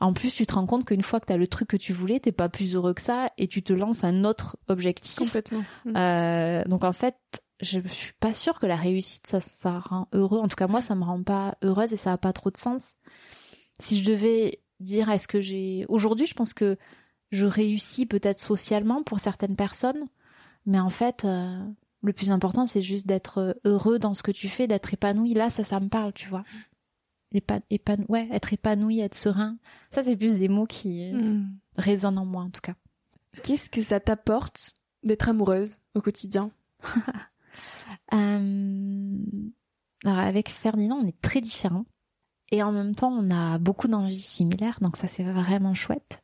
En 0.00 0.12
plus, 0.12 0.32
tu 0.32 0.46
te 0.46 0.54
rends 0.54 0.66
compte 0.66 0.84
qu'une 0.84 1.02
fois 1.02 1.18
que 1.18 1.26
tu 1.26 1.32
as 1.32 1.36
le 1.36 1.48
truc 1.48 1.68
que 1.68 1.76
tu 1.76 1.92
voulais, 1.92 2.20
t'es 2.20 2.32
pas 2.32 2.48
plus 2.48 2.76
heureux 2.76 2.94
que 2.94 3.02
ça 3.02 3.32
et 3.38 3.48
tu 3.48 3.62
te 3.62 3.72
lances 3.72 4.04
un 4.04 4.24
autre 4.24 4.56
objectif. 4.68 5.16
Complètement. 5.16 5.64
Euh, 5.96 6.62
donc 6.64 6.84
en 6.84 6.92
fait, 6.92 7.16
je 7.60 7.80
suis 7.88 8.12
pas 8.20 8.34
sûre 8.34 8.60
que 8.60 8.66
la 8.66 8.76
réussite 8.76 9.26
ça, 9.26 9.40
ça 9.40 9.80
rend 9.80 10.06
heureux. 10.12 10.38
En 10.38 10.46
tout 10.46 10.56
cas, 10.56 10.68
moi, 10.68 10.80
ça 10.80 10.94
me 10.94 11.02
rend 11.04 11.22
pas 11.24 11.56
heureuse 11.62 11.92
et 11.92 11.96
ça 11.96 12.12
a 12.12 12.18
pas 12.18 12.32
trop 12.32 12.50
de 12.50 12.56
sens. 12.56 12.96
Si 13.80 14.00
je 14.00 14.08
devais 14.08 14.60
dire, 14.78 15.10
est-ce 15.10 15.26
que 15.26 15.40
j'ai 15.40 15.86
aujourd'hui, 15.88 16.26
je 16.26 16.34
pense 16.34 16.54
que 16.54 16.76
je 17.32 17.46
réussis 17.46 18.06
peut-être 18.06 18.38
socialement 18.38 19.02
pour 19.02 19.18
certaines 19.20 19.56
personnes, 19.56 20.06
mais 20.66 20.78
en 20.78 20.90
fait, 20.90 21.24
euh, 21.24 21.60
le 22.02 22.12
plus 22.12 22.30
important, 22.30 22.66
c'est 22.66 22.82
juste 22.82 23.06
d'être 23.06 23.58
heureux 23.64 23.98
dans 23.98 24.14
ce 24.14 24.22
que 24.22 24.30
tu 24.30 24.48
fais, 24.48 24.66
d'être 24.68 24.92
épanoui. 24.94 25.34
Là, 25.34 25.50
ça, 25.50 25.64
ça 25.64 25.80
me 25.80 25.88
parle, 25.88 26.12
tu 26.12 26.28
vois. 26.28 26.44
Épa 27.32 27.60
épan 27.70 27.96
ouais, 28.08 28.28
être 28.30 28.52
épanoui, 28.52 29.00
être 29.00 29.14
serein. 29.14 29.56
Ça, 29.90 30.02
c'est 30.02 30.16
plus 30.16 30.36
des 30.38 30.48
mots 30.48 30.66
qui 30.66 31.10
Mm. 31.12 31.48
résonnent 31.76 32.18
en 32.18 32.26
moi, 32.26 32.42
en 32.42 32.50
tout 32.50 32.60
cas. 32.60 32.74
Qu'est-ce 33.42 33.70
que 33.70 33.80
ça 33.80 33.98
t'apporte 34.00 34.74
d'être 35.02 35.28
amoureuse 35.28 35.76
au 35.94 36.00
quotidien? 36.00 36.50
Euh, 38.14 39.18
Alors 40.04 40.18
avec 40.18 40.48
Ferdinand, 40.48 40.96
on 41.02 41.06
est 41.06 41.20
très 41.20 41.40
différents. 41.40 41.84
Et 42.50 42.62
en 42.62 42.72
même 42.72 42.94
temps, 42.94 43.12
on 43.12 43.30
a 43.30 43.58
beaucoup 43.58 43.88
d'envies 43.88 44.18
similaires, 44.20 44.78
donc 44.80 44.96
ça 44.96 45.06
c'est 45.08 45.22
vraiment 45.24 45.74
chouette. 45.74 46.21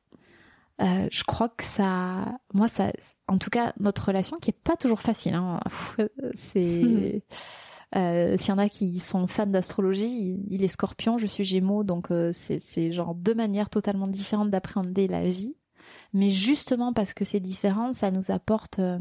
Euh, 0.81 1.09
je 1.11 1.25
crois 1.25 1.49
que 1.49 1.65
ça, 1.65 2.39
moi 2.55 2.69
ça, 2.69 2.93
en 3.27 3.39
tout 3.39 3.51
cas 3.51 3.73
notre 3.81 4.07
relation 4.07 4.37
qui 4.37 4.51
est 4.51 4.61
pas 4.63 4.77
toujours 4.77 5.01
facile. 5.01 5.35
Hein. 5.35 5.61
C'est, 6.37 7.25
euh, 7.97 8.37
s'il 8.39 8.49
y 8.51 8.53
en 8.53 8.59
a 8.59 8.69
qui 8.69 8.99
sont 9.01 9.27
fans 9.27 9.47
d'astrologie, 9.47 10.41
il 10.49 10.63
est 10.63 10.69
Scorpion, 10.69 11.19
je 11.19 11.27
suis 11.27 11.45
Gémeaux, 11.45 11.85
donc 11.85 12.11
euh, 12.11 12.33
c'est 12.35 12.59
c'est 12.59 12.93
genre 12.93 13.15
deux 13.15 13.35
manières 13.35 13.71
totalement 13.71 14.07
différentes 14.07 14.51
d'appréhender 14.51 15.09
la 15.09 15.29
vie. 15.29 15.57
Mais 16.13 16.31
justement 16.31 16.93
parce 16.93 17.15
que 17.15 17.25
c'est 17.25 17.41
différent, 17.41 17.93
ça 17.93 18.11
nous 18.11 18.31
apporte 18.31 18.79
euh, 18.79 18.99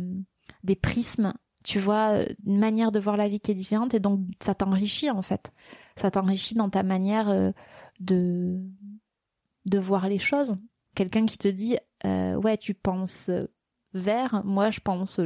des 0.64 0.76
prismes 0.76 1.34
tu 1.68 1.80
vois, 1.80 2.24
une 2.46 2.60
manière 2.60 2.94
de 2.94 3.00
voir 3.00 3.18
la 3.18 3.28
vie 3.28 3.42
qui 3.42 3.52
est 3.52 3.56
différente 3.56 3.94
et 3.94 4.00
donc 4.00 4.22
ça 4.42 4.56
t'enrichit 4.56 5.10
en 5.10 5.22
fait. 5.22 5.52
Ça 5.98 6.10
t'enrichit 6.10 6.56
dans 6.56 6.70
ta 6.70 6.82
manière 6.82 7.28
euh, 7.28 7.52
de 8.00 8.58
de 9.66 9.78
voir 9.78 10.08
les 10.08 10.18
choses. 10.18 10.56
Quelqu'un 10.98 11.28
qui 11.28 11.38
te 11.38 11.48
dit 11.48 11.78
euh, 12.06 12.34
ouais 12.38 12.58
tu 12.58 12.74
penses 12.74 13.30
vert, 13.94 14.42
moi 14.44 14.72
je 14.72 14.80
pense 14.80 15.20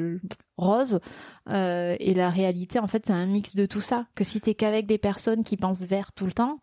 rose 0.58 1.00
euh, 1.48 1.96
et 1.98 2.14
la 2.14 2.30
réalité 2.30 2.78
en 2.78 2.88
fait 2.88 3.06
c'est 3.06 3.14
un 3.14 3.26
mix 3.26 3.56
de 3.56 3.66
tout 3.66 3.80
ça. 3.80 4.06
Que 4.14 4.26
si 4.26 4.42
t'es 4.42 4.54
qu'avec 4.54 4.86
des 4.86 4.98
personnes 4.98 5.46
qui 5.46 5.56
pensent 5.56 5.84
vert 5.84 6.12
tout 6.12 6.26
le 6.26 6.34
temps, 6.34 6.60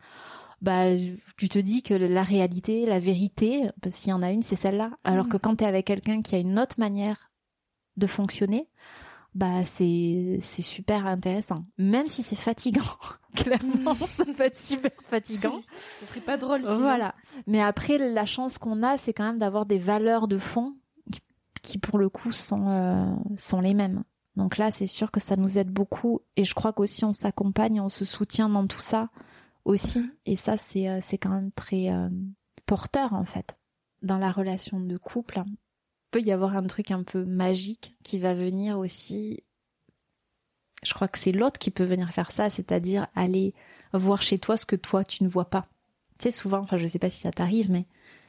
bah 0.61 0.95
tu 1.39 1.49
te 1.49 1.59
dis 1.59 1.83
que 1.83 1.95
la 1.95 2.23
réalité, 2.23 2.85
la 2.85 3.01
vérité, 3.01 3.71
qu'il 3.83 4.11
y 4.11 4.13
en 4.13 4.21
a 4.21 4.31
une, 4.31 4.43
c'est 4.43 4.57
celle-là. 4.57 4.91
Alors 5.05 5.27
que 5.31 5.39
quand 5.39 5.57
t'es 5.57 5.65
avec 5.65 5.87
quelqu'un 5.87 6.21
qui 6.21 6.35
a 6.35 6.39
une 6.39 6.59
autre 6.59 6.77
manière 6.77 7.31
de 7.97 8.07
fonctionner, 8.07 8.69
bah 9.35 9.65
c'est 9.65 10.39
c'est 10.41 10.63
super 10.63 11.07
intéressant. 11.07 11.65
Même 11.77 12.09
si 12.09 12.23
c'est 12.23 12.37
fatigant 12.37 12.83
clairement 13.35 13.95
ça 14.07 14.25
peut 14.25 14.45
être 14.45 14.59
super 14.59 14.91
fatigant. 15.07 15.61
Ce 16.01 16.07
serait 16.07 16.21
pas 16.21 16.37
drôle 16.37 16.63
sinon. 16.63 16.79
voilà. 16.79 17.15
Mais 17.47 17.61
après 17.61 17.99
la 17.99 18.27
chance 18.27 18.59
qu'on 18.59 18.83
a 18.83 18.97
c'est 18.99 19.13
quand 19.13 19.25
même 19.25 19.39
d'avoir 19.39 19.67
des 19.67 19.79
valeurs 19.79 20.29
de 20.29 20.39
fond 20.39 20.77
qui, 21.13 21.21
qui, 21.63 21.79
pour 21.79 21.99
le 21.99 22.09
coup 22.09 22.33
sont 22.33 22.69
euh, 22.69 23.15
sont 23.37 23.61
les 23.61 23.75
mêmes. 23.75 24.03
Donc 24.37 24.57
là 24.57 24.71
c'est 24.71 24.87
sûr 24.87 25.11
que 25.11 25.21
ça 25.21 25.37
nous 25.37 25.59
aide 25.59 25.71
beaucoup 25.71 26.21
et 26.37 26.45
je 26.45 26.55
crois 26.55 26.73
qu'aussi 26.73 27.05
on 27.05 27.13
s'accompagne 27.13 27.81
on 27.81 27.89
se 27.89 28.05
soutient 28.05 28.49
dans 28.49 28.67
tout 28.67 28.81
ça 28.81 29.11
aussi. 29.65 30.11
Et 30.25 30.37
ça 30.37 30.57
c'est 30.57 30.89
euh, 30.89 30.99
c'est 31.03 31.19
quand 31.19 31.31
même 31.31 31.53
très 31.53 31.93
euh, 31.93 32.09
porteur 32.67 33.13
en 33.13 33.25
fait 33.25 33.59
dans 34.03 34.19
la 34.19 34.31
relation 34.31 34.81
de 34.81 34.97
couple 34.97 35.43
peut 36.11 36.21
y 36.21 36.33
avoir 36.33 36.57
un 36.57 36.67
truc 36.67 36.91
un 36.91 37.03
peu 37.03 37.25
magique 37.25 37.97
qui 38.03 38.19
va 38.19 38.35
venir 38.35 38.79
aussi. 38.79 39.43
Je 40.83 40.95
crois 40.95 41.09
que 41.09 41.19
c'est 41.19 41.33
l'autre 41.33 41.59
qui 41.59 41.71
peut 41.71 41.85
venir 41.85 42.11
faire 42.13 42.31
ça, 42.31 42.51
c'est-à-dire 42.51 43.09
aller 43.15 43.55
voir 43.93 44.23
chez 44.23 44.39
toi 44.39 44.57
ce 44.57 44.67
que 44.67 44.77
toi 44.77 45.05
tu 45.05 45.25
ne 45.25 45.29
vois 45.29 45.51
pas. 45.51 45.69
Tu 46.19 46.25
sais, 46.25 46.31
souvent, 46.31 46.59
enfin, 46.59 46.77
je 46.77 46.87
sais 46.87 46.99
pas 46.99 47.11
si 47.11 47.21
ça 47.21 47.31
t'arrive, 47.31 47.71
mais 47.71 47.87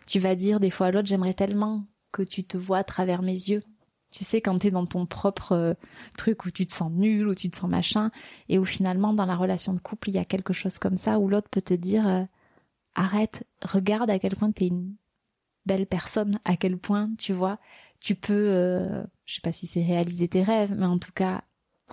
tu 0.08 0.20
vas 0.20 0.36
dire 0.36 0.60
des 0.60 0.70
fois 0.70 0.88
à 0.88 0.92
l'autre, 0.92 1.08
j'aimerais 1.08 1.34
tellement 1.34 1.86
que 2.12 2.24
tu 2.24 2.44
te 2.44 2.58
vois 2.58 2.80
à 2.80 2.84
travers 2.84 3.22
mes 3.22 3.32
yeux. 3.32 3.64
Tu 4.12 4.24
sais, 4.24 4.42
quand 4.42 4.58
t'es 4.58 4.72
dans 4.72 4.88
ton 4.88 5.06
propre 5.06 5.52
euh, 5.52 5.74
truc 6.18 6.46
où 6.46 6.52
tu 6.52 6.66
te 6.66 6.74
sens 6.74 6.92
nul, 6.92 7.28
où 7.28 7.36
tu 7.36 7.50
te 7.50 7.58
sens 7.58 7.70
machin, 7.70 8.10
et 8.48 8.58
où 8.58 8.66
finalement, 8.66 9.14
dans 9.14 9.28
la 9.28 9.36
relation 9.36 9.74
de 9.74 9.80
couple, 9.80 10.10
il 10.10 10.16
y 10.16 10.20
a 10.20 10.26
quelque 10.26 10.54
chose 10.54 10.80
comme 10.80 10.98
ça, 10.98 11.20
où 11.20 11.30
l'autre 11.30 11.50
peut 11.50 11.62
te 11.62 11.76
dire, 11.76 12.08
euh, 12.08 12.24
arrête, 12.96 13.46
regarde 13.62 14.10
à 14.10 14.18
quel 14.18 14.36
point 14.36 14.52
t'es 14.52 14.68
une 14.68 14.96
belle 15.70 15.86
personne, 15.86 16.40
à 16.46 16.58
quel 16.58 16.78
point, 16.78 17.12
tu 17.20 17.32
vois, 17.32 17.60
tu 18.00 18.16
peux, 18.16 18.34
euh, 18.34 19.04
je 19.26 19.36
sais 19.36 19.42
pas 19.42 19.52
si 19.52 19.68
c'est 19.68 19.84
réaliser 19.84 20.28
tes 20.28 20.42
rêves, 20.42 20.74
mais 20.76 20.88
en 20.88 20.98
tout 20.98 21.12
cas, 21.14 21.44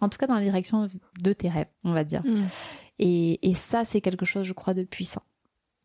en 0.01 0.09
tout 0.09 0.17
cas 0.17 0.27
dans 0.27 0.35
la 0.35 0.43
direction 0.43 0.89
de 1.21 1.33
tes 1.35 1.51
rêves, 1.51 1.69
on 1.85 1.93
va 1.93 2.03
dire. 2.03 2.25
Mm. 2.25 2.47
Et, 2.99 3.51
et 3.51 3.55
ça, 3.55 3.85
c'est 3.85 4.01
quelque 4.01 4.25
chose, 4.25 4.47
je 4.47 4.55
crois, 4.55 4.73
de 4.73 4.85
puissant. 4.85 5.23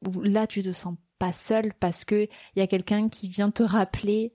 Où 0.08 0.22
là, 0.22 0.48
tu 0.48 0.64
te 0.64 0.72
sens 0.72 0.96
pas 1.20 1.34
seul 1.34 1.74
parce 1.80 2.06
que 2.06 2.28
il 2.56 2.60
y 2.60 2.62
a 2.62 2.68
quelqu'un 2.68 3.10
qui 3.10 3.28
vient 3.28 3.52
te 3.52 3.62
rappeler. 3.62 4.34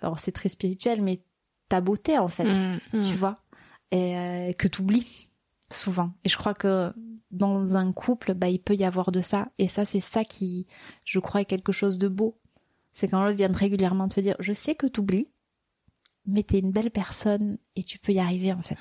Alors 0.00 0.20
c'est 0.20 0.32
très 0.32 0.48
spirituel, 0.48 1.02
mais 1.02 1.20
ta 1.68 1.80
beauté 1.80 2.16
en 2.18 2.28
fait, 2.28 2.44
Mm, 2.44 2.78
mm. 2.92 3.02
tu 3.02 3.14
vois, 3.14 3.42
et 3.90 4.16
euh, 4.16 4.52
que 4.52 4.68
t'oublies 4.68 5.30
souvent. 5.70 6.12
Et 6.24 6.28
je 6.28 6.36
crois 6.36 6.54
que 6.54 6.92
dans 7.32 7.76
un 7.76 7.92
couple, 7.92 8.34
bah 8.34 8.48
il 8.48 8.60
peut 8.60 8.74
y 8.74 8.84
avoir 8.84 9.10
de 9.10 9.20
ça. 9.20 9.48
Et 9.58 9.66
ça, 9.68 9.84
c'est 9.84 10.00
ça 10.00 10.24
qui, 10.24 10.66
je 11.04 11.18
crois, 11.18 11.40
est 11.40 11.46
quelque 11.46 11.72
chose 11.72 11.98
de 11.98 12.08
beau. 12.08 12.38
C'est 12.92 13.08
quand 13.08 13.22
l'autre 13.22 13.36
vient 13.36 13.50
régulièrement 13.50 14.08
te 14.08 14.20
dire, 14.20 14.36
je 14.38 14.52
sais 14.52 14.74
que 14.74 14.86
t'oublies, 14.86 15.28
mais 16.26 16.42
t'es 16.42 16.58
une 16.58 16.72
belle 16.72 16.90
personne 16.90 17.58
et 17.76 17.82
tu 17.82 17.98
peux 17.98 18.12
y 18.12 18.18
arriver 18.18 18.52
en 18.52 18.62
fait. 18.62 18.78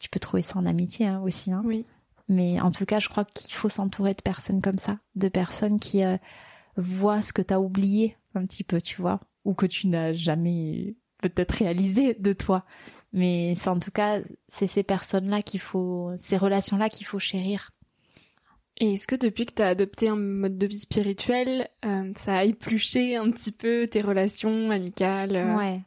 Tu 0.00 0.08
peux 0.08 0.20
trouver 0.20 0.42
ça 0.42 0.58
en 0.58 0.66
amitié 0.66 1.06
hein, 1.06 1.20
aussi. 1.20 1.52
Hein. 1.52 1.62
Oui. 1.64 1.86
Mais 2.28 2.60
en 2.60 2.70
tout 2.70 2.84
cas, 2.84 2.98
je 2.98 3.08
crois 3.08 3.24
qu'il 3.24 3.54
faut 3.54 3.68
s'entourer 3.68 4.14
de 4.14 4.22
personnes 4.22 4.60
comme 4.60 4.78
ça, 4.78 4.98
de 5.14 5.28
personnes 5.28 5.78
qui 5.78 6.02
euh, 6.04 6.16
voient 6.76 7.22
ce 7.22 7.32
que 7.32 7.42
tu 7.42 7.54
as 7.54 7.60
oublié 7.60 8.16
un 8.34 8.46
petit 8.46 8.64
peu, 8.64 8.80
tu 8.80 9.00
vois, 9.00 9.20
ou 9.44 9.54
que 9.54 9.66
tu 9.66 9.88
n'as 9.88 10.12
jamais 10.12 10.96
peut-être 11.22 11.52
réalisé 11.52 12.14
de 12.14 12.32
toi. 12.32 12.64
Mais 13.12 13.54
c'est 13.56 13.68
en 13.68 13.78
tout 13.78 13.90
cas, 13.90 14.20
c'est 14.48 14.66
ces 14.66 14.82
personnes-là 14.82 15.42
qu'il 15.42 15.60
faut, 15.60 16.12
ces 16.18 16.36
relations-là 16.36 16.88
qu'il 16.88 17.06
faut 17.06 17.18
chérir. 17.18 17.70
Et 18.78 18.94
est-ce 18.94 19.06
que 19.06 19.16
depuis 19.16 19.46
que 19.46 19.54
tu 19.54 19.62
as 19.62 19.68
adopté 19.68 20.08
un 20.08 20.16
mode 20.16 20.58
de 20.58 20.66
vie 20.66 20.78
spirituel, 20.78 21.68
euh, 21.84 22.12
ça 22.16 22.38
a 22.38 22.44
épluché 22.44 23.16
un 23.16 23.30
petit 23.30 23.52
peu 23.52 23.86
tes 23.86 24.00
relations 24.00 24.70
amicales 24.70 25.36
euh 25.36 25.56
Ouais. 25.56 25.82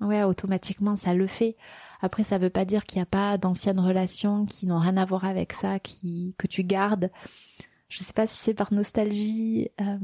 Ouais, 0.00 0.22
automatiquement, 0.22 0.94
ça 0.94 1.12
le 1.12 1.26
fait. 1.26 1.56
Après, 2.00 2.22
ça 2.22 2.38
veut 2.38 2.50
pas 2.50 2.64
dire 2.64 2.84
qu'il 2.84 2.98
n'y 2.98 3.02
a 3.02 3.06
pas 3.06 3.36
d'anciennes 3.36 3.80
relations 3.80 4.46
qui 4.46 4.66
n'ont 4.66 4.78
rien 4.78 4.96
à 4.96 5.04
voir 5.04 5.24
avec 5.24 5.52
ça, 5.52 5.80
qui 5.80 6.34
que 6.38 6.46
tu 6.46 6.62
gardes. 6.62 7.10
Je 7.88 7.98
sais 7.98 8.12
pas 8.12 8.26
si 8.26 8.36
c'est 8.36 8.54
par 8.54 8.72
nostalgie, 8.72 9.70
euh, 9.80 9.98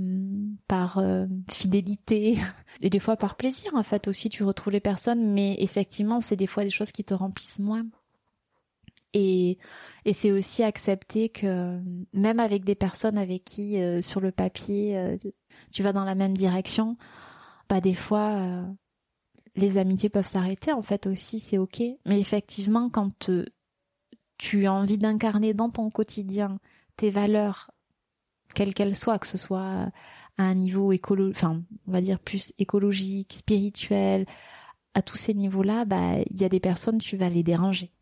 par 0.67 0.99
euh, 0.99 1.27
fidélité, 1.51 2.39
et 2.81 2.91
des 2.91 2.99
fois 2.99 3.17
par 3.17 3.37
plaisir 3.37 3.75
en 3.75 3.83
fait 3.83 4.09
aussi. 4.09 4.31
Tu 4.31 4.43
retrouves 4.43 4.73
les 4.73 4.81
personnes, 4.81 5.33
mais 5.33 5.55
effectivement, 5.59 6.21
c'est 6.21 6.37
des 6.37 6.47
fois 6.47 6.65
des 6.65 6.71
choses 6.71 6.93
qui 6.93 7.05
te 7.05 7.15
remplissent 7.15 7.61
moins. 7.61 7.87
Et, 9.15 9.59
et 10.05 10.13
c'est 10.13 10.33
aussi 10.33 10.63
accepter 10.63 11.29
que 11.29 11.81
même 12.13 12.41
avec 12.41 12.65
des 12.65 12.75
personnes 12.75 13.17
avec 13.17 13.45
qui 13.45 13.81
euh, 13.81 14.03
sur 14.03 14.21
le 14.21 14.33
papier 14.33 15.17
tu 15.73 15.83
vas 15.83 15.93
dans 15.93 16.05
la 16.05 16.17
même 16.17 16.37
direction, 16.37 16.97
bah 17.69 17.81
des 17.81 17.95
fois 17.95 18.67
les 19.57 19.79
amitiés 19.79 20.09
peuvent 20.09 20.27
s'arrêter 20.27 20.73
en 20.73 20.83
fait 20.83 21.07
aussi, 21.07 21.39
c'est 21.41 21.59
ok. 21.59 21.83
Mais 22.07 22.21
effectivement, 22.21 22.91
quand 22.91 23.31
tu 24.39 24.67
as 24.67 24.73
envie 24.73 24.99
d'incarner 24.99 25.55
dans 25.55 25.71
ton 25.71 25.91
quotidien 25.91 26.59
tes 26.97 27.11
valeurs, 27.11 27.71
quelles 28.55 28.75
qu'elles 28.75 28.97
soient, 28.97 29.19
que 29.19 29.27
ce 29.27 29.39
soit 29.39 29.91
à 30.39 30.43
un 30.43 30.55
niveau 30.55 30.93
écolo, 30.93 31.31
enfin, 31.31 31.63
on 31.87 31.93
va 31.93 32.01
dire 32.01 32.19
plus 32.19 32.53
écologique, 32.59 33.35
spirituel, 33.35 34.27
à 34.95 35.03
tous 35.03 35.17
ces 35.17 35.35
niveaux-là, 35.35 35.85
bah, 35.85 36.19
il 36.31 36.41
y 36.41 36.45
a 36.45 36.49
des 36.49 36.61
personnes, 36.61 36.99
tu 36.99 37.17
vas 37.17 37.29
les 37.29 37.43
déranger. 37.43 37.94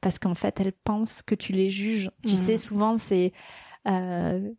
Parce 0.00 0.18
qu'en 0.18 0.34
fait, 0.34 0.60
elles 0.60 0.72
pensent 0.72 1.22
que 1.22 1.34
tu 1.34 1.52
les 1.52 1.70
juges. 1.70 2.10
Tu 2.24 2.32
mmh. 2.32 2.36
sais, 2.36 2.58
souvent, 2.58 2.96
c'est, 2.96 3.32
euh, 3.86 4.50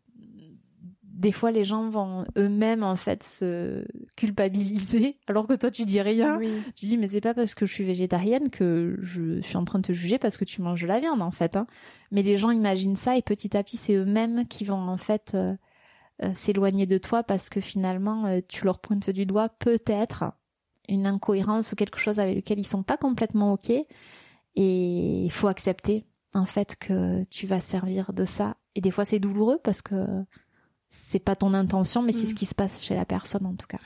des 1.21 1.31
fois 1.31 1.51
les 1.51 1.63
gens 1.63 1.89
vont 1.89 2.23
eux-mêmes 2.37 2.83
en 2.83 2.95
fait 2.95 3.23
se 3.23 3.85
culpabiliser 4.17 5.19
alors 5.27 5.47
que 5.47 5.53
toi 5.53 5.71
tu 5.71 5.85
dis 5.85 6.01
rien. 6.01 6.39
Tu 6.75 6.87
dis 6.87 6.97
mais 6.97 7.07
c'est 7.07 7.21
pas 7.21 7.33
parce 7.33 7.53
que 7.53 7.65
je 7.65 7.73
suis 7.73 7.83
végétarienne 7.83 8.49
que 8.49 8.97
je 9.01 9.39
suis 9.41 9.55
en 9.55 9.63
train 9.63 9.79
de 9.79 9.83
te 9.83 9.93
juger 9.93 10.17
parce 10.17 10.35
que 10.35 10.45
tu 10.45 10.61
manges 10.61 10.81
de 10.81 10.87
la 10.87 10.99
viande 10.99 11.21
en 11.21 11.31
fait. 11.31 11.55
Hein. 11.55 11.67
Mais 12.11 12.23
les 12.23 12.37
gens 12.37 12.49
imaginent 12.49 12.95
ça 12.95 13.17
et 13.17 13.21
petit 13.21 13.55
à 13.55 13.63
petit 13.63 13.77
c'est 13.77 13.93
eux-mêmes 13.93 14.47
qui 14.47 14.65
vont 14.65 14.89
en 14.89 14.97
fait 14.97 15.33
euh, 15.35 15.55
euh, 16.23 16.31
s'éloigner 16.33 16.87
de 16.87 16.97
toi 16.97 17.23
parce 17.23 17.49
que 17.49 17.61
finalement 17.61 18.25
euh, 18.25 18.39
tu 18.47 18.65
leur 18.65 18.79
pointes 18.79 19.11
du 19.11 19.25
doigt 19.25 19.49
peut-être 19.49 20.25
une 20.89 21.05
incohérence 21.05 21.71
ou 21.71 21.75
quelque 21.75 21.99
chose 21.99 22.19
avec 22.19 22.35
lequel 22.35 22.59
ils 22.59 22.67
sont 22.67 22.83
pas 22.83 22.97
complètement 22.97 23.53
ok 23.53 23.71
et 24.55 25.23
il 25.23 25.31
faut 25.31 25.47
accepter 25.47 26.05
en 26.33 26.45
fait 26.45 26.75
que 26.77 27.23
tu 27.25 27.47
vas 27.47 27.61
servir 27.61 28.13
de 28.13 28.25
ça 28.25 28.57
et 28.75 28.81
des 28.81 28.91
fois 28.91 29.05
c'est 29.05 29.19
douloureux 29.19 29.59
parce 29.63 29.81
que 29.81 30.05
c'est 30.91 31.19
pas 31.19 31.35
ton 31.35 31.53
intention, 31.53 32.01
mais 32.01 32.11
c'est 32.11 32.25
ce 32.25 32.31
mm. 32.31 32.35
qui 32.35 32.45
se 32.45 32.53
passe 32.53 32.83
chez 32.83 32.95
la 32.95 33.05
personne 33.05 33.45
en 33.45 33.55
tout 33.55 33.67
cas. 33.67 33.79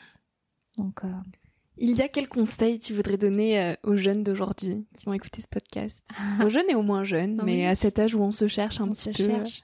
Donc, 0.77 1.05
euh... 1.05 1.11
il 1.77 1.95
y 1.95 2.01
a 2.01 2.09
quel 2.09 2.27
conseil 2.27 2.79
tu 2.79 2.93
voudrais 2.93 3.17
donner 3.17 3.61
euh, 3.61 3.75
aux 3.83 3.95
jeunes 3.95 4.23
d'aujourd'hui 4.23 4.87
qui 4.93 5.05
vont 5.05 5.13
écouter 5.13 5.41
ce 5.41 5.47
podcast? 5.47 6.05
Aux 6.43 6.49
jeunes 6.49 6.69
et 6.69 6.75
aux 6.75 6.81
moins 6.81 7.03
jeunes, 7.03 7.39
mais 7.45 7.65
à 7.65 7.75
cet 7.75 7.99
âge 7.99 8.15
où 8.15 8.19
on 8.21 8.31
se 8.31 8.47
cherche 8.47 8.81
un 8.81 8.89
petit 8.89 9.11
peu. 9.11 9.23
Cherche. 9.23 9.63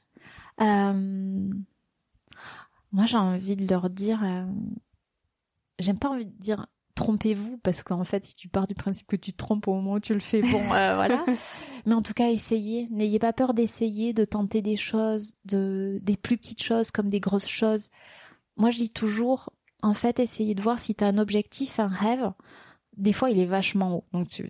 Euh... 0.61 1.49
Moi, 2.93 3.05
j'ai 3.05 3.17
envie 3.17 3.55
de 3.55 3.67
leur 3.67 3.89
dire. 3.89 4.23
Euh, 4.23 4.45
j'aime 5.79 5.97
pas 5.97 6.09
envie 6.09 6.25
de 6.25 6.39
dire 6.39 6.67
trompez-vous 7.01 7.57
parce 7.57 7.83
qu'en 7.83 8.03
fait 8.03 8.23
si 8.23 8.35
tu 8.35 8.47
pars 8.47 8.67
du 8.67 8.75
principe 8.75 9.07
que 9.07 9.15
tu 9.15 9.33
te 9.33 9.37
trompes 9.37 9.67
au 9.67 9.73
moment 9.73 9.93
où 9.93 9.99
tu 9.99 10.13
le 10.13 10.19
fais 10.19 10.41
bon 10.41 10.61
euh, 10.73 10.95
voilà. 10.95 11.25
Mais 11.85 11.93
en 11.93 12.01
tout 12.01 12.13
cas 12.13 12.29
essayez. 12.29 12.87
N'ayez 12.91 13.19
pas 13.19 13.33
peur 13.33 13.53
d'essayer 13.53 14.13
de 14.13 14.25
tenter 14.25 14.61
des 14.61 14.77
choses 14.77 15.35
de 15.45 15.99
des 16.03 16.17
plus 16.17 16.37
petites 16.37 16.63
choses 16.63 16.91
comme 16.91 17.09
des 17.09 17.19
grosses 17.19 17.47
choses. 17.47 17.89
Moi 18.57 18.69
je 18.69 18.77
dis 18.77 18.91
toujours 18.91 19.51
en 19.81 19.93
fait 19.93 20.19
essayez 20.19 20.53
de 20.55 20.61
voir 20.61 20.79
si 20.79 20.93
tu 20.95 21.03
as 21.03 21.07
un 21.07 21.17
objectif 21.17 21.79
un 21.79 21.87
rêve. 21.87 22.31
Des 22.97 23.13
fois 23.13 23.29
il 23.29 23.39
est 23.39 23.45
vachement 23.45 23.97
haut. 23.97 24.05
Donc 24.13 24.29
tu 24.29 24.47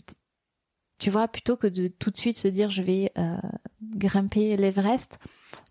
tu 1.02 1.10
vois, 1.10 1.28
plutôt 1.28 1.58
que 1.58 1.66
de 1.66 1.88
tout 1.88 2.12
de 2.12 2.18
suite 2.18 2.38
se 2.38 2.48
dire 2.48 2.70
je 2.70 2.84
vais 2.84 3.12
euh, 3.18 3.36
grimper 3.82 4.56
l'Everest, 4.56 5.18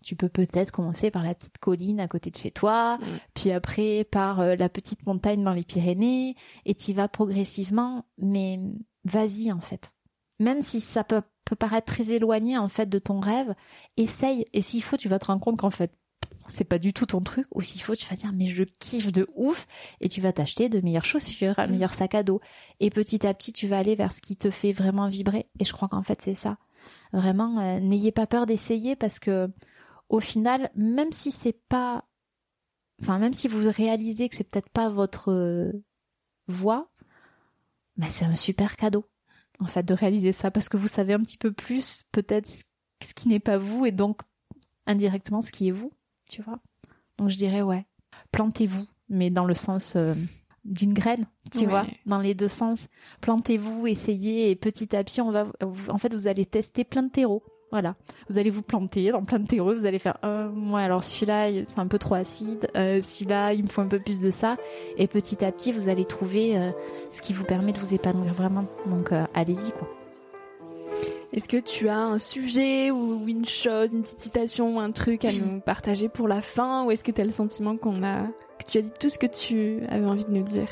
tu 0.03 0.15
peux 0.15 0.29
peut-être 0.29 0.71
commencer 0.71 1.11
par 1.11 1.23
la 1.23 1.35
petite 1.35 1.57
colline 1.59 1.99
à 1.99 2.07
côté 2.07 2.31
de 2.31 2.37
chez 2.37 2.51
toi, 2.51 2.97
mm. 2.97 3.03
puis 3.33 3.51
après 3.51 4.03
par 4.03 4.39
euh, 4.39 4.55
la 4.55 4.69
petite 4.69 5.05
montagne 5.05 5.43
dans 5.43 5.53
les 5.53 5.63
Pyrénées, 5.63 6.35
et 6.65 6.75
tu 6.75 6.93
vas 6.93 7.07
progressivement, 7.07 8.05
mais 8.17 8.59
vas-y 9.05 9.51
en 9.51 9.61
fait. 9.61 9.91
Même 10.39 10.61
si 10.61 10.81
ça 10.81 11.03
peut, 11.03 11.21
peut 11.45 11.55
paraître 11.55 11.91
très 11.91 12.11
éloigné 12.11 12.57
en 12.57 12.67
fait 12.67 12.89
de 12.89 12.99
ton 12.99 13.19
rêve, 13.19 13.53
essaye, 13.97 14.45
et 14.53 14.61
s'il 14.61 14.83
faut, 14.83 14.97
tu 14.97 15.09
vas 15.09 15.19
te 15.19 15.25
rendre 15.25 15.41
compte 15.41 15.59
qu'en 15.59 15.69
fait, 15.69 15.93
c'est 16.47 16.63
pas 16.63 16.79
du 16.79 16.91
tout 16.91 17.05
ton 17.05 17.21
truc, 17.21 17.45
ou 17.51 17.61
s'il 17.61 17.81
faut, 17.81 17.95
tu 17.95 18.07
vas 18.07 18.15
dire 18.15 18.31
mais 18.33 18.47
je 18.47 18.63
kiffe 18.63 19.11
de 19.11 19.27
ouf, 19.35 19.67
et 20.01 20.09
tu 20.09 20.21
vas 20.21 20.33
t'acheter 20.33 20.69
de 20.69 20.81
meilleures 20.81 21.05
chaussures, 21.05 21.59
un 21.59 21.67
mm. 21.67 21.71
meilleur 21.71 21.93
sac 21.93 22.15
à 22.15 22.23
dos, 22.23 22.41
et 22.79 22.89
petit 22.89 23.25
à 23.25 23.33
petit 23.33 23.53
tu 23.53 23.67
vas 23.67 23.77
aller 23.77 23.95
vers 23.95 24.11
ce 24.11 24.21
qui 24.21 24.35
te 24.35 24.49
fait 24.49 24.71
vraiment 24.71 25.07
vibrer. 25.07 25.47
Et 25.59 25.65
je 25.65 25.73
crois 25.73 25.87
qu'en 25.87 26.03
fait 26.03 26.21
c'est 26.21 26.33
ça. 26.33 26.57
Vraiment, 27.13 27.59
euh, 27.59 27.79
n'ayez 27.79 28.11
pas 28.11 28.25
peur 28.25 28.45
d'essayer 28.45 28.95
parce 28.95 29.19
que 29.19 29.51
au 30.11 30.19
final, 30.19 30.69
même 30.75 31.11
si 31.13 31.31
c'est 31.31 31.57
pas, 31.69 32.03
enfin 33.01 33.17
même 33.17 33.33
si 33.33 33.47
vous 33.47 33.71
réalisez 33.71 34.27
que 34.29 34.35
c'est 34.35 34.43
peut-être 34.43 34.69
pas 34.69 34.89
votre 34.89 35.31
euh, 35.31 35.71
voie, 36.47 36.91
bah 37.95 38.07
c'est 38.09 38.25
un 38.25 38.35
super 38.35 38.75
cadeau 38.75 39.05
en 39.59 39.67
fait 39.67 39.83
de 39.83 39.93
réaliser 39.93 40.33
ça 40.33 40.51
parce 40.51 40.69
que 40.69 40.77
vous 40.77 40.87
savez 40.87 41.13
un 41.13 41.21
petit 41.21 41.37
peu 41.37 41.51
plus 41.51 42.03
peut-être 42.11 42.49
ce 42.49 43.13
qui 43.13 43.29
n'est 43.29 43.39
pas 43.39 43.57
vous 43.57 43.85
et 43.85 43.91
donc 43.91 44.21
indirectement 44.85 45.41
ce 45.41 45.51
qui 45.51 45.69
est 45.69 45.71
vous 45.71 45.93
tu 46.29 46.41
vois. 46.41 46.59
Donc 47.17 47.29
je 47.29 47.37
dirais 47.37 47.61
ouais, 47.61 47.85
plantez-vous, 48.31 48.87
mais 49.07 49.29
dans 49.29 49.45
le 49.45 49.53
sens 49.53 49.95
euh, 49.95 50.13
d'une 50.65 50.93
graine, 50.93 51.25
tu 51.51 51.65
vois, 51.65 51.87
dans 52.05 52.19
les 52.19 52.33
deux 52.33 52.47
sens. 52.47 52.79
Plantez-vous, 53.21 53.87
essayez, 53.87 54.49
et 54.51 54.55
petit 54.55 54.95
à 54.95 55.03
petit, 55.03 55.21
on 55.21 55.31
va, 55.31 55.47
en 55.89 55.97
fait, 55.97 56.13
vous 56.13 56.27
allez 56.27 56.45
tester 56.45 56.83
plein 56.83 57.03
de 57.03 57.11
terreaux. 57.11 57.43
Voilà, 57.71 57.95
vous 58.29 58.37
allez 58.37 58.49
vous 58.49 58.61
planter 58.61 59.11
dans 59.11 59.23
plein 59.23 59.39
de 59.39 59.47
terreaux, 59.47 59.73
vous 59.73 59.85
allez 59.85 59.99
faire, 59.99 60.17
euh, 60.25 60.49
moi 60.49 60.81
alors 60.81 61.05
celui-là 61.05 61.49
c'est 61.65 61.79
un 61.79 61.87
peu 61.87 61.97
trop 61.97 62.15
acide, 62.15 62.67
euh, 62.75 62.99
celui-là 63.01 63.53
il 63.53 63.63
me 63.63 63.69
faut 63.69 63.79
un 63.79 63.87
peu 63.87 63.99
plus 63.99 64.19
de 64.19 64.29
ça, 64.29 64.57
et 64.97 65.07
petit 65.07 65.43
à 65.45 65.53
petit 65.53 65.71
vous 65.71 65.87
allez 65.87 66.03
trouver 66.03 66.57
euh, 66.57 66.71
ce 67.11 67.21
qui 67.21 67.31
vous 67.31 67.45
permet 67.45 67.71
de 67.71 67.79
vous 67.79 67.93
épanouir 67.93 68.33
vraiment. 68.33 68.65
Donc 68.87 69.13
allez-y 69.33 69.71
quoi. 69.71 69.87
Est-ce 71.33 71.47
que 71.47 71.57
tu 71.57 71.87
as 71.87 71.97
un 71.97 72.17
sujet 72.17 72.91
ou 72.91 73.25
une 73.25 73.45
chose, 73.45 73.93
une 73.93 74.01
petite 74.01 74.19
citation 74.19 74.75
ou 74.75 74.79
un 74.81 74.91
truc 74.91 75.23
à 75.23 75.31
nous 75.31 75.61
partager 75.61 76.09
pour 76.09 76.27
la 76.27 76.41
fin? 76.41 76.83
Ou 76.85 76.91
est-ce 76.91 77.05
que 77.05 77.11
tu 77.11 77.21
as 77.21 77.25
le 77.25 77.31
sentiment 77.31 77.77
qu'on 77.77 78.03
a 78.03 78.23
que 78.59 78.69
tu 78.69 78.77
as 78.77 78.81
dit 78.81 78.91
tout 78.99 79.07
ce 79.09 79.17
que 79.17 79.27
tu 79.27 79.79
avais 79.89 80.05
envie 80.05 80.25
de 80.25 80.31
nous 80.31 80.43
dire? 80.43 80.67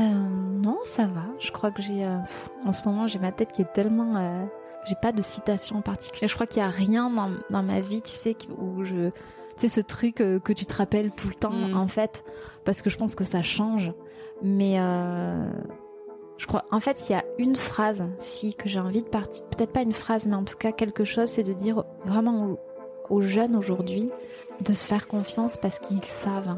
Euh, 0.00 0.04
Non, 0.04 0.78
ça 0.86 1.06
va. 1.06 1.24
Je 1.40 1.50
crois 1.52 1.70
que 1.70 1.82
j'ai 1.82 2.04
euh, 2.04 2.16
en 2.64 2.72
ce 2.72 2.88
moment 2.88 3.06
j'ai 3.06 3.18
ma 3.18 3.32
tête 3.32 3.52
qui 3.52 3.60
est 3.62 3.72
tellement 3.72 4.16
euh, 4.16 4.44
j'ai 4.84 4.94
pas 5.00 5.12
de 5.12 5.22
citation 5.22 5.76
en 5.76 5.82
particulier. 5.82 6.28
Je 6.28 6.34
crois 6.34 6.46
qu'il 6.46 6.62
y 6.62 6.64
a 6.64 6.70
rien 6.70 7.10
dans, 7.10 7.30
dans, 7.50 7.62
ma 7.62 7.80
vie, 7.80 8.02
tu 8.02 8.12
sais, 8.12 8.36
où 8.58 8.84
je 8.84 9.10
tu 9.56 9.68
sais 9.68 9.68
ce 9.68 9.80
truc 9.80 10.20
euh, 10.20 10.38
que 10.38 10.52
tu 10.52 10.66
te 10.66 10.74
rappelles 10.74 11.10
tout 11.10 11.28
le 11.28 11.34
temps 11.34 11.50
mm. 11.50 11.76
en 11.76 11.88
fait 11.88 12.24
parce 12.64 12.82
que 12.82 12.90
je 12.90 12.96
pense 12.96 13.14
que 13.14 13.24
ça 13.24 13.42
change. 13.42 13.92
Mais 14.42 14.78
euh, 14.78 15.50
je 16.36 16.46
crois, 16.46 16.64
en 16.70 16.80
fait, 16.80 16.98
s'il 16.98 17.16
y 17.16 17.18
a 17.18 17.24
une 17.38 17.56
phrase, 17.56 18.04
si, 18.18 18.54
que 18.54 18.68
j'ai 18.68 18.78
envie 18.78 19.02
de 19.02 19.08
partir, 19.08 19.44
peut-être 19.46 19.72
pas 19.72 19.82
une 19.82 19.92
phrase, 19.92 20.26
mais 20.28 20.36
en 20.36 20.44
tout 20.44 20.56
cas 20.56 20.70
quelque 20.70 21.04
chose, 21.04 21.28
c'est 21.28 21.42
de 21.42 21.52
dire 21.52 21.84
vraiment 22.04 22.56
aux, 23.10 23.20
jeunes 23.22 23.56
aujourd'hui 23.56 24.10
de 24.60 24.74
se 24.74 24.86
faire 24.86 25.08
confiance 25.08 25.56
parce 25.56 25.78
qu'ils 25.78 26.04
savent. 26.04 26.56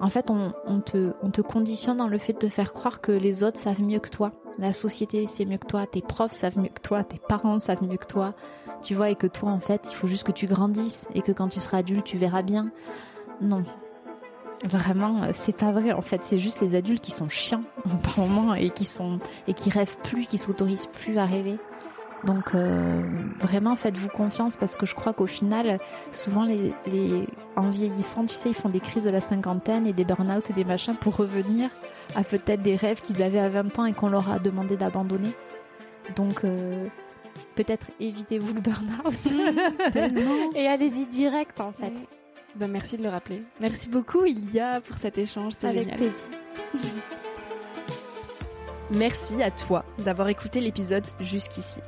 En 0.00 0.10
fait, 0.10 0.30
on, 0.30 0.80
te 0.80 1.40
conditionne 1.40 1.98
dans 1.98 2.08
le 2.08 2.18
fait 2.18 2.32
de 2.32 2.38
te 2.38 2.48
faire 2.48 2.72
croire 2.72 3.00
que 3.00 3.12
les 3.12 3.42
autres 3.42 3.58
savent 3.58 3.80
mieux 3.82 3.98
que 3.98 4.08
toi. 4.08 4.32
La 4.58 4.72
société 4.72 5.26
sait 5.26 5.44
mieux 5.44 5.58
que 5.58 5.66
toi, 5.66 5.86
tes 5.86 6.02
profs 6.02 6.32
savent 6.32 6.58
mieux 6.58 6.68
que 6.68 6.80
toi, 6.80 7.04
tes 7.04 7.18
parents 7.18 7.60
savent 7.60 7.82
mieux 7.82 7.96
que 7.96 8.06
toi. 8.06 8.34
Tu 8.82 8.94
vois, 8.94 9.10
et 9.10 9.14
que 9.14 9.26
toi, 9.26 9.50
en 9.50 9.60
fait, 9.60 9.88
il 9.90 9.94
faut 9.94 10.06
juste 10.06 10.24
que 10.24 10.32
tu 10.32 10.46
grandisses 10.46 11.06
et 11.14 11.22
que 11.22 11.32
quand 11.32 11.48
tu 11.48 11.60
seras 11.60 11.78
adulte, 11.78 12.04
tu 12.04 12.18
verras 12.18 12.42
bien. 12.42 12.70
Non, 13.40 13.64
Vraiment, 14.64 15.22
euh, 15.22 15.30
c'est 15.34 15.56
pas 15.56 15.72
vrai. 15.72 15.92
En 15.92 16.02
fait, 16.02 16.22
c'est 16.22 16.38
juste 16.38 16.60
les 16.60 16.74
adultes 16.74 17.02
qui 17.02 17.12
sont 17.12 17.28
chiants 17.28 17.62
par 18.02 18.18
moment 18.18 18.54
et 18.54 18.70
qui 18.70 18.84
sont 18.84 19.18
et 19.48 19.54
qui 19.54 19.70
rêvent 19.70 19.96
plus, 20.02 20.26
qui 20.26 20.38
s'autorisent 20.38 20.88
plus 20.88 21.18
à 21.18 21.24
rêver. 21.24 21.56
Donc 22.24 22.54
euh, 22.54 23.02
vraiment 23.40 23.76
faites-vous 23.76 24.08
confiance 24.08 24.56
parce 24.56 24.76
que 24.76 24.84
je 24.84 24.94
crois 24.94 25.12
qu'au 25.12 25.26
final, 25.26 25.78
souvent 26.12 26.44
les, 26.44 26.72
les 26.86 27.26
en 27.56 27.70
vieillissant, 27.70 28.26
tu 28.26 28.34
sais, 28.34 28.50
ils 28.50 28.54
font 28.54 28.68
des 28.68 28.80
crises 28.80 29.04
de 29.04 29.10
la 29.10 29.20
cinquantaine 29.20 29.86
et 29.86 29.92
des 29.92 30.04
burn-out 30.04 30.50
et 30.50 30.52
des 30.52 30.64
machins 30.64 30.94
pour 30.94 31.16
revenir 31.16 31.70
à 32.14 32.24
peut-être 32.24 32.62
des 32.62 32.76
rêves 32.76 33.00
qu'ils 33.00 33.22
avaient 33.22 33.38
à 33.38 33.48
20 33.48 33.78
ans 33.78 33.84
et 33.86 33.92
qu'on 33.92 34.08
leur 34.08 34.30
a 34.30 34.38
demandé 34.38 34.76
d'abandonner. 34.76 35.30
Donc 36.16 36.44
euh, 36.44 36.86
peut-être 37.54 37.86
évitez-vous 38.00 38.52
le 38.52 38.60
burn-out. 38.60 39.14
Et 40.54 40.66
allez-y 40.66 41.06
direct 41.06 41.60
en 41.60 41.72
fait. 41.72 41.92
Ben, 42.56 42.70
merci 42.70 42.96
de 42.96 43.02
le 43.02 43.08
rappeler. 43.08 43.42
Merci 43.60 43.88
beaucoup 43.88 44.24
Ilia 44.24 44.80
pour 44.80 44.98
cet 44.98 45.18
échange. 45.18 45.54
Avec 45.62 45.94
plaisir. 45.96 46.26
merci 48.90 49.42
à 49.42 49.50
toi 49.50 49.84
d'avoir 49.98 50.28
écouté 50.28 50.60
l'épisode 50.60 51.06
jusqu'ici. 51.20 51.80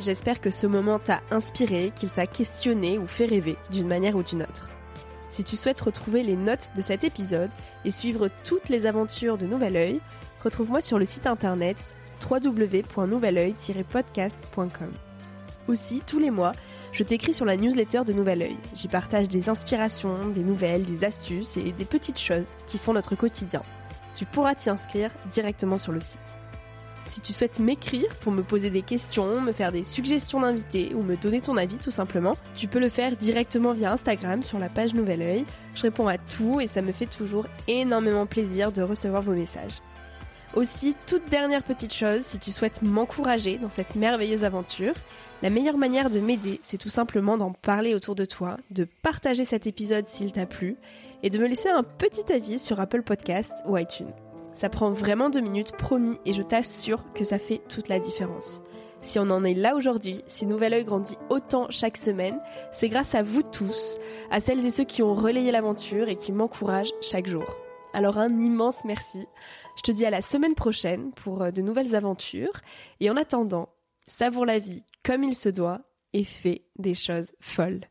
J'espère 0.00 0.40
que 0.40 0.50
ce 0.50 0.66
moment 0.66 0.98
t'a 0.98 1.20
inspiré, 1.30 1.92
qu'il 1.94 2.08
t'a 2.08 2.26
questionné 2.26 2.98
ou 2.98 3.06
fait 3.06 3.26
rêver 3.26 3.58
d'une 3.70 3.86
manière 3.86 4.16
ou 4.16 4.22
d'une 4.22 4.40
autre. 4.42 4.70
Si 5.28 5.44
tu 5.44 5.56
souhaites 5.56 5.80
retrouver 5.80 6.22
les 6.22 6.36
notes 6.36 6.70
de 6.74 6.80
cet 6.80 7.04
épisode 7.04 7.50
et 7.84 7.90
suivre 7.90 8.30
toutes 8.42 8.70
les 8.70 8.86
aventures 8.86 9.36
de 9.36 9.44
Nouvel 9.46 9.76
Oeil, 9.76 10.00
retrouve-moi 10.42 10.80
sur 10.80 10.98
le 10.98 11.04
site 11.04 11.26
internet 11.26 11.76
www.nouveloeil-podcast.com. 12.28 14.90
Aussi, 15.68 16.00
tous 16.06 16.18
les 16.18 16.30
mois, 16.30 16.52
je 16.92 17.04
t'écris 17.04 17.34
sur 17.34 17.44
la 17.44 17.56
newsletter 17.56 18.04
de 18.06 18.14
Nouvel 18.14 18.40
Oeil. 18.40 18.56
J'y 18.74 18.88
partage 18.88 19.28
des 19.28 19.50
inspirations, 19.50 20.30
des 20.30 20.42
nouvelles, 20.42 20.84
des 20.84 21.04
astuces 21.04 21.58
et 21.58 21.72
des 21.72 21.84
petites 21.84 22.18
choses 22.18 22.54
qui 22.66 22.78
font 22.78 22.94
notre 22.94 23.16
quotidien. 23.16 23.60
Tu 24.14 24.24
pourras 24.24 24.54
t'y 24.54 24.70
inscrire 24.70 25.10
directement 25.30 25.76
sur 25.76 25.92
le 25.92 26.00
site. 26.00 26.38
Si 27.10 27.20
tu 27.20 27.32
souhaites 27.32 27.58
m'écrire 27.58 28.06
pour 28.20 28.30
me 28.30 28.44
poser 28.44 28.70
des 28.70 28.82
questions, 28.82 29.40
me 29.40 29.50
faire 29.50 29.72
des 29.72 29.82
suggestions 29.82 30.42
d'invités 30.42 30.94
ou 30.94 31.02
me 31.02 31.16
donner 31.16 31.40
ton 31.40 31.56
avis 31.56 31.76
tout 31.76 31.90
simplement, 31.90 32.36
tu 32.54 32.68
peux 32.68 32.78
le 32.78 32.88
faire 32.88 33.16
directement 33.16 33.72
via 33.72 33.90
Instagram 33.90 34.44
sur 34.44 34.60
la 34.60 34.68
page 34.68 34.94
Nouvel 34.94 35.20
Oeil. 35.20 35.44
Je 35.74 35.82
réponds 35.82 36.06
à 36.06 36.18
tout 36.18 36.60
et 36.60 36.68
ça 36.68 36.82
me 36.82 36.92
fait 36.92 37.06
toujours 37.06 37.48
énormément 37.66 38.26
plaisir 38.26 38.70
de 38.70 38.82
recevoir 38.82 39.22
vos 39.22 39.32
messages. 39.32 39.82
Aussi, 40.54 40.94
toute 41.08 41.28
dernière 41.28 41.64
petite 41.64 41.92
chose, 41.92 42.22
si 42.22 42.38
tu 42.38 42.52
souhaites 42.52 42.80
m'encourager 42.80 43.58
dans 43.58 43.70
cette 43.70 43.96
merveilleuse 43.96 44.44
aventure, 44.44 44.94
la 45.42 45.50
meilleure 45.50 45.78
manière 45.78 46.10
de 46.10 46.20
m'aider, 46.20 46.60
c'est 46.62 46.78
tout 46.78 46.90
simplement 46.90 47.36
d'en 47.36 47.50
parler 47.50 47.92
autour 47.92 48.14
de 48.14 48.24
toi, 48.24 48.56
de 48.70 48.86
partager 49.02 49.44
cet 49.44 49.66
épisode 49.66 50.06
s'il 50.06 50.30
t'a 50.30 50.46
plu, 50.46 50.76
et 51.24 51.30
de 51.30 51.40
me 51.40 51.48
laisser 51.48 51.70
un 51.70 51.82
petit 51.82 52.32
avis 52.32 52.60
sur 52.60 52.78
Apple 52.78 53.02
Podcasts 53.02 53.64
ou 53.66 53.76
iTunes. 53.76 54.12
Ça 54.60 54.68
prend 54.68 54.90
vraiment 54.90 55.30
deux 55.30 55.40
minutes, 55.40 55.72
promis, 55.72 56.18
et 56.26 56.34
je 56.34 56.42
t'assure 56.42 57.02
que 57.14 57.24
ça 57.24 57.38
fait 57.38 57.62
toute 57.70 57.88
la 57.88 57.98
différence. 57.98 58.60
Si 59.00 59.18
on 59.18 59.30
en 59.30 59.42
est 59.42 59.54
là 59.54 59.74
aujourd'hui, 59.74 60.20
si 60.26 60.44
Nouvel 60.44 60.74
Oeil 60.74 60.84
grandit 60.84 61.16
autant 61.30 61.68
chaque 61.70 61.96
semaine, 61.96 62.38
c'est 62.70 62.90
grâce 62.90 63.14
à 63.14 63.22
vous 63.22 63.42
tous, 63.42 63.96
à 64.30 64.38
celles 64.38 64.62
et 64.66 64.68
ceux 64.68 64.84
qui 64.84 65.02
ont 65.02 65.14
relayé 65.14 65.50
l'aventure 65.50 66.10
et 66.10 66.16
qui 66.16 66.30
m'encouragent 66.30 66.92
chaque 67.00 67.26
jour. 67.26 67.46
Alors 67.94 68.18
un 68.18 68.38
immense 68.38 68.84
merci. 68.84 69.24
Je 69.78 69.82
te 69.82 69.92
dis 69.92 70.04
à 70.04 70.10
la 70.10 70.20
semaine 70.20 70.54
prochaine 70.54 71.12
pour 71.12 71.40
euh, 71.40 71.50
de 71.52 71.62
nouvelles 71.62 71.94
aventures. 71.94 72.60
Et 73.00 73.08
en 73.08 73.16
attendant, 73.16 73.70
savoure 74.06 74.44
la 74.44 74.58
vie 74.58 74.84
comme 75.02 75.24
il 75.24 75.34
se 75.34 75.48
doit 75.48 75.80
et 76.12 76.22
fais 76.22 76.66
des 76.76 76.94
choses 76.94 77.32
folles. 77.40 77.88